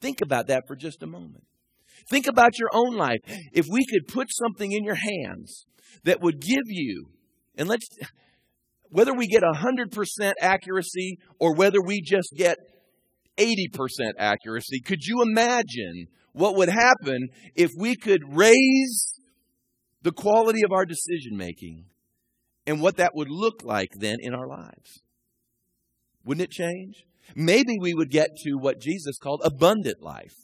Think 0.01 0.21
about 0.21 0.47
that 0.49 0.65
for 0.67 0.77
just 0.77 1.03
a 1.03 1.07
moment. 1.07 1.45
Think 2.09 2.27
about 2.27 2.59
your 2.59 2.71
own 2.73 2.97
life. 2.97 3.19
If 3.53 3.67
we 3.69 3.85
could 3.85 4.07
put 4.07 4.29
something 4.31 4.71
in 4.73 4.85
your 4.85 4.95
hands 4.95 5.67
that 6.05 6.21
would 6.21 6.41
give 6.41 6.67
you, 6.67 7.07
and 7.57 7.69
let's, 7.69 7.89
whether 8.91 9.13
we 9.13 9.27
get 9.27 9.43
100% 9.43 10.33
accuracy 10.41 11.19
or 11.41 11.55
whether 11.55 11.81
we 11.83 12.01
just 12.01 12.33
get 12.37 12.57
80% 13.37 14.13
accuracy, 14.19 14.81
could 14.81 15.03
you 15.03 15.23
imagine 15.23 16.07
what 16.33 16.55
would 16.55 16.69
happen 16.69 17.29
if 17.57 17.71
we 17.77 17.97
could 17.97 18.21
raise 18.29 19.19
the 20.03 20.13
quality 20.13 20.63
of 20.65 20.73
our 20.73 20.85
decision 20.85 21.37
making 21.37 21.85
and 22.67 22.81
what 22.81 22.97
that 22.97 23.15
would 23.15 23.31
look 23.31 23.63
like 23.65 23.89
then 23.99 24.19
in 24.21 24.35
our 24.35 24.47
lives. 24.47 25.03
Wouldn't 26.29 26.45
it 26.45 26.51
change? 26.51 27.05
Maybe 27.35 27.79
we 27.81 27.95
would 27.95 28.11
get 28.11 28.29
to 28.45 28.57
what 28.59 28.83
Jesus 28.83 29.17
called 29.17 29.41
abundant 29.43 30.03
life 30.03 30.35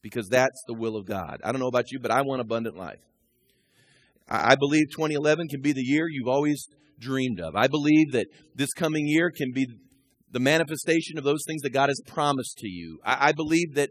because 0.00 0.30
that's 0.30 0.62
the 0.66 0.72
will 0.72 0.96
of 0.96 1.06
God. 1.06 1.42
I 1.44 1.52
don't 1.52 1.60
know 1.60 1.68
about 1.68 1.92
you, 1.92 2.00
but 2.00 2.10
I 2.10 2.22
want 2.22 2.40
abundant 2.40 2.74
life. 2.74 3.02
I 4.26 4.54
believe 4.54 4.86
2011 4.92 5.48
can 5.48 5.60
be 5.60 5.72
the 5.72 5.84
year 5.84 6.08
you've 6.08 6.26
always 6.26 6.68
dreamed 6.98 7.38
of. 7.38 7.54
I 7.54 7.66
believe 7.66 8.12
that 8.12 8.28
this 8.54 8.72
coming 8.72 9.06
year 9.06 9.30
can 9.30 9.52
be 9.52 9.66
the 10.30 10.40
manifestation 10.40 11.18
of 11.18 11.24
those 11.24 11.44
things 11.46 11.60
that 11.62 11.74
God 11.74 11.90
has 11.90 12.00
promised 12.06 12.56
to 12.58 12.68
you. 12.68 12.98
I 13.04 13.32
believe 13.32 13.74
that 13.74 13.90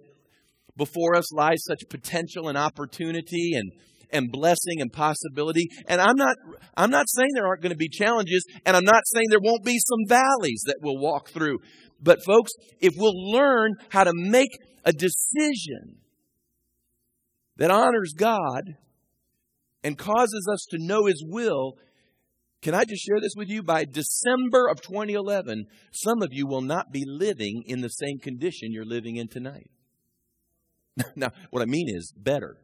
before 0.76 1.15
us 1.15 1.32
lies 1.32 1.63
such 1.63 1.84
potential 1.91 2.49
and 2.49 2.58
opportunity 2.58 3.52
and 3.54 3.71
and 4.13 4.32
blessing 4.32 4.80
and 4.80 4.91
possibility. 4.91 5.67
And 5.88 5.99
I'm 5.99 6.15
not, 6.15 6.38
I'm 6.78 6.91
not 6.91 7.10
saying 7.10 7.30
there 7.34 7.47
aren't 7.47 7.62
going 7.62 7.71
to 7.71 7.78
be 7.78 7.89
challenges, 7.89 8.45
and 8.65 8.78
I'm 8.78 8.86
not 8.86 9.04
saying 9.06 9.26
there 9.30 9.39
won't 9.41 9.65
be 9.65 9.80
some 9.80 10.08
valleys 10.08 10.63
that 10.67 10.78
we'll 10.82 10.99
walk 10.99 11.30
through. 11.30 11.60
But, 12.02 12.23
folks, 12.23 12.52
if 12.80 12.93
we'll 12.97 13.32
learn 13.32 13.76
how 13.89 14.04
to 14.04 14.12
make 14.13 14.52
a 14.86 14.91
decision 14.93 15.97
that 17.58 17.71
honors 17.71 18.13
God 18.15 18.76
and 19.84 19.97
causes 19.97 20.47
us 20.52 20.65
to 20.71 20.78
know 20.80 21.06
His 21.06 21.23
will, 21.26 21.73
can 22.62 22.73
I 22.73 22.86
just 22.86 23.04
share 23.06 23.19
this 23.21 23.34
with 23.36 23.49
you? 23.49 23.62
By 23.62 23.86
December 23.86 24.69
of 24.69 24.82
2011, 24.82 25.65
some 25.91 26.21
of 26.21 26.30
you 26.32 26.47
will 26.47 26.62
not 26.62 26.91
be 26.91 27.04
living 27.06 27.63
in 27.65 27.82
the 27.82 27.89
same 27.89 28.19
condition 28.19 28.71
you're 28.71 28.86
living 28.86 29.17
in 29.17 29.28
tonight. 29.28 29.69
now, 31.15 31.32
what 31.49 31.62
I 31.62 31.65
mean 31.65 31.88
is 31.89 32.13
better. 32.15 32.58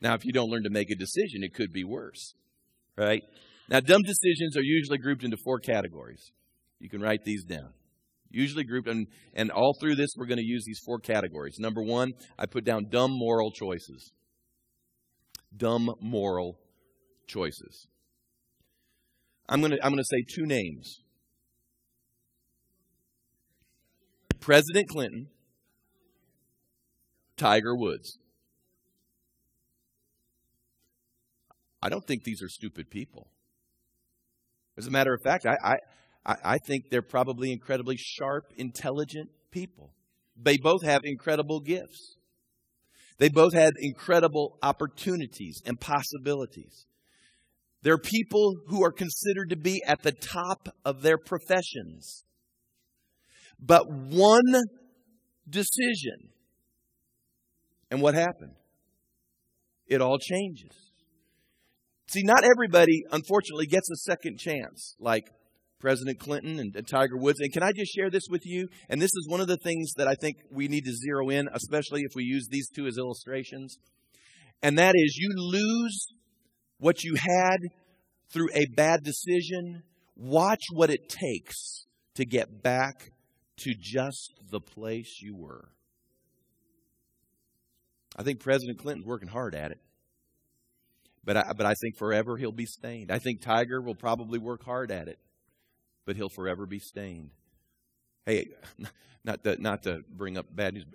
Now, 0.00 0.14
if 0.14 0.24
you 0.24 0.32
don't 0.32 0.48
learn 0.48 0.62
to 0.62 0.70
make 0.70 0.90
a 0.90 0.96
decision, 0.96 1.42
it 1.42 1.54
could 1.54 1.72
be 1.72 1.84
worse, 1.84 2.34
right? 2.96 3.22
Now, 3.68 3.80
dumb 3.80 4.02
decisions 4.02 4.56
are 4.56 4.62
usually 4.62 4.98
grouped 4.98 5.24
into 5.24 5.36
four 5.44 5.60
categories. 5.60 6.32
You 6.78 6.88
can 6.88 7.00
write 7.00 7.24
these 7.24 7.44
down. 7.44 7.74
Usually 8.30 8.64
grouped, 8.64 8.88
and, 8.88 9.06
and 9.34 9.50
all 9.50 9.76
through 9.80 9.96
this, 9.96 10.10
we're 10.16 10.26
going 10.26 10.38
to 10.38 10.44
use 10.44 10.64
these 10.64 10.80
four 10.84 10.98
categories. 10.98 11.56
Number 11.58 11.82
one, 11.82 12.12
I 12.38 12.46
put 12.46 12.64
down 12.64 12.86
dumb 12.88 13.10
moral 13.12 13.50
choices. 13.50 14.12
Dumb 15.54 15.94
moral 16.00 16.58
choices. 17.26 17.88
I'm 19.48 19.60
going 19.60 19.72
to, 19.72 19.84
I'm 19.84 19.90
going 19.90 20.02
to 20.02 20.04
say 20.04 20.24
two 20.32 20.46
names 20.46 21.00
President 24.40 24.88
Clinton, 24.88 25.28
Tiger 27.36 27.76
Woods. 27.76 28.18
I 31.82 31.88
don't 31.88 32.06
think 32.06 32.24
these 32.24 32.42
are 32.42 32.48
stupid 32.48 32.90
people. 32.90 33.30
As 34.76 34.86
a 34.86 34.90
matter 34.90 35.14
of 35.14 35.20
fact, 35.22 35.46
I, 35.46 35.76
I, 36.24 36.36
I 36.44 36.58
think 36.58 36.90
they're 36.90 37.02
probably 37.02 37.52
incredibly 37.52 37.96
sharp, 37.96 38.52
intelligent 38.56 39.30
people. 39.50 39.92
They 40.36 40.56
both 40.56 40.84
have 40.84 41.02
incredible 41.04 41.60
gifts. 41.60 42.16
They 43.18 43.28
both 43.28 43.52
had 43.52 43.74
incredible 43.78 44.58
opportunities 44.62 45.60
and 45.66 45.78
possibilities. 45.78 46.86
They're 47.82 47.98
people 47.98 48.56
who 48.68 48.84
are 48.84 48.92
considered 48.92 49.50
to 49.50 49.56
be 49.56 49.82
at 49.86 50.02
the 50.02 50.12
top 50.12 50.68
of 50.84 51.02
their 51.02 51.18
professions. 51.18 52.24
But 53.58 53.90
one 53.90 54.62
decision, 55.48 56.30
and 57.90 58.00
what 58.00 58.14
happened? 58.14 58.54
It 59.86 60.00
all 60.00 60.18
changes. 60.18 60.89
See, 62.10 62.22
not 62.24 62.42
everybody, 62.42 63.04
unfortunately, 63.12 63.66
gets 63.66 63.88
a 63.88 63.94
second 63.94 64.36
chance, 64.36 64.96
like 64.98 65.30
President 65.78 66.18
Clinton 66.18 66.58
and, 66.58 66.74
and, 66.74 66.88
Tiger 66.88 67.16
Woods. 67.16 67.38
And 67.38 67.52
can 67.52 67.62
I 67.62 67.70
just 67.70 67.94
share 67.94 68.10
this 68.10 68.24
with 68.28 68.42
you? 68.44 68.66
And 68.88 69.00
this 69.00 69.12
is 69.14 69.28
one 69.28 69.40
of 69.40 69.46
the 69.46 69.56
things 69.56 69.92
that 69.96 70.08
I 70.08 70.16
think 70.20 70.38
we 70.50 70.66
need 70.66 70.86
to 70.86 70.92
zero 70.92 71.28
in, 71.28 71.48
especially 71.54 72.00
if 72.00 72.10
we 72.16 72.24
use 72.24 72.48
these 72.50 72.68
two 72.68 72.88
as 72.88 72.98
illustrations. 72.98 73.78
And 74.60 74.76
that 74.76 74.94
is, 74.96 75.16
you 75.16 75.30
lose 75.36 76.08
what 76.78 77.04
you 77.04 77.14
had 77.14 77.58
through 78.32 78.48
a 78.54 78.66
bad 78.74 79.04
decision. 79.04 79.84
Watch 80.16 80.64
what 80.72 80.90
it 80.90 81.08
takes 81.08 81.86
to 82.16 82.24
get 82.24 82.60
back 82.60 83.12
to 83.58 83.72
just 83.80 84.34
the 84.50 84.60
place 84.60 85.20
you 85.22 85.36
were. 85.36 85.68
I 88.16 88.24
think 88.24 88.40
President 88.40 88.80
Clinton's 88.80 89.06
working 89.06 89.28
hard 89.28 89.54
at 89.54 89.70
it. 89.70 89.78
But 91.24 91.36
I, 91.36 91.52
but 91.52 91.66
I 91.66 91.74
think 91.74 91.96
forever 91.96 92.36
he'll 92.36 92.52
be 92.52 92.66
stained. 92.66 93.10
I 93.10 93.18
think 93.18 93.42
Tiger 93.42 93.80
will 93.80 93.94
probably 93.94 94.38
work 94.38 94.64
hard 94.64 94.90
at 94.90 95.08
it, 95.08 95.18
but 96.06 96.16
he'll 96.16 96.30
forever 96.30 96.66
be 96.66 96.78
stained. 96.78 97.30
Hey, 98.24 98.48
not 99.24 99.44
to, 99.44 99.60
not 99.60 99.82
to 99.82 100.00
bring 100.08 100.38
up 100.38 100.46
bad 100.50 100.74
news, 100.74 100.86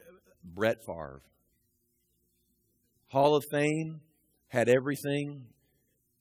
Brett 0.43 0.83
Favre. 0.85 1.21
Hall 3.09 3.35
of 3.35 3.43
Fame, 3.51 4.01
had 4.47 4.67
everything, 4.69 5.45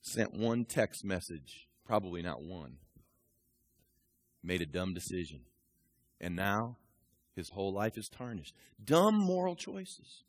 sent 0.03 0.35
one 0.35 0.65
text 0.65 1.05
message, 1.05 1.69
probably 1.87 2.21
not 2.21 2.43
one. 2.43 2.77
Made 4.43 4.61
a 4.61 4.67
dumb 4.67 4.93
decision. 4.93 5.41
And 6.21 6.37
now 6.37 6.77
his 7.35 7.49
whole 7.49 7.73
life 7.73 7.97
is 7.97 8.09
tarnished. 8.09 8.55
Dumb 8.83 9.15
moral 9.15 9.57
choices. 9.57 10.25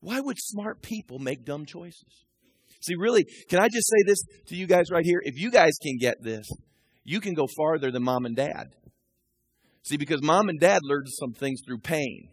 Why 0.00 0.20
would 0.20 0.38
smart 0.38 0.82
people 0.82 1.18
make 1.18 1.44
dumb 1.44 1.64
choices? 1.64 2.26
See, 2.80 2.94
really, 2.98 3.24
can 3.48 3.58
I 3.58 3.68
just 3.68 3.88
say 3.88 4.02
this 4.06 4.22
to 4.48 4.56
you 4.56 4.66
guys 4.66 4.90
right 4.90 5.04
here? 5.04 5.20
If 5.22 5.38
you 5.38 5.50
guys 5.50 5.72
can 5.82 5.96
get 5.98 6.22
this, 6.22 6.48
you 7.04 7.20
can 7.20 7.34
go 7.34 7.46
farther 7.56 7.90
than 7.90 8.02
mom 8.02 8.26
and 8.26 8.36
dad. 8.36 8.74
See, 9.82 9.96
because 9.96 10.22
mom 10.22 10.48
and 10.48 10.58
dad 10.58 10.80
learned 10.82 11.08
some 11.08 11.32
things 11.32 11.60
through 11.64 11.78
pain. 11.78 12.30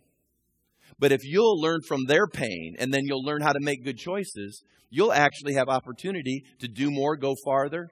But 0.99 1.11
if 1.11 1.23
you'll 1.23 1.59
learn 1.59 1.81
from 1.87 2.05
their 2.05 2.27
pain 2.27 2.75
and 2.79 2.93
then 2.93 3.03
you'll 3.05 3.23
learn 3.23 3.41
how 3.41 3.53
to 3.53 3.59
make 3.59 3.83
good 3.83 3.97
choices, 3.97 4.63
you'll 4.89 5.13
actually 5.13 5.53
have 5.55 5.69
opportunity 5.69 6.43
to 6.59 6.67
do 6.67 6.89
more, 6.91 7.15
go 7.15 7.35
farther, 7.43 7.89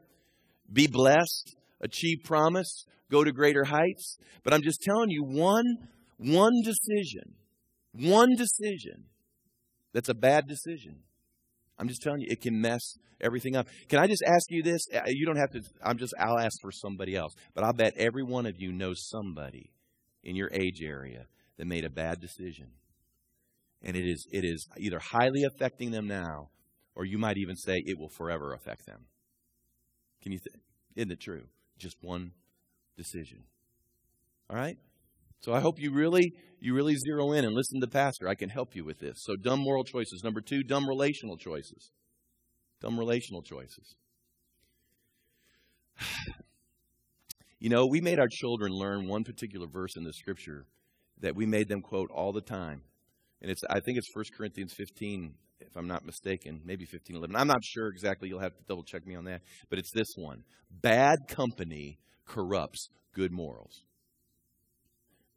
be 0.72 0.88
blessed, 0.88 1.56
achieve 1.82 2.20
promise, 2.24 2.86
go 3.10 3.24
to 3.24 3.32
greater 3.32 3.66
heights. 3.66 4.18
But 4.44 4.54
I'm 4.54 4.62
just 4.62 4.82
telling 4.82 5.10
you 5.10 5.24
one 5.24 5.66
one 6.18 6.62
decision, 6.64 7.34
one 7.94 8.36
decision 8.38 9.06
that's 9.92 10.10
a 10.10 10.14
bad 10.14 10.48
decision. 10.48 11.00
I'm 11.82 11.88
just 11.88 12.04
telling 12.04 12.22
you, 12.22 12.28
it 12.30 12.42
can 12.42 12.62
mess 12.62 13.00
everything 13.20 13.56
up. 13.56 13.68
Can 13.90 13.98
I 13.98 14.06
just 14.06 14.22
ask 14.24 14.46
you 14.50 14.62
this? 14.62 14.82
Uh, 14.94 15.02
you 15.08 15.26
don't 15.26 15.38
have 15.38 15.50
to, 15.52 15.62
I'm 15.84 15.98
just, 15.98 16.14
I'll 16.20 16.38
ask 16.38 16.62
for 16.62 16.72
somebody 16.72 17.16
else. 17.16 17.34
But 17.56 17.64
I'll 17.64 17.74
bet 17.74 17.94
every 17.98 18.22
one 18.24 18.46
of 18.46 18.62
you 18.62 18.72
knows 18.72 19.10
somebody 19.10 19.72
in 20.24 20.36
your 20.36 20.52
age 20.54 20.84
area 20.84 21.26
that 21.58 21.66
made 21.66 21.84
a 21.84 21.90
bad 21.90 22.22
decision. 22.22 22.68
And 23.82 23.98
it 23.98 24.08
is, 24.08 24.28
it 24.32 24.46
is 24.46 24.68
either 24.78 25.00
highly 25.00 25.44
affecting 25.44 25.90
them 25.90 26.08
now, 26.08 26.50
or 26.94 27.04
you 27.04 27.18
might 27.18 27.38
even 27.38 27.56
say 27.56 27.82
it 27.84 27.98
will 27.98 28.10
forever 28.10 28.54
affect 28.54 28.86
them. 28.86 29.08
Can 30.22 30.34
you, 30.34 30.38
th- 30.38 30.64
isn't 30.96 31.12
it 31.12 31.20
true? 31.20 31.46
Just 31.80 31.98
one 32.02 32.34
decision. 32.96 33.40
All 34.52 34.56
right? 34.56 34.78
So 35.42 35.54
I 35.54 35.60
hope 35.60 35.80
you 35.80 35.92
really 35.92 36.34
you 36.60 36.74
really 36.76 36.96
zero 36.96 37.32
in 37.32 37.46
and 37.46 37.54
listen 37.56 37.80
to 37.80 37.86
the 37.86 37.92
pastor. 37.92 38.28
I 38.28 38.36
can 38.36 38.50
help 38.50 38.76
you 38.76 38.86
with 38.86 39.00
this. 39.00 39.24
So 39.24 39.36
dumb 39.36 39.60
moral 39.60 39.84
choices. 39.84 40.24
Number 40.24 40.42
2, 40.42 40.64
dumb 40.64 40.88
relational 40.88 41.38
choices. 41.38 41.92
Dumb 42.80 42.98
relational 42.98 43.42
choices. 43.42 43.96
You 47.64 47.70
know, 47.70 47.86
we 47.86 48.02
made 48.02 48.18
our 48.18 48.28
children 48.28 48.72
learn 48.72 49.08
one 49.08 49.24
particular 49.24 49.68
verse 49.68 49.96
in 49.96 50.04
the 50.04 50.14
scripture 50.14 50.66
that 51.20 51.36
we 51.36 51.46
made 51.46 51.70
them 51.70 51.84
quote 51.84 52.10
all 52.10 52.34
the 52.34 52.42
time. 52.42 52.82
And 53.40 53.52
it's 53.52 53.62
I 53.70 53.80
think 53.82 54.00
it's 54.00 54.10
1 54.16 54.26
Corinthians 54.36 54.74
15 54.74 55.36
if 55.60 55.76
I'm 55.76 55.88
not 55.88 56.04
mistaken, 56.04 56.62
maybe 56.66 56.86
15 56.86 57.18
11. 57.18 57.36
I'm 57.36 57.48
not 57.48 57.64
sure 57.64 57.88
exactly. 57.90 58.30
You'll 58.30 58.40
have 58.40 58.56
to 58.56 58.64
double 58.68 58.84
check 58.84 59.06
me 59.06 59.16
on 59.16 59.26
that. 59.26 59.42
But 59.70 59.78
it's 59.78 59.92
this 59.92 60.14
one. 60.16 60.44
Bad 60.72 61.28
company 61.28 62.00
corrupts 62.26 62.90
good 63.14 63.32
morals. 63.32 63.84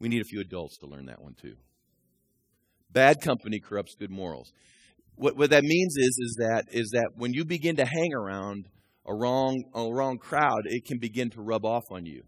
We 0.05 0.09
need 0.09 0.21
a 0.21 0.25
few 0.25 0.39
adults 0.39 0.77
to 0.81 0.85
learn 0.85 1.07
that 1.07 1.19
one 1.19 1.33
too. 1.33 1.55
Bad 2.91 3.21
company 3.21 3.59
corrupts 3.59 3.95
good 3.95 4.11
morals. 4.11 4.53
What, 5.15 5.35
what 5.35 5.49
that 5.49 5.63
means 5.63 5.97
is, 5.97 6.15
is, 6.21 6.35
that, 6.37 6.65
is 6.71 6.91
that 6.93 7.13
when 7.15 7.33
you 7.33 7.43
begin 7.43 7.77
to 7.77 7.85
hang 7.85 8.13
around 8.13 8.67
a 9.07 9.15
wrong, 9.15 9.63
a 9.73 9.91
wrong 9.91 10.19
crowd, 10.19 10.61
it 10.65 10.85
can 10.85 10.99
begin 10.99 11.31
to 11.31 11.41
rub 11.41 11.65
off 11.65 11.85
on 11.89 12.05
you. 12.05 12.21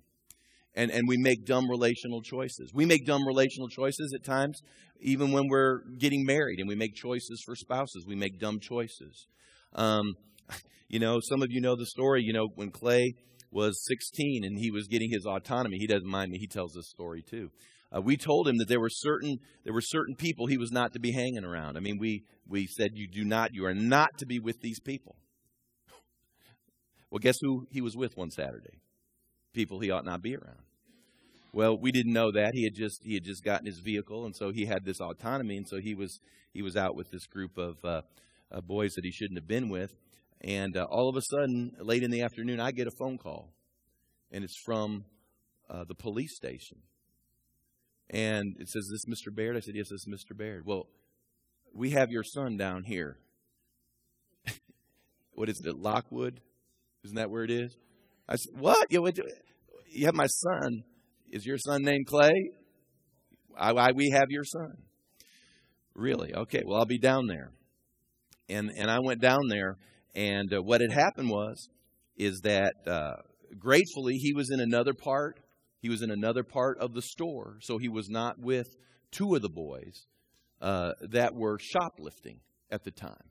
And, 0.74 0.90
and 0.90 1.08
we 1.08 1.18
make 1.18 1.46
dumb 1.46 1.70
relational 1.70 2.24
choices. 2.24 2.74
We 2.74 2.88
make 2.88 3.06
dumb 3.06 3.22
relational 3.28 3.70
choices 3.70 4.12
at 4.16 4.24
times, 4.26 4.60
even 5.00 5.32
when 5.32 5.48
we're 5.48 5.82
getting 6.00 6.26
married 6.26 6.58
and 6.58 6.68
we 6.68 6.74
make 6.74 6.96
choices 6.96 7.44
for 7.46 7.56
spouses. 7.56 8.08
We 8.08 8.16
make 8.16 8.40
dumb 8.40 8.60
choices. 8.60 9.28
Um, 9.76 10.16
you 10.88 10.98
know, 10.98 11.20
some 11.22 11.44
of 11.44 11.52
you 11.52 11.62
know 11.62 11.76
the 11.76 11.86
story, 11.86 12.24
you 12.24 12.34
know, 12.34 12.48
when 12.56 12.72
Clay 12.72 13.14
was 13.52 13.84
16 13.86 14.44
and 14.44 14.58
he 14.58 14.72
was 14.72 14.88
getting 14.88 15.10
his 15.12 15.26
autonomy. 15.26 15.78
He 15.78 15.88
doesn't 15.88 16.08
mind 16.08 16.32
me. 16.32 16.38
He 16.38 16.48
tells 16.48 16.74
this 16.74 16.90
story 16.90 17.22
too. 17.22 17.50
Uh, 17.96 18.02
we 18.02 18.18
told 18.18 18.48
him 18.48 18.58
that 18.58 18.68
there 18.68 18.82
were 18.82 18.90
certain 18.90 19.38
there 19.64 19.74
were 19.74 19.82
certain 19.82 20.16
people 20.16 20.48
he 20.48 20.58
was 20.58 20.72
not 20.72 20.94
to 20.94 21.00
be 21.00 21.14
hanging 21.14 21.46
around. 21.46 21.78
I 21.78 21.80
mean, 21.80 21.98
we 21.98 22.26
we 22.48 22.68
said 22.68 22.92
you 22.94 23.08
do 23.08 23.24
not 23.24 23.54
you 23.54 23.66
are 23.66 23.74
not 23.74 24.18
to 24.18 24.26
be 24.26 24.40
with 24.40 24.60
these 24.62 24.80
people. 24.80 25.16
Well, 27.10 27.20
guess 27.20 27.38
who 27.42 27.66
he 27.72 27.80
was 27.80 27.96
with 27.96 28.18
one 28.18 28.32
Saturday? 28.32 28.82
People 29.54 29.80
he 29.80 29.90
ought 29.90 30.04
not 30.04 30.22
be 30.22 30.36
around. 30.36 30.64
Well, 31.54 31.78
we 31.80 31.92
didn't 31.92 32.14
know 32.14 32.32
that. 32.34 32.52
He 32.54 32.66
had 32.66 32.76
just 32.76 33.02
he 33.04 33.14
had 33.14 33.24
just 33.24 33.44
gotten 33.44 33.66
his 33.66 33.80
vehicle, 33.80 34.26
and 34.26 34.36
so 34.36 34.52
he 34.52 34.66
had 34.66 34.84
this 34.84 35.00
autonomy, 35.00 35.58
and 35.58 35.68
so 35.68 35.80
he 35.80 35.96
was 35.96 36.20
he 36.54 36.62
was 36.62 36.76
out 36.76 36.96
with 36.96 37.10
this 37.10 37.26
group 37.26 37.58
of 37.58 37.78
uh, 37.86 38.02
uh, 38.52 38.62
boys 38.62 38.94
that 38.94 39.06
he 39.06 39.12
shouldn't 39.12 39.40
have 39.40 39.48
been 39.48 39.70
with. 39.70 39.94
And 40.42 40.78
uh, 40.78 40.86
all 40.90 41.10
of 41.10 41.16
a 41.16 41.22
sudden, 41.22 41.72
late 41.80 42.04
in 42.04 42.12
the 42.12 42.22
afternoon, 42.22 42.60
I 42.60 42.72
get 42.72 42.88
a 42.88 42.92
phone 42.92 43.18
call, 43.18 43.54
and 44.32 44.44
it's 44.44 44.58
from 44.66 45.06
uh, 45.70 45.84
the 45.88 45.96
police 45.96 46.36
station. 46.36 46.78
And 48.10 48.56
it 48.60 48.70
says, 48.70 48.84
Is 48.84 49.06
this 49.06 49.22
Mr. 49.28 49.36
Baird? 49.36 49.58
I 49.58 49.60
said, 49.60 49.76
Yes, 49.76 49.90
this 49.90 50.06
is 50.06 50.08
Mr. 50.08 50.38
Baird. 50.38 50.66
Well, 50.66 50.88
we 51.74 51.92
have 51.92 52.10
your 52.10 52.24
son 52.24 52.56
down 52.58 52.84
here. 52.84 53.18
what 55.34 55.50
is 55.50 55.62
it, 55.66 55.78
Lockwood? 55.78 56.40
Isn't 57.04 57.18
that 57.18 57.30
where 57.30 57.44
it 57.44 57.52
is? 57.52 57.76
I 58.30 58.36
said, 58.36 58.60
What? 58.60 58.92
You, 58.92 59.10
you 59.90 60.06
have 60.06 60.16
my 60.16 60.28
son. 60.28 60.84
Is 61.32 61.46
your 61.46 61.58
son 61.58 61.84
named 61.84 62.06
Clay? 62.08 62.52
I, 63.58 63.72
I, 63.72 63.92
we 63.92 64.12
have 64.12 64.30
your 64.30 64.46
son. 64.46 64.78
Really? 65.94 66.34
Okay, 66.34 66.62
well, 66.66 66.80
I'll 66.80 66.86
be 66.86 67.00
down 67.00 67.28
there. 67.28 67.52
And, 68.48 68.72
and 68.78 68.90
I 68.90 69.00
went 69.00 69.20
down 69.20 69.48
there 69.50 69.78
and 70.18 70.52
uh, 70.52 70.64
what 70.64 70.82
had 70.82 70.92
happened 70.92 71.30
was, 71.30 71.70
is 72.18 72.42
that 72.42 72.74
uh, 72.88 73.18
gratefully 73.60 74.16
he 74.16 74.34
was 74.34 74.50
in 74.52 74.60
another 74.60 74.94
part. 74.94 75.40
He 75.80 75.90
was 75.90 76.02
in 76.02 76.10
another 76.10 76.44
part 76.44 76.80
of 76.80 76.96
the 76.96 77.04
store, 77.04 77.60
so 77.62 77.78
he 77.78 77.88
was 77.88 78.10
not 78.10 78.40
with 78.40 78.68
two 79.12 79.36
of 79.36 79.44
the 79.44 79.50
boys 79.50 80.08
uh, 80.60 80.94
that 81.02 81.36
were 81.36 81.60
shoplifting 81.62 82.40
at 82.72 82.84
the 82.84 82.90
time. 82.90 83.30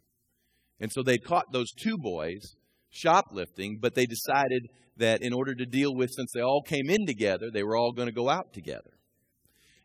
And 0.79 0.93
so 0.93 1.03
they 1.03 1.19
caught 1.19 1.47
those 1.51 1.73
two 1.73 1.99
boys 1.99 2.55
shoplifting, 2.89 3.79
but 3.81 3.97
they 3.97 4.07
decided 4.07 4.69
that 4.97 5.23
in 5.23 5.33
order 5.33 5.57
to 5.57 5.67
deal 5.67 5.93
with, 5.93 6.11
since 6.13 6.31
they 6.33 6.41
all 6.41 6.63
came 6.63 6.89
in 6.89 7.05
together, 7.05 7.51
they 7.53 7.65
were 7.65 7.77
all 7.77 7.93
going 7.93 8.07
to 8.07 8.15
go 8.15 8.29
out 8.29 8.53
together. 8.53 8.93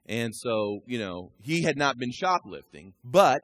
And 0.05 0.35
so, 0.35 0.81
you 0.85 0.99
know, 0.99 1.31
he 1.41 1.63
had 1.63 1.77
not 1.77 1.97
been 1.97 2.11
shoplifting, 2.11 2.93
but 3.03 3.41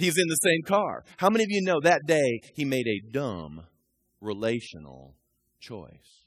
He's 0.00 0.16
in 0.16 0.28
the 0.28 0.36
same 0.36 0.62
car. 0.62 1.04
How 1.18 1.28
many 1.28 1.44
of 1.44 1.50
you 1.50 1.60
know 1.62 1.78
that 1.82 2.06
day 2.06 2.40
he 2.54 2.64
made 2.64 2.86
a 2.86 3.12
dumb 3.12 3.64
relational 4.22 5.14
choice? 5.60 6.24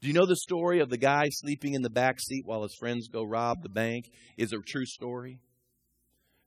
Do 0.00 0.08
you 0.08 0.12
know 0.12 0.26
the 0.26 0.36
story 0.36 0.80
of 0.80 0.90
the 0.90 0.98
guy 0.98 1.28
sleeping 1.30 1.74
in 1.74 1.82
the 1.82 1.90
back 1.90 2.18
seat 2.18 2.42
while 2.44 2.64
his 2.64 2.74
friends 2.74 3.06
go 3.06 3.22
rob 3.22 3.62
the 3.62 3.68
bank? 3.68 4.10
Is 4.36 4.52
a 4.52 4.58
true 4.58 4.86
story. 4.86 5.38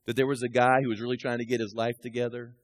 That 0.04 0.16
there 0.16 0.26
was 0.26 0.42
a 0.42 0.50
guy 0.50 0.82
who 0.82 0.90
was 0.90 1.00
really 1.00 1.16
trying 1.16 1.38
to 1.38 1.46
get 1.46 1.60
his 1.60 1.72
life 1.74 1.98
together 2.02 2.54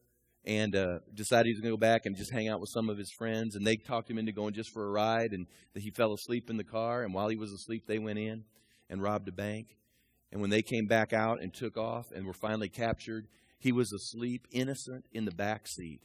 and 0.44 0.76
uh, 0.76 0.98
decided 1.14 1.46
he 1.46 1.52
was 1.52 1.60
going 1.60 1.72
to 1.72 1.76
go 1.76 1.80
back 1.80 2.02
and 2.04 2.14
just 2.16 2.32
hang 2.32 2.48
out 2.48 2.60
with 2.60 2.70
some 2.74 2.90
of 2.90 2.98
his 2.98 3.10
friends. 3.18 3.56
And 3.56 3.66
they 3.66 3.76
talked 3.76 4.10
him 4.10 4.18
into 4.18 4.32
going 4.32 4.52
just 4.52 4.72
for 4.72 4.86
a 4.86 4.90
ride, 4.90 5.32
and 5.32 5.46
that 5.72 5.82
he 5.82 5.90
fell 5.90 6.12
asleep 6.12 6.50
in 6.50 6.58
the 6.58 6.64
car. 6.64 7.02
And 7.02 7.14
while 7.14 7.28
he 7.28 7.36
was 7.36 7.50
asleep, 7.50 7.84
they 7.86 7.98
went 7.98 8.18
in 8.18 8.44
and 8.90 9.02
robbed 9.02 9.28
a 9.28 9.32
bank. 9.32 9.76
And 10.32 10.40
when 10.40 10.50
they 10.50 10.62
came 10.62 10.86
back 10.86 11.14
out 11.14 11.40
and 11.40 11.52
took 11.52 11.78
off 11.78 12.12
and 12.14 12.26
were 12.26 12.34
finally 12.34 12.68
captured, 12.68 13.26
he 13.66 13.72
was 13.72 13.92
asleep, 13.92 14.46
innocent, 14.52 15.06
in 15.10 15.24
the 15.24 15.32
back 15.32 15.66
seat. 15.66 16.00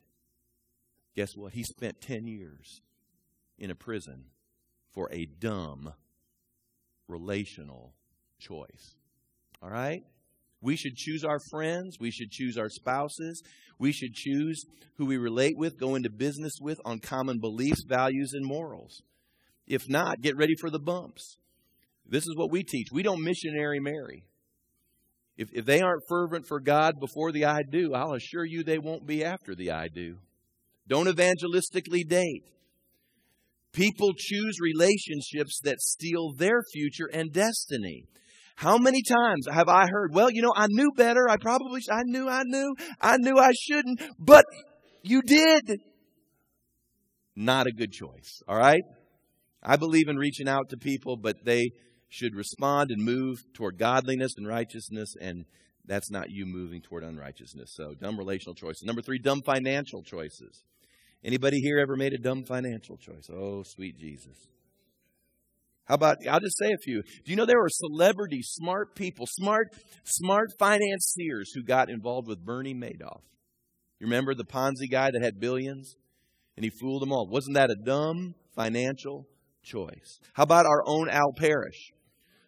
Guess 1.15 1.37
what? 1.37 1.53
He 1.53 1.61
spent 1.61 2.01
10 2.01 2.25
years 2.25 2.81
in 3.59 3.69
a 3.69 3.75
prison 3.75 4.23
for 4.95 5.07
a 5.11 5.27
dumb 5.27 5.93
relational 7.07 7.93
choice. 8.39 8.95
All 9.61 9.69
right? 9.69 10.01
We 10.59 10.75
should 10.75 10.95
choose 10.95 11.23
our 11.23 11.37
friends. 11.51 11.97
We 11.99 12.09
should 12.09 12.31
choose 12.31 12.57
our 12.57 12.67
spouses. 12.67 13.43
We 13.77 13.91
should 13.91 14.15
choose 14.15 14.65
who 14.97 15.05
we 15.05 15.17
relate 15.17 15.55
with, 15.55 15.79
go 15.79 15.93
into 15.93 16.09
business 16.09 16.53
with 16.59 16.79
on 16.83 16.97
common 16.97 17.39
beliefs, 17.39 17.83
values, 17.87 18.31
and 18.33 18.43
morals. 18.43 19.03
If 19.67 19.87
not, 19.87 20.21
get 20.21 20.35
ready 20.35 20.55
for 20.59 20.71
the 20.71 20.79
bumps. 20.79 21.37
This 22.09 22.23
is 22.23 22.35
what 22.35 22.49
we 22.49 22.63
teach. 22.63 22.87
We 22.91 23.03
don't 23.03 23.23
missionary 23.23 23.79
marry. 23.79 24.23
If, 25.41 25.49
if 25.53 25.65
they 25.65 25.81
aren't 25.81 26.03
fervent 26.07 26.45
for 26.45 26.59
God 26.59 26.99
before 26.99 27.31
the 27.31 27.45
I 27.45 27.61
do, 27.67 27.95
I'll 27.95 28.13
assure 28.13 28.45
you 28.45 28.63
they 28.63 28.77
won't 28.77 29.07
be 29.07 29.23
after 29.23 29.55
the 29.55 29.71
I 29.71 29.87
do. 29.87 30.17
Don't 30.87 31.07
evangelistically 31.07 32.07
date. 32.07 32.43
People 33.73 34.11
choose 34.15 34.59
relationships 34.61 35.59
that 35.63 35.81
steal 35.81 36.33
their 36.37 36.61
future 36.71 37.09
and 37.11 37.33
destiny. 37.33 38.05
How 38.55 38.77
many 38.77 39.01
times 39.01 39.47
have 39.51 39.67
I 39.67 39.87
heard, 39.87 40.13
well, 40.13 40.29
you 40.29 40.43
know, 40.43 40.53
I 40.55 40.67
knew 40.69 40.91
better. 40.95 41.27
I 41.27 41.37
probably, 41.37 41.81
I 41.91 42.03
knew, 42.03 42.29
I 42.29 42.43
knew, 42.45 42.75
I 43.01 43.17
knew 43.17 43.39
I 43.39 43.51
shouldn't, 43.59 43.99
but 44.19 44.45
you 45.01 45.23
did. 45.23 45.79
Not 47.35 47.65
a 47.65 47.71
good 47.71 47.91
choice. 47.91 48.43
All 48.47 48.57
right? 48.57 48.83
I 49.63 49.77
believe 49.77 50.07
in 50.07 50.17
reaching 50.17 50.47
out 50.47 50.69
to 50.69 50.77
people, 50.77 51.17
but 51.17 51.37
they 51.43 51.71
should 52.11 52.35
respond 52.35 52.91
and 52.91 53.03
move 53.03 53.39
toward 53.53 53.79
godliness 53.79 54.33
and 54.35 54.45
righteousness, 54.45 55.15
and 55.19 55.45
that's 55.85 56.11
not 56.11 56.29
you 56.29 56.45
moving 56.45 56.81
toward 56.81 57.03
unrighteousness. 57.03 57.71
So, 57.73 57.93
dumb 57.93 58.17
relational 58.17 58.53
choices. 58.53 58.83
Number 58.83 59.01
three, 59.01 59.17
dumb 59.17 59.41
financial 59.45 60.03
choices. 60.03 60.63
Anybody 61.23 61.59
here 61.61 61.79
ever 61.79 61.95
made 61.95 62.13
a 62.13 62.17
dumb 62.17 62.43
financial 62.43 62.97
choice? 62.97 63.29
Oh, 63.31 63.63
sweet 63.63 63.97
Jesus. 63.97 64.35
How 65.85 65.95
about, 65.95 66.17
I'll 66.29 66.39
just 66.41 66.57
say 66.57 66.71
a 66.71 66.77
few. 66.83 67.01
Do 67.01 67.31
you 67.31 67.35
know 67.35 67.45
there 67.45 67.59
were 67.59 67.69
celebrity, 67.69 68.41
smart 68.43 68.93
people, 68.93 69.25
smart, 69.27 69.69
smart 70.03 70.49
financiers 70.59 71.51
who 71.55 71.63
got 71.63 71.89
involved 71.89 72.27
with 72.27 72.43
Bernie 72.43 72.75
Madoff? 72.75 73.21
You 73.99 74.07
remember 74.07 74.35
the 74.35 74.45
Ponzi 74.45 74.89
guy 74.91 75.11
that 75.11 75.23
had 75.23 75.39
billions? 75.39 75.95
And 76.57 76.65
he 76.65 76.71
fooled 76.81 77.01
them 77.01 77.13
all. 77.13 77.27
Wasn't 77.27 77.55
that 77.55 77.69
a 77.69 77.75
dumb 77.85 78.35
financial 78.53 79.27
choice? 79.63 80.19
How 80.33 80.43
about 80.43 80.65
our 80.65 80.83
own 80.85 81.09
Al 81.09 81.33
Parrish, 81.37 81.93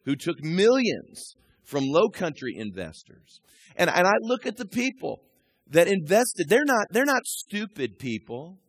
who 0.06 0.16
took 0.16 0.44
millions 0.44 1.36
from 1.64 1.84
low 1.86 2.10
country 2.10 2.56
investors? 2.58 3.42
And, 3.76 3.90
and 3.90 4.08
I 4.08 4.14
look 4.22 4.46
at 4.46 4.58
the 4.58 4.66
people 4.66 5.22
that 5.68 5.88
invested. 5.88 6.50
They're 6.50 6.66
not, 6.66 6.88
they're 6.92 7.06
not 7.06 7.26
stupid 7.26 7.98
people, 8.00 8.60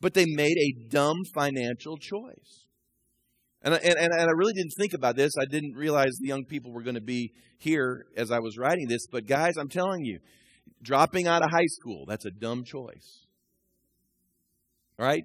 but 0.00 0.14
they 0.14 0.26
made 0.26 0.56
a 0.56 0.88
dumb 0.88 1.16
financial 1.34 1.96
choice. 1.96 2.66
And, 3.62 3.74
and, 3.74 3.96
and 3.96 4.12
I 4.12 4.32
really 4.36 4.52
didn't 4.52 4.74
think 4.78 4.92
about 4.92 5.16
this. 5.16 5.32
I 5.40 5.46
didn't 5.46 5.74
realize 5.74 6.12
the 6.20 6.28
young 6.28 6.44
people 6.44 6.72
were 6.72 6.82
going 6.82 6.96
to 6.96 7.00
be 7.00 7.32
here 7.58 8.06
as 8.16 8.30
I 8.30 8.38
was 8.38 8.58
writing 8.58 8.88
this. 8.88 9.06
But 9.10 9.26
guys, 9.26 9.56
I'm 9.58 9.70
telling 9.70 10.04
you, 10.04 10.18
Dropping 10.82 11.26
out 11.26 11.42
of 11.42 11.50
high 11.50 11.66
school, 11.66 12.04
that's 12.06 12.26
a 12.26 12.30
dumb 12.30 12.64
choice. 12.64 13.26
Right? 14.98 15.24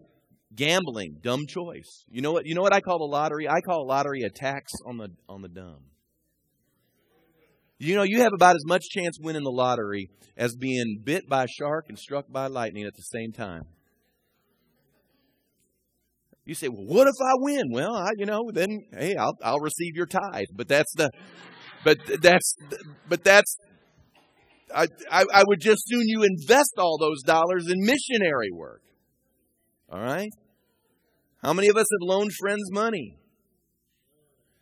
Gambling, 0.55 1.17
dumb 1.21 1.45
choice. 1.47 2.05
You 2.09 2.21
know 2.21 2.31
what 2.31 2.45
you 2.45 2.55
know 2.55 2.61
what 2.61 2.73
I 2.73 2.81
call 2.81 2.97
the 2.99 3.05
lottery? 3.05 3.47
I 3.47 3.61
call 3.61 3.87
lottery 3.87 4.23
a 4.23 4.29
tax 4.29 4.71
on 4.85 4.97
the 4.97 5.09
on 5.27 5.41
the 5.41 5.47
dumb. 5.47 5.83
You 7.77 7.95
know, 7.95 8.03
you 8.03 8.21
have 8.21 8.33
about 8.33 8.55
as 8.55 8.65
much 8.65 8.89
chance 8.89 9.17
winning 9.21 9.43
the 9.43 9.51
lottery 9.51 10.09
as 10.35 10.55
being 10.55 11.01
bit 11.03 11.29
by 11.29 11.45
a 11.45 11.47
shark 11.47 11.85
and 11.87 11.97
struck 11.97 12.29
by 12.29 12.47
lightning 12.47 12.83
at 12.83 12.95
the 12.95 13.03
same 13.03 13.31
time. 13.31 13.63
You 16.45 16.55
say, 16.55 16.67
"Well, 16.67 16.85
what 16.85 17.07
if 17.07 17.13
I 17.21 17.33
win?" 17.37 17.71
Well, 17.71 17.95
I, 17.95 18.09
you 18.17 18.25
know, 18.25 18.49
then 18.51 18.69
hey, 18.91 19.15
I'll 19.15 19.37
I'll 19.43 19.59
receive 19.59 19.95
your 19.95 20.07
tithe. 20.07 20.47
But 20.55 20.67
that's 20.67 20.91
the 20.95 21.11
but 21.83 21.99
that's 22.21 22.55
but 23.07 23.23
that's 23.23 23.55
I, 24.73 24.87
I, 25.11 25.25
I 25.33 25.43
would 25.47 25.61
just 25.61 25.83
soon 25.87 26.03
you 26.07 26.23
invest 26.23 26.73
all 26.77 26.97
those 26.99 27.21
dollars 27.23 27.67
in 27.69 27.77
missionary 27.79 28.51
work. 28.51 28.81
All 29.91 29.99
right? 29.99 30.31
How 31.41 31.53
many 31.53 31.67
of 31.69 31.77
us 31.77 31.87
have 31.91 32.07
loaned 32.07 32.31
friends 32.33 32.69
money? 32.71 33.17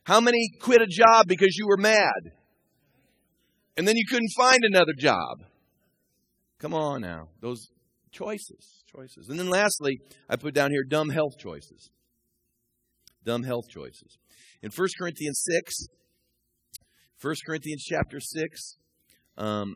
How 0.03 0.21
many 0.21 0.49
quit 0.61 0.81
a 0.81 0.87
job 0.87 1.27
because 1.27 1.57
you 1.57 1.67
were 1.67 1.77
mad? 1.77 2.31
And 3.75 3.87
then 3.87 3.95
you 3.97 4.05
couldn't 4.09 4.31
find 4.37 4.59
another 4.63 4.93
job? 4.97 5.43
Come 6.59 6.73
on 6.73 7.01
now. 7.01 7.29
Those 7.41 7.67
choices, 8.11 8.83
choices. 8.91 9.27
And 9.29 9.37
then 9.37 9.49
lastly, 9.49 9.99
I 10.29 10.35
put 10.37 10.53
down 10.53 10.71
here 10.71 10.83
dumb 10.83 11.09
health 11.09 11.37
choices. 11.37 11.91
Dumb 13.23 13.43
health 13.43 13.65
choices. 13.69 14.17
In 14.63 14.71
1 14.71 14.87
Corinthians 14.97 15.43
6, 15.45 15.87
1 17.21 17.35
Corinthians 17.45 17.83
chapter 17.83 18.19
6, 18.19 18.77
um, 19.37 19.75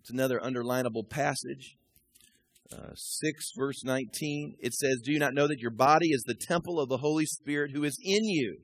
it's 0.00 0.10
another 0.10 0.40
underlinable 0.42 1.08
passage. 1.08 1.76
Uh, 2.72 2.94
6 2.94 3.50
verse 3.58 3.82
19 3.84 4.54
it 4.60 4.72
says 4.72 5.00
do 5.02 5.10
you 5.10 5.18
not 5.18 5.34
know 5.34 5.48
that 5.48 5.58
your 5.58 5.72
body 5.72 6.10
is 6.10 6.22
the 6.22 6.36
temple 6.36 6.78
of 6.78 6.88
the 6.88 6.98
holy 6.98 7.26
spirit 7.26 7.72
who 7.72 7.82
is 7.82 7.98
in 8.00 8.22
you 8.22 8.58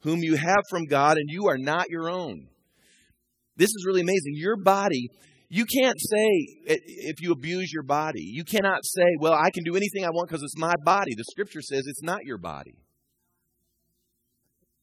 whom 0.00 0.24
you 0.24 0.34
have 0.34 0.62
from 0.68 0.84
god 0.86 1.16
and 1.16 1.28
you 1.30 1.46
are 1.46 1.56
not 1.56 1.88
your 1.88 2.10
own? 2.10 2.48
This 3.56 3.68
is 3.68 3.84
really 3.86 4.00
amazing. 4.00 4.32
Your 4.34 4.56
body 4.56 5.08
you 5.48 5.66
can't 5.66 6.00
say 6.00 6.26
if 6.66 7.20
you 7.20 7.30
abuse 7.30 7.70
your 7.72 7.84
body 7.84 8.22
you 8.22 8.42
cannot 8.42 8.80
say 8.82 9.06
well 9.20 9.34
i 9.34 9.50
can 9.50 9.62
do 9.62 9.76
anything 9.76 10.04
i 10.04 10.10
want 10.10 10.28
because 10.28 10.42
it's 10.42 10.58
my 10.58 10.74
body. 10.84 11.14
The 11.16 11.24
scripture 11.30 11.62
says 11.62 11.84
it's 11.86 12.02
not 12.02 12.24
your 12.24 12.38
body. 12.38 12.74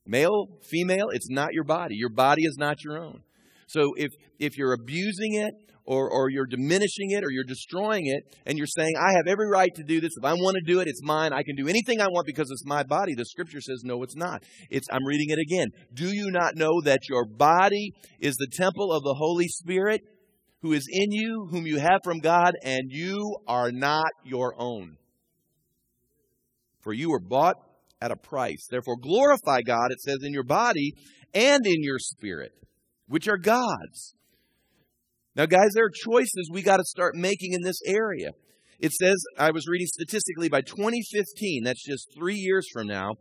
Male 0.06 0.48
female 0.64 1.10
it's 1.12 1.30
not 1.30 1.52
your 1.52 1.66
body. 1.66 1.96
Your 1.96 2.14
body 2.14 2.44
is 2.44 2.56
not 2.58 2.86
your 2.86 3.04
own. 3.04 3.22
So 3.68 3.94
if, 3.98 4.12
if 4.40 4.58
you're 4.58 4.74
abusing 4.74 5.36
it 5.36 5.54
or, 5.86 6.10
or 6.10 6.30
you're 6.30 6.46
diminishing 6.46 7.12
it 7.12 7.24
or 7.24 7.32
you're 7.32 7.44
destroying 7.44 8.06
it 8.06 8.36
and 8.46 8.58
you're 8.58 8.68
saying, 8.68 8.94
I 9.00 9.14
have 9.18 9.28
every 9.28 9.50
right 9.50 9.74
to 9.76 9.84
do 9.84 10.00
this. 10.00 10.14
If 10.18 10.26
I 10.26 10.34
want 10.34 10.56
to 10.56 10.72
do 10.72 10.80
it, 10.80 10.88
it's 10.88 11.04
mine. 11.04 11.34
I 11.34 11.44
can 11.44 11.56
do 11.56 11.68
anything 11.68 12.02
I 12.02 12.08
want 12.08 12.26
because 12.26 12.50
it's 12.52 12.66
my 12.66 12.84
body. 12.84 13.14
The 13.16 13.26
scripture 13.26 13.62
says, 13.62 13.82
no, 13.84 14.04
it's 14.04 14.16
not. 14.16 14.44
It's, 14.70 14.88
I'm 14.92 15.06
reading 15.06 15.30
it 15.30 15.40
again. 15.40 15.70
Do 15.94 16.14
you 16.14 16.32
not 16.32 16.56
know 16.56 16.82
that 16.84 17.10
your 17.10 17.26
body 17.26 17.92
is 18.20 18.36
the 18.36 18.50
temple 18.52 18.92
of 18.92 19.04
the 19.04 19.16
Holy 19.18 19.48
Spirit 19.48 20.02
who 20.62 20.74
is 20.74 20.88
in 20.92 21.12
you, 21.12 21.48
whom 21.50 21.66
you 21.66 21.80
have 21.80 22.02
from 22.04 22.20
God, 22.20 22.54
and 22.64 22.84
you 22.90 23.38
are 23.48 23.72
not 23.72 24.12
your 24.24 24.54
own? 24.58 24.98
For 26.82 26.94
you 26.94 27.12
were 27.12 27.20
bought 27.20 27.56
at 28.02 28.12
a 28.12 28.16
price. 28.16 28.68
Therefore, 28.70 28.98
glorify 28.98 29.62
God, 29.62 29.92
it 29.92 30.02
says, 30.02 30.18
in 30.24 30.34
your 30.34 30.44
body 30.44 30.94
and 31.34 31.66
in 31.66 31.84
your 31.84 32.00
spirit 32.00 32.52
which 33.12 33.28
are 33.28 33.38
God's. 33.38 34.16
Now, 35.36 35.46
guys, 35.46 35.70
there 35.74 35.86
are 35.86 35.90
choices 35.90 36.50
we 36.52 36.62
got 36.62 36.78
to 36.78 36.84
start 36.84 37.16
making 37.16 37.54
in 37.54 37.62
this 37.62 37.80
area. 37.86 38.32
It 38.80 38.92
says, 38.92 39.16
I 39.38 39.52
was 39.52 39.68
reading 39.68 39.88
statistically, 39.88 40.50
by 40.50 40.62
2015, 40.62 41.64
that's 41.64 41.84
just 41.84 42.14
three 42.18 42.36
years 42.36 42.68
from 42.74 42.88
now, 42.88 43.12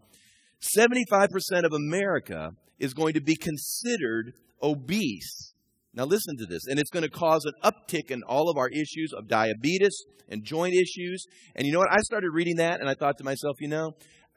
75% 0.77 1.29
of 1.65 1.73
America 1.73 2.51
is 2.79 2.95
going 2.95 3.15
to 3.15 3.21
be 3.21 3.37
considered 3.37 4.33
obese. 4.63 5.55
Now, 5.95 6.05
listen 6.05 6.37
to 6.39 6.47
this, 6.47 6.67
and 6.67 6.81
it's 6.81 6.91
going 6.91 7.05
to 7.05 7.11
cause 7.11 7.45
an 7.45 7.53
uptick 7.63 8.11
in 8.11 8.23
all 8.23 8.51
of 8.51 8.57
our 8.57 8.69
issues 8.69 9.13
of 9.17 9.29
diabetes 9.29 10.05
and 10.29 10.45
joint 10.45 10.75
issues. 10.75 11.27
And 11.55 11.67
you 11.67 11.73
know 11.73 11.81
what? 11.81 11.93
I 11.93 12.01
started 12.01 12.31
reading 12.33 12.57
that, 12.57 12.81
and 12.81 12.89
I 12.89 12.95
thought 12.95 13.19
to 13.19 13.25
myself, 13.25 13.57
you 13.61 13.69
know, 13.69 13.93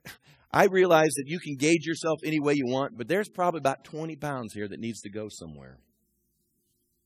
I 0.52 0.66
realize 0.66 1.14
that 1.16 1.26
you 1.26 1.40
can 1.40 1.56
gauge 1.56 1.86
yourself 1.86 2.20
any 2.24 2.40
way 2.40 2.54
you 2.54 2.68
want, 2.68 2.98
but 2.98 3.08
there's 3.08 3.30
probably 3.30 3.60
about 3.60 3.84
20 3.84 4.16
pounds 4.18 4.54
here 4.54 4.68
that 4.68 4.80
needs 4.80 5.02
to 5.02 5.10
go 5.10 5.28
somewhere 5.30 5.80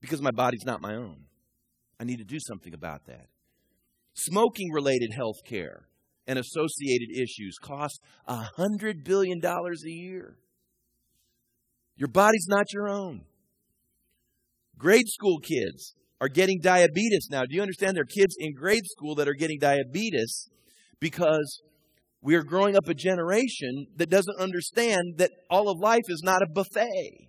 because 0.08 0.22
my 0.22 0.32
body's 0.32 0.64
not 0.66 0.82
my 0.82 0.96
own. 0.96 1.26
I 2.00 2.06
need 2.06 2.20
to 2.20 2.24
do 2.24 2.40
something 2.40 2.74
about 2.74 3.06
that. 3.08 3.28
Smoking 4.14 4.72
related 4.72 5.12
health 5.14 5.44
care 5.46 5.88
and 6.26 6.40
associated 6.40 7.10
issues 7.14 7.58
cost 7.62 8.00
$100 8.30 9.04
billion 9.04 9.42
a 9.44 9.90
year. 9.90 10.38
Your 11.98 12.08
body's 12.08 12.46
not 12.48 12.72
your 12.72 12.88
own. 12.88 13.22
Grade 14.78 15.08
school 15.08 15.40
kids 15.40 15.96
are 16.22 16.30
getting 16.30 16.60
diabetes 16.62 17.28
now. 17.30 17.44
Do 17.44 17.56
you 17.56 17.62
understand? 17.62 17.96
There 17.96 18.04
are 18.04 18.06
kids 18.06 18.36
in 18.40 18.54
grade 18.54 18.86
school 18.86 19.16
that 19.16 19.28
are 19.28 19.34
getting 19.34 19.60
diabetes 19.60 20.50
because 21.02 21.62
we 22.22 22.36
are 22.36 22.44
growing 22.44 22.78
up 22.78 22.88
a 22.88 22.94
generation 22.94 23.88
that 23.98 24.10
doesn't 24.10 24.40
understand 24.40 25.18
that 25.18 25.32
all 25.50 25.70
of 25.70 25.80
life 25.80 26.04
is 26.08 26.22
not 26.24 26.42
a 26.42 26.48
buffet. 26.48 27.27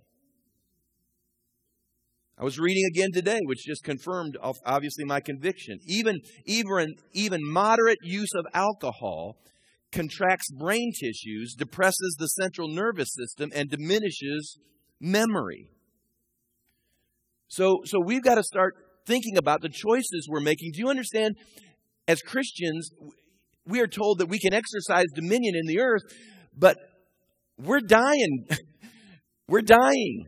I 2.41 2.45
was 2.45 2.57
reading 2.57 2.85
again 2.89 3.11
today, 3.13 3.41
which 3.47 3.65
just 3.67 3.83
confirmed 3.83 4.37
obviously 4.65 5.05
my 5.05 5.19
conviction. 5.19 5.81
Even, 5.89 6.21
even, 6.47 6.95
even 7.13 7.41
moderate 7.43 7.99
use 8.03 8.31
of 8.37 8.47
alcohol 8.55 9.39
contracts 9.91 10.49
brain 10.53 10.93
tissues, 10.93 11.57
depresses 11.59 12.15
the 12.19 12.29
central 12.29 12.69
nervous 12.69 13.09
system, 13.13 13.51
and 13.53 13.69
diminishes 13.69 14.57
memory. 15.01 15.69
So, 17.49 17.79
so 17.85 17.99
we've 17.99 18.23
got 18.23 18.37
to 18.37 18.45
start 18.45 18.75
thinking 19.05 19.37
about 19.37 19.61
the 19.61 19.71
choices 19.71 20.29
we're 20.31 20.41
making. 20.41 20.73
Do 20.75 20.79
you 20.79 20.91
understand? 20.91 21.35
As 22.07 22.21
Christians, 22.23 22.91
we 23.67 23.81
are 23.81 23.89
told 23.89 24.19
that 24.21 24.29
we 24.29 24.39
can 24.39 24.55
exercise 24.55 25.07
dominion 25.13 25.55
in 25.57 25.67
the 25.67 25.81
earth, 25.81 26.03
but 26.57 26.77
we're 27.59 27.81
dying. 27.81 28.47
we're 29.49 29.63
dying 29.63 30.27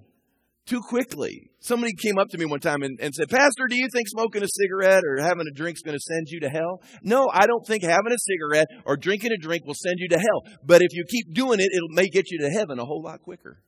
too 0.70 0.80
quickly. 0.80 1.50
Somebody 1.58 1.92
came 1.94 2.16
up 2.16 2.28
to 2.28 2.38
me 2.38 2.44
one 2.44 2.60
time 2.60 2.82
and, 2.82 2.98
and, 3.00 3.12
said, 3.12 3.28
Pastor, 3.28 3.66
do 3.68 3.76
you 3.76 3.88
think 3.92 4.08
smoking 4.08 4.42
a 4.42 4.46
cigarette 4.48 5.02
or 5.04 5.20
having 5.20 5.46
a 5.50 5.54
drink 5.54 5.76
is 5.76 5.82
going 5.82 5.96
to 5.96 6.00
send 6.00 6.28
you 6.28 6.40
to 6.40 6.48
hell? 6.48 6.80
No, 7.02 7.28
I 7.32 7.46
don't 7.46 7.66
think 7.66 7.82
having 7.82 8.12
a 8.12 8.18
cigarette 8.18 8.68
or 8.86 8.96
drinking 8.96 9.32
a 9.32 9.42
drink 9.42 9.66
will 9.66 9.74
send 9.74 9.96
you 9.98 10.08
to 10.10 10.18
hell. 10.18 10.58
But 10.64 10.80
if 10.82 10.92
you 10.92 11.04
keep 11.10 11.34
doing 11.34 11.58
it, 11.60 11.68
it 11.70 11.82
may 11.90 12.06
get 12.06 12.30
you 12.30 12.38
to 12.38 12.50
heaven 12.50 12.78
a 12.78 12.84
whole 12.84 13.02
lot 13.02 13.20
quicker. 13.20 13.58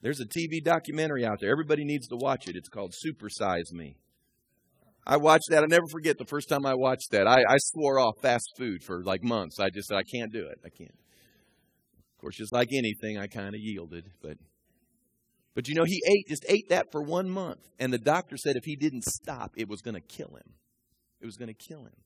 There's 0.00 0.20
a 0.20 0.26
TV 0.26 0.62
documentary 0.64 1.26
out 1.26 1.40
there. 1.40 1.50
Everybody 1.50 1.84
needs 1.84 2.06
to 2.08 2.16
watch 2.16 2.46
it. 2.46 2.54
It's 2.54 2.68
called 2.68 2.94
Supersize 3.04 3.72
Me. 3.72 3.96
I 5.10 5.16
watched 5.16 5.48
that. 5.48 5.62
I 5.62 5.66
never 5.66 5.86
forget 5.90 6.18
the 6.18 6.26
first 6.26 6.50
time 6.50 6.66
I 6.66 6.74
watched 6.74 7.12
that. 7.12 7.26
I, 7.26 7.38
I 7.48 7.56
swore 7.56 7.98
off 7.98 8.16
fast 8.20 8.52
food 8.58 8.82
for 8.84 9.02
like 9.02 9.24
months. 9.24 9.58
I 9.58 9.70
just 9.70 9.88
said, 9.88 9.96
I 9.96 10.02
can't 10.02 10.30
do 10.30 10.46
it. 10.46 10.60
I 10.62 10.68
can't. 10.68 10.90
Of 10.90 12.20
course, 12.20 12.36
just 12.36 12.52
like 12.52 12.68
anything, 12.72 13.16
I 13.16 13.26
kind 13.26 13.54
of 13.54 13.60
yielded. 13.60 14.10
But 14.20 14.36
But 15.54 15.66
you 15.66 15.74
know, 15.74 15.84
he 15.86 16.02
ate 16.06 16.28
just 16.28 16.44
ate 16.46 16.68
that 16.68 16.92
for 16.92 17.02
one 17.02 17.30
month, 17.30 17.60
and 17.78 17.90
the 17.90 17.98
doctor 17.98 18.36
said 18.36 18.56
if 18.56 18.64
he 18.64 18.76
didn't 18.76 19.04
stop, 19.04 19.52
it 19.56 19.68
was 19.68 19.80
going 19.80 19.94
to 19.94 20.00
kill 20.00 20.34
him. 20.36 20.54
It 21.20 21.26
was 21.26 21.36
going 21.36 21.48
to 21.48 21.54
kill 21.54 21.80
him. 21.80 21.96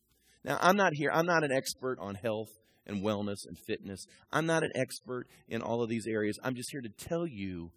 Now, 0.45 0.59
I'm 0.61 0.77
not 0.77 0.93
here. 0.95 1.11
I'm 1.13 1.27
not 1.27 1.45
an 1.45 1.53
expert 1.53 1.99
on 1.99 2.15
health 2.15 2.51
and 2.87 3.03
wellness 3.03 3.47
and 3.47 3.59
fitness. 3.59 4.07
I'm 4.31 4.47
not 4.47 4.63
an 4.63 4.71
expert 4.75 5.27
in 5.49 5.61
all 5.61 5.83
of 5.83 5.89
these 5.89 6.07
areas. 6.07 6.39
I'm 6.43 6.55
just 6.55 6.71
here 6.73 6.81
to 6.81 6.89
tell 6.89 7.27
you 7.27 7.73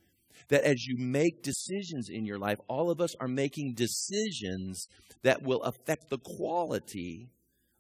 that 0.50 0.64
as 0.64 0.86
you 0.86 0.96
make 0.98 1.44
decisions 1.44 2.10
in 2.10 2.26
your 2.26 2.38
life, 2.38 2.58
all 2.68 2.92
of 2.92 3.02
us 3.02 3.16
are 3.20 3.28
making 3.28 3.74
decisions 3.76 4.88
that 5.24 5.44
will 5.44 5.62
affect 5.64 6.10
the 6.10 6.20
quality 6.20 7.30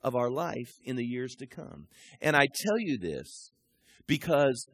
of 0.02 0.16
our 0.16 0.30
life 0.30 0.74
in 0.84 0.96
the 0.96 1.06
years 1.06 1.36
to 1.36 1.48
come. 1.48 1.88
And 2.22 2.36
I 2.36 2.48
tell 2.48 2.80
you 2.80 2.98
this 2.98 3.52
because 4.08 4.68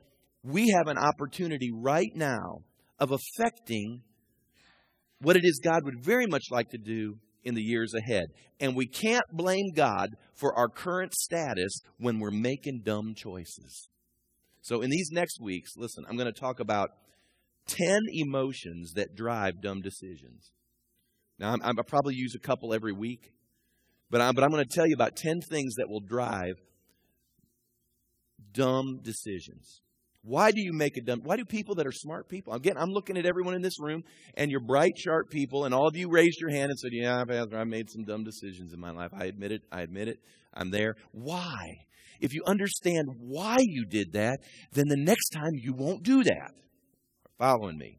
we 0.44 0.70
have 0.70 0.88
an 0.88 0.98
opportunity 0.98 1.72
right 1.74 2.12
now 2.16 2.64
of 3.00 3.12
affecting 3.12 4.02
what 5.20 5.36
it 5.36 5.46
is 5.46 5.60
God 5.64 5.86
would 5.86 6.04
very 6.04 6.28
much 6.28 6.46
like 6.52 6.70
to 6.70 6.78
do 6.78 7.18
in 7.44 7.56
the 7.56 7.62
years 7.62 7.94
ahead. 7.94 8.26
And 8.60 8.76
we 8.76 8.88
can't 8.88 9.26
blame 9.32 9.72
God 9.76 10.10
for 10.34 10.58
our 10.58 10.68
current 10.68 11.14
status 11.14 11.82
when 11.98 12.20
we're 12.20 12.32
making 12.32 12.82
dumb 12.84 13.14
choices. 13.16 13.90
So, 14.62 14.82
in 14.82 14.92
these 14.92 15.10
next 15.12 15.42
weeks, 15.42 15.72
listen, 15.76 16.06
I'm 16.08 16.18
going 16.18 16.32
to 16.32 16.40
talk 16.40 16.60
about 16.60 16.90
10 17.78 18.02
emotions 18.12 18.94
that 18.94 19.16
drive 19.16 19.62
dumb 19.62 19.82
decisions. 19.82 20.52
Now, 21.40 21.54
I'm, 21.54 21.80
i 21.80 21.82
probably 21.88 22.16
use 22.16 22.36
a 22.36 22.40
couple 22.40 22.74
every 22.74 22.94
week, 22.94 23.32
but 24.10 24.22
I'm, 24.22 24.36
but 24.36 24.44
I'm 24.44 24.52
going 24.52 24.64
to 24.64 24.76
tell 24.76 24.86
you 24.86 24.94
about 24.94 25.16
10 25.16 25.42
things 25.42 25.76
that 25.76 25.90
will 25.90 26.02
drive 26.02 26.56
dumb 28.54 29.00
decisions. 29.02 29.82
Why 30.24 30.52
do 30.52 30.62
you 30.62 30.72
make 30.72 30.98
a 30.98 31.02
dumb? 31.02 31.22
Why 31.24 31.36
do 31.36 31.46
people 31.46 31.76
that 31.76 31.88
are 31.88 31.92
smart 31.92 32.30
people? 32.30 32.54
Again, 32.54 32.78
I'm 32.78 32.92
looking 32.92 33.18
at 33.18 33.26
everyone 33.26 33.56
in 33.56 33.64
this 33.64 33.80
room, 33.80 34.04
and 34.36 34.52
you're 34.52 34.60
bright, 34.60 34.92
sharp 34.96 35.32
people, 35.32 35.66
and 35.66 35.74
all 35.74 35.88
of 35.88 35.96
you 35.96 36.12
raised 36.12 36.40
your 36.40 36.52
hand 36.52 36.70
and 36.70 36.78
said, 36.78 36.92
"Yeah, 36.94 37.24
Pastor, 37.26 37.58
I 37.58 37.64
made 37.64 37.90
some 37.90 38.04
dumb 38.04 38.24
decisions 38.24 38.72
in 38.72 38.80
my 38.80 38.92
life. 38.92 39.10
I 39.14 39.26
admit 39.26 39.52
it. 39.52 39.64
I 39.72 39.82
admit 39.82 40.08
it. 40.10 40.20
I'm 40.54 40.70
there." 40.70 40.96
Why? 41.12 41.88
If 42.20 42.36
you 42.36 42.44
understand 42.46 43.08
why 43.18 43.58
you 43.62 43.84
did 43.84 44.14
that, 44.14 44.42
then 44.74 44.90
the 44.90 44.96
next 44.96 45.30
time 45.30 45.54
you 45.56 45.74
won't 45.74 46.04
do 46.04 46.24
that. 46.24 46.52
Following 47.42 47.80
me. 47.80 47.98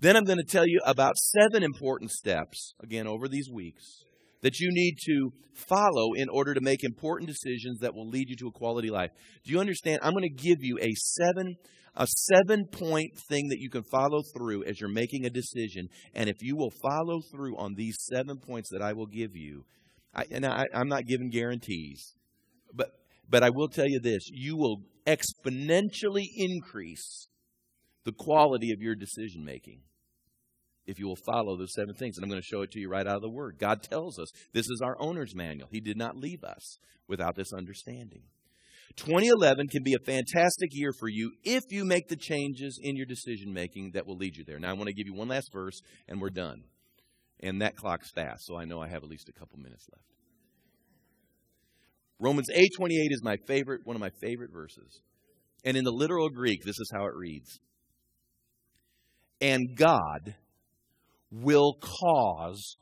Then 0.00 0.16
I'm 0.16 0.24
going 0.24 0.40
to 0.40 0.44
tell 0.44 0.66
you 0.66 0.80
about 0.84 1.14
seven 1.16 1.62
important 1.62 2.10
steps, 2.10 2.74
again, 2.82 3.06
over 3.06 3.28
these 3.28 3.48
weeks, 3.48 4.02
that 4.42 4.58
you 4.58 4.66
need 4.72 4.96
to 5.06 5.30
follow 5.54 6.12
in 6.12 6.28
order 6.28 6.52
to 6.52 6.60
make 6.60 6.82
important 6.82 7.28
decisions 7.28 7.78
that 7.78 7.94
will 7.94 8.08
lead 8.08 8.28
you 8.28 8.34
to 8.34 8.48
a 8.48 8.50
quality 8.50 8.90
life. 8.90 9.12
Do 9.44 9.52
you 9.52 9.60
understand? 9.60 10.00
I'm 10.02 10.10
going 10.10 10.24
to 10.24 10.42
give 10.42 10.58
you 10.58 10.76
a 10.82 10.92
seven 10.96 11.54
a 11.94 12.08
seven 12.08 12.66
point 12.66 13.12
thing 13.28 13.46
that 13.50 13.60
you 13.60 13.70
can 13.70 13.84
follow 13.84 14.22
through 14.36 14.64
as 14.64 14.80
you're 14.80 14.90
making 14.90 15.24
a 15.24 15.30
decision. 15.30 15.86
And 16.12 16.28
if 16.28 16.42
you 16.42 16.56
will 16.56 16.72
follow 16.82 17.20
through 17.30 17.56
on 17.58 17.74
these 17.76 17.96
seven 18.12 18.38
points 18.38 18.70
that 18.72 18.82
I 18.82 18.92
will 18.92 19.06
give 19.06 19.36
you, 19.36 19.66
I, 20.12 20.24
and 20.32 20.44
I, 20.44 20.64
I'm 20.74 20.88
not 20.88 21.06
giving 21.06 21.30
guarantees, 21.30 22.16
but 22.74 22.88
but 23.30 23.44
I 23.44 23.50
will 23.50 23.68
tell 23.68 23.86
you 23.86 24.00
this: 24.00 24.28
you 24.32 24.56
will 24.56 24.82
exponentially 25.06 26.26
increase 26.34 27.28
the 28.06 28.12
quality 28.12 28.72
of 28.72 28.80
your 28.80 28.94
decision 28.94 29.44
making 29.44 29.80
if 30.86 30.98
you 31.00 31.08
will 31.08 31.18
follow 31.26 31.56
those 31.56 31.74
seven 31.74 31.94
things. 31.94 32.16
And 32.16 32.24
I'm 32.24 32.30
going 32.30 32.40
to 32.40 32.46
show 32.46 32.62
it 32.62 32.70
to 32.70 32.80
you 32.80 32.88
right 32.88 33.06
out 33.06 33.16
of 33.16 33.22
the 33.22 33.28
Word. 33.28 33.56
God 33.58 33.82
tells 33.82 34.18
us 34.18 34.28
this 34.54 34.70
is 34.70 34.80
our 34.82 34.96
owner's 35.00 35.34
manual. 35.34 35.68
He 35.70 35.80
did 35.80 35.98
not 35.98 36.16
leave 36.16 36.44
us 36.44 36.78
without 37.08 37.34
this 37.34 37.52
understanding. 37.52 38.22
2011 38.94 39.66
can 39.66 39.82
be 39.82 39.94
a 39.94 40.06
fantastic 40.06 40.70
year 40.70 40.92
for 40.98 41.08
you 41.08 41.32
if 41.42 41.64
you 41.70 41.84
make 41.84 42.08
the 42.08 42.16
changes 42.16 42.78
in 42.80 42.96
your 42.96 43.04
decision 43.04 43.52
making 43.52 43.90
that 43.92 44.06
will 44.06 44.16
lead 44.16 44.36
you 44.36 44.44
there. 44.44 44.60
Now, 44.60 44.70
I 44.70 44.74
want 44.74 44.86
to 44.86 44.94
give 44.94 45.06
you 45.06 45.14
one 45.14 45.28
last 45.28 45.52
verse, 45.52 45.82
and 46.08 46.20
we're 46.20 46.30
done. 46.30 46.62
And 47.40 47.60
that 47.60 47.76
clock's 47.76 48.10
fast, 48.12 48.46
so 48.46 48.56
I 48.56 48.64
know 48.64 48.80
I 48.80 48.88
have 48.88 49.02
at 49.02 49.10
least 49.10 49.28
a 49.28 49.38
couple 49.38 49.58
minutes 49.58 49.86
left. 49.92 50.06
Romans 52.18 52.48
8:28 52.54 53.10
is 53.10 53.22
my 53.22 53.36
favorite, 53.46 53.80
one 53.84 53.96
of 53.96 54.00
my 54.00 54.10
favorite 54.22 54.52
verses. 54.52 55.02
And 55.64 55.76
in 55.76 55.84
the 55.84 55.92
literal 55.92 56.30
Greek, 56.30 56.62
this 56.62 56.78
is 56.78 56.90
how 56.94 57.06
it 57.06 57.14
reads. 57.14 57.58
And 59.40 59.76
God 59.76 60.34
will 61.30 61.74
cause 61.80 62.76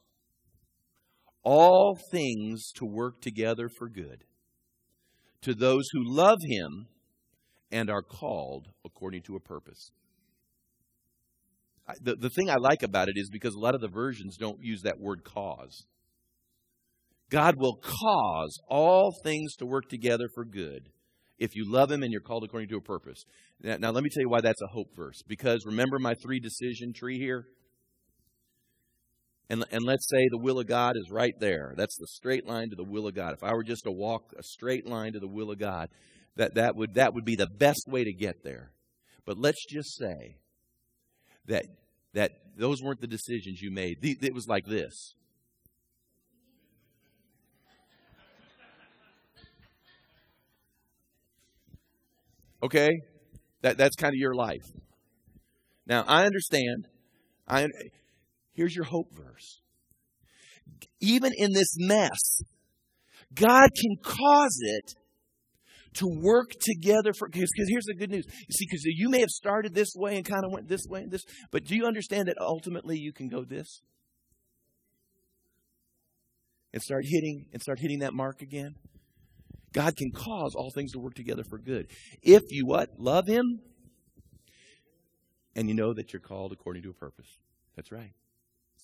all 1.42 1.98
things 2.10 2.72
to 2.76 2.84
work 2.84 3.20
together 3.20 3.68
for 3.68 3.88
good 3.88 4.24
to 5.42 5.54
those 5.54 5.84
who 5.92 6.02
love 6.02 6.38
him 6.42 6.86
and 7.70 7.90
are 7.90 8.02
called 8.02 8.68
according 8.84 9.22
to 9.22 9.36
a 9.36 9.40
purpose. 9.40 9.90
The, 12.00 12.16
the 12.16 12.30
thing 12.30 12.48
I 12.48 12.56
like 12.58 12.82
about 12.82 13.08
it 13.08 13.16
is 13.16 13.28
because 13.28 13.54
a 13.54 13.58
lot 13.58 13.74
of 13.74 13.82
the 13.82 13.88
versions 13.88 14.38
don't 14.38 14.62
use 14.62 14.82
that 14.82 14.98
word 14.98 15.22
cause. 15.22 15.84
God 17.30 17.56
will 17.58 17.78
cause 17.82 18.58
all 18.68 19.12
things 19.22 19.54
to 19.56 19.66
work 19.66 19.88
together 19.90 20.28
for 20.34 20.44
good 20.44 20.88
if 21.38 21.56
you 21.56 21.70
love 21.70 21.90
him 21.90 22.02
and 22.02 22.12
you're 22.12 22.20
called 22.20 22.44
according 22.44 22.68
to 22.68 22.76
a 22.76 22.80
purpose. 22.80 23.24
Now, 23.60 23.76
now, 23.76 23.90
let 23.90 24.04
me 24.04 24.10
tell 24.10 24.22
you 24.22 24.28
why 24.28 24.40
that's 24.40 24.62
a 24.62 24.68
hope 24.68 24.94
verse. 24.94 25.22
Because 25.26 25.64
remember 25.66 25.98
my 25.98 26.14
three 26.14 26.40
decision 26.40 26.92
tree 26.92 27.18
here? 27.18 27.46
And, 29.50 29.64
and 29.70 29.82
let's 29.82 30.08
say 30.08 30.26
the 30.30 30.38
will 30.38 30.58
of 30.58 30.66
God 30.66 30.96
is 30.96 31.10
right 31.10 31.34
there. 31.38 31.74
That's 31.76 31.96
the 31.98 32.06
straight 32.06 32.46
line 32.46 32.70
to 32.70 32.76
the 32.76 32.84
will 32.84 33.06
of 33.06 33.14
God. 33.14 33.34
If 33.34 33.42
I 33.42 33.52
were 33.52 33.64
just 33.64 33.84
to 33.84 33.92
walk 33.92 34.32
a 34.38 34.42
straight 34.42 34.86
line 34.86 35.12
to 35.12 35.20
the 35.20 35.28
will 35.28 35.50
of 35.50 35.58
God, 35.58 35.90
that, 36.36 36.54
that, 36.54 36.76
would, 36.76 36.94
that 36.94 37.14
would 37.14 37.24
be 37.24 37.36
the 37.36 37.46
best 37.46 37.86
way 37.86 38.04
to 38.04 38.12
get 38.12 38.42
there. 38.42 38.72
But 39.26 39.38
let's 39.38 39.64
just 39.66 39.96
say 39.96 40.38
that, 41.46 41.66
that 42.14 42.32
those 42.56 42.82
weren't 42.82 43.00
the 43.00 43.06
decisions 43.06 43.60
you 43.60 43.70
made. 43.70 43.98
It 44.02 44.34
was 44.34 44.48
like 44.48 44.66
this. 44.66 45.14
Okay? 52.64 52.90
That, 53.62 53.76
that's 53.76 53.94
kind 53.94 54.12
of 54.12 54.18
your 54.18 54.34
life. 54.34 54.64
Now, 55.86 56.04
I 56.08 56.24
understand. 56.24 56.88
I, 57.46 57.68
here's 58.54 58.74
your 58.74 58.86
hope 58.86 59.08
verse. 59.12 59.60
Even 61.00 61.32
in 61.36 61.52
this 61.52 61.76
mess, 61.78 62.40
God 63.34 63.68
can 63.76 63.96
cause 64.02 64.58
it 64.60 64.94
to 65.94 66.06
work 66.06 66.52
together 66.60 67.12
for 67.12 67.28
because 67.28 67.50
here's 67.68 67.84
the 67.84 67.94
good 67.94 68.10
news 68.10 68.24
you 68.26 68.52
see 68.52 68.66
because 68.68 68.82
you 68.84 69.08
may 69.08 69.20
have 69.20 69.30
started 69.30 69.74
this 69.74 69.94
way 69.94 70.16
and 70.16 70.24
kind 70.24 70.44
of 70.44 70.50
went 70.50 70.66
this 70.66 70.84
way 70.88 71.02
and 71.02 71.12
this 71.12 71.22
but 71.52 71.62
do 71.64 71.76
you 71.76 71.86
understand 71.86 72.26
that 72.26 72.36
ultimately 72.40 72.98
you 72.98 73.12
can 73.12 73.28
go 73.28 73.44
this 73.44 73.80
and 76.72 76.82
start 76.82 77.04
hitting 77.04 77.46
and 77.52 77.62
start 77.62 77.78
hitting 77.78 78.00
that 78.00 78.12
mark 78.12 78.42
again 78.42 78.74
God 79.74 79.96
can 79.96 80.12
cause 80.12 80.54
all 80.54 80.70
things 80.70 80.92
to 80.92 80.98
work 80.98 81.14
together 81.14 81.44
for 81.44 81.58
good. 81.58 81.88
If 82.22 82.50
you 82.50 82.64
what? 82.64 82.98
Love 82.98 83.26
him 83.26 83.60
and 85.54 85.68
you 85.68 85.74
know 85.74 85.92
that 85.92 86.12
you're 86.12 86.20
called 86.20 86.52
according 86.52 86.84
to 86.84 86.90
a 86.90 86.94
purpose. 86.94 87.38
That's 87.76 87.92
right. 87.92 88.12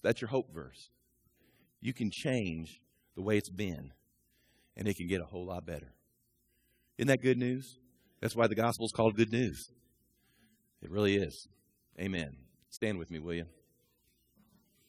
That's 0.03 0.21
your 0.21 0.29
hope 0.29 0.53
verse. 0.53 0.91
You 1.81 1.93
can 1.93 2.11
change 2.11 2.81
the 3.15 3.23
way 3.23 3.39
it's 3.39 3.49
been 3.49 3.93
and 4.77 4.89
it 4.89 4.97
can 4.97 5.07
get 5.07 5.21
a 5.21 5.27
whole 5.27 5.47
lot 5.47 5.65
better. 5.65 5.93
Isn't 6.99 7.09
that 7.09 7.23
good 7.23 7.39
news? 7.39 7.79
That's 8.21 8.35
why 8.35 8.49
the 8.49 8.55
gospel 8.55 8.85
is 8.85 8.93
called 8.93 9.17
good 9.17 9.33
news. 9.33 9.71
It 10.83 10.91
really 10.91 11.17
is. 11.17 11.49
Amen. 11.99 12.37
Stand 12.69 12.99
with 12.99 13.11
me, 13.11 13.19
will 13.21 13.35
you? 13.35 13.47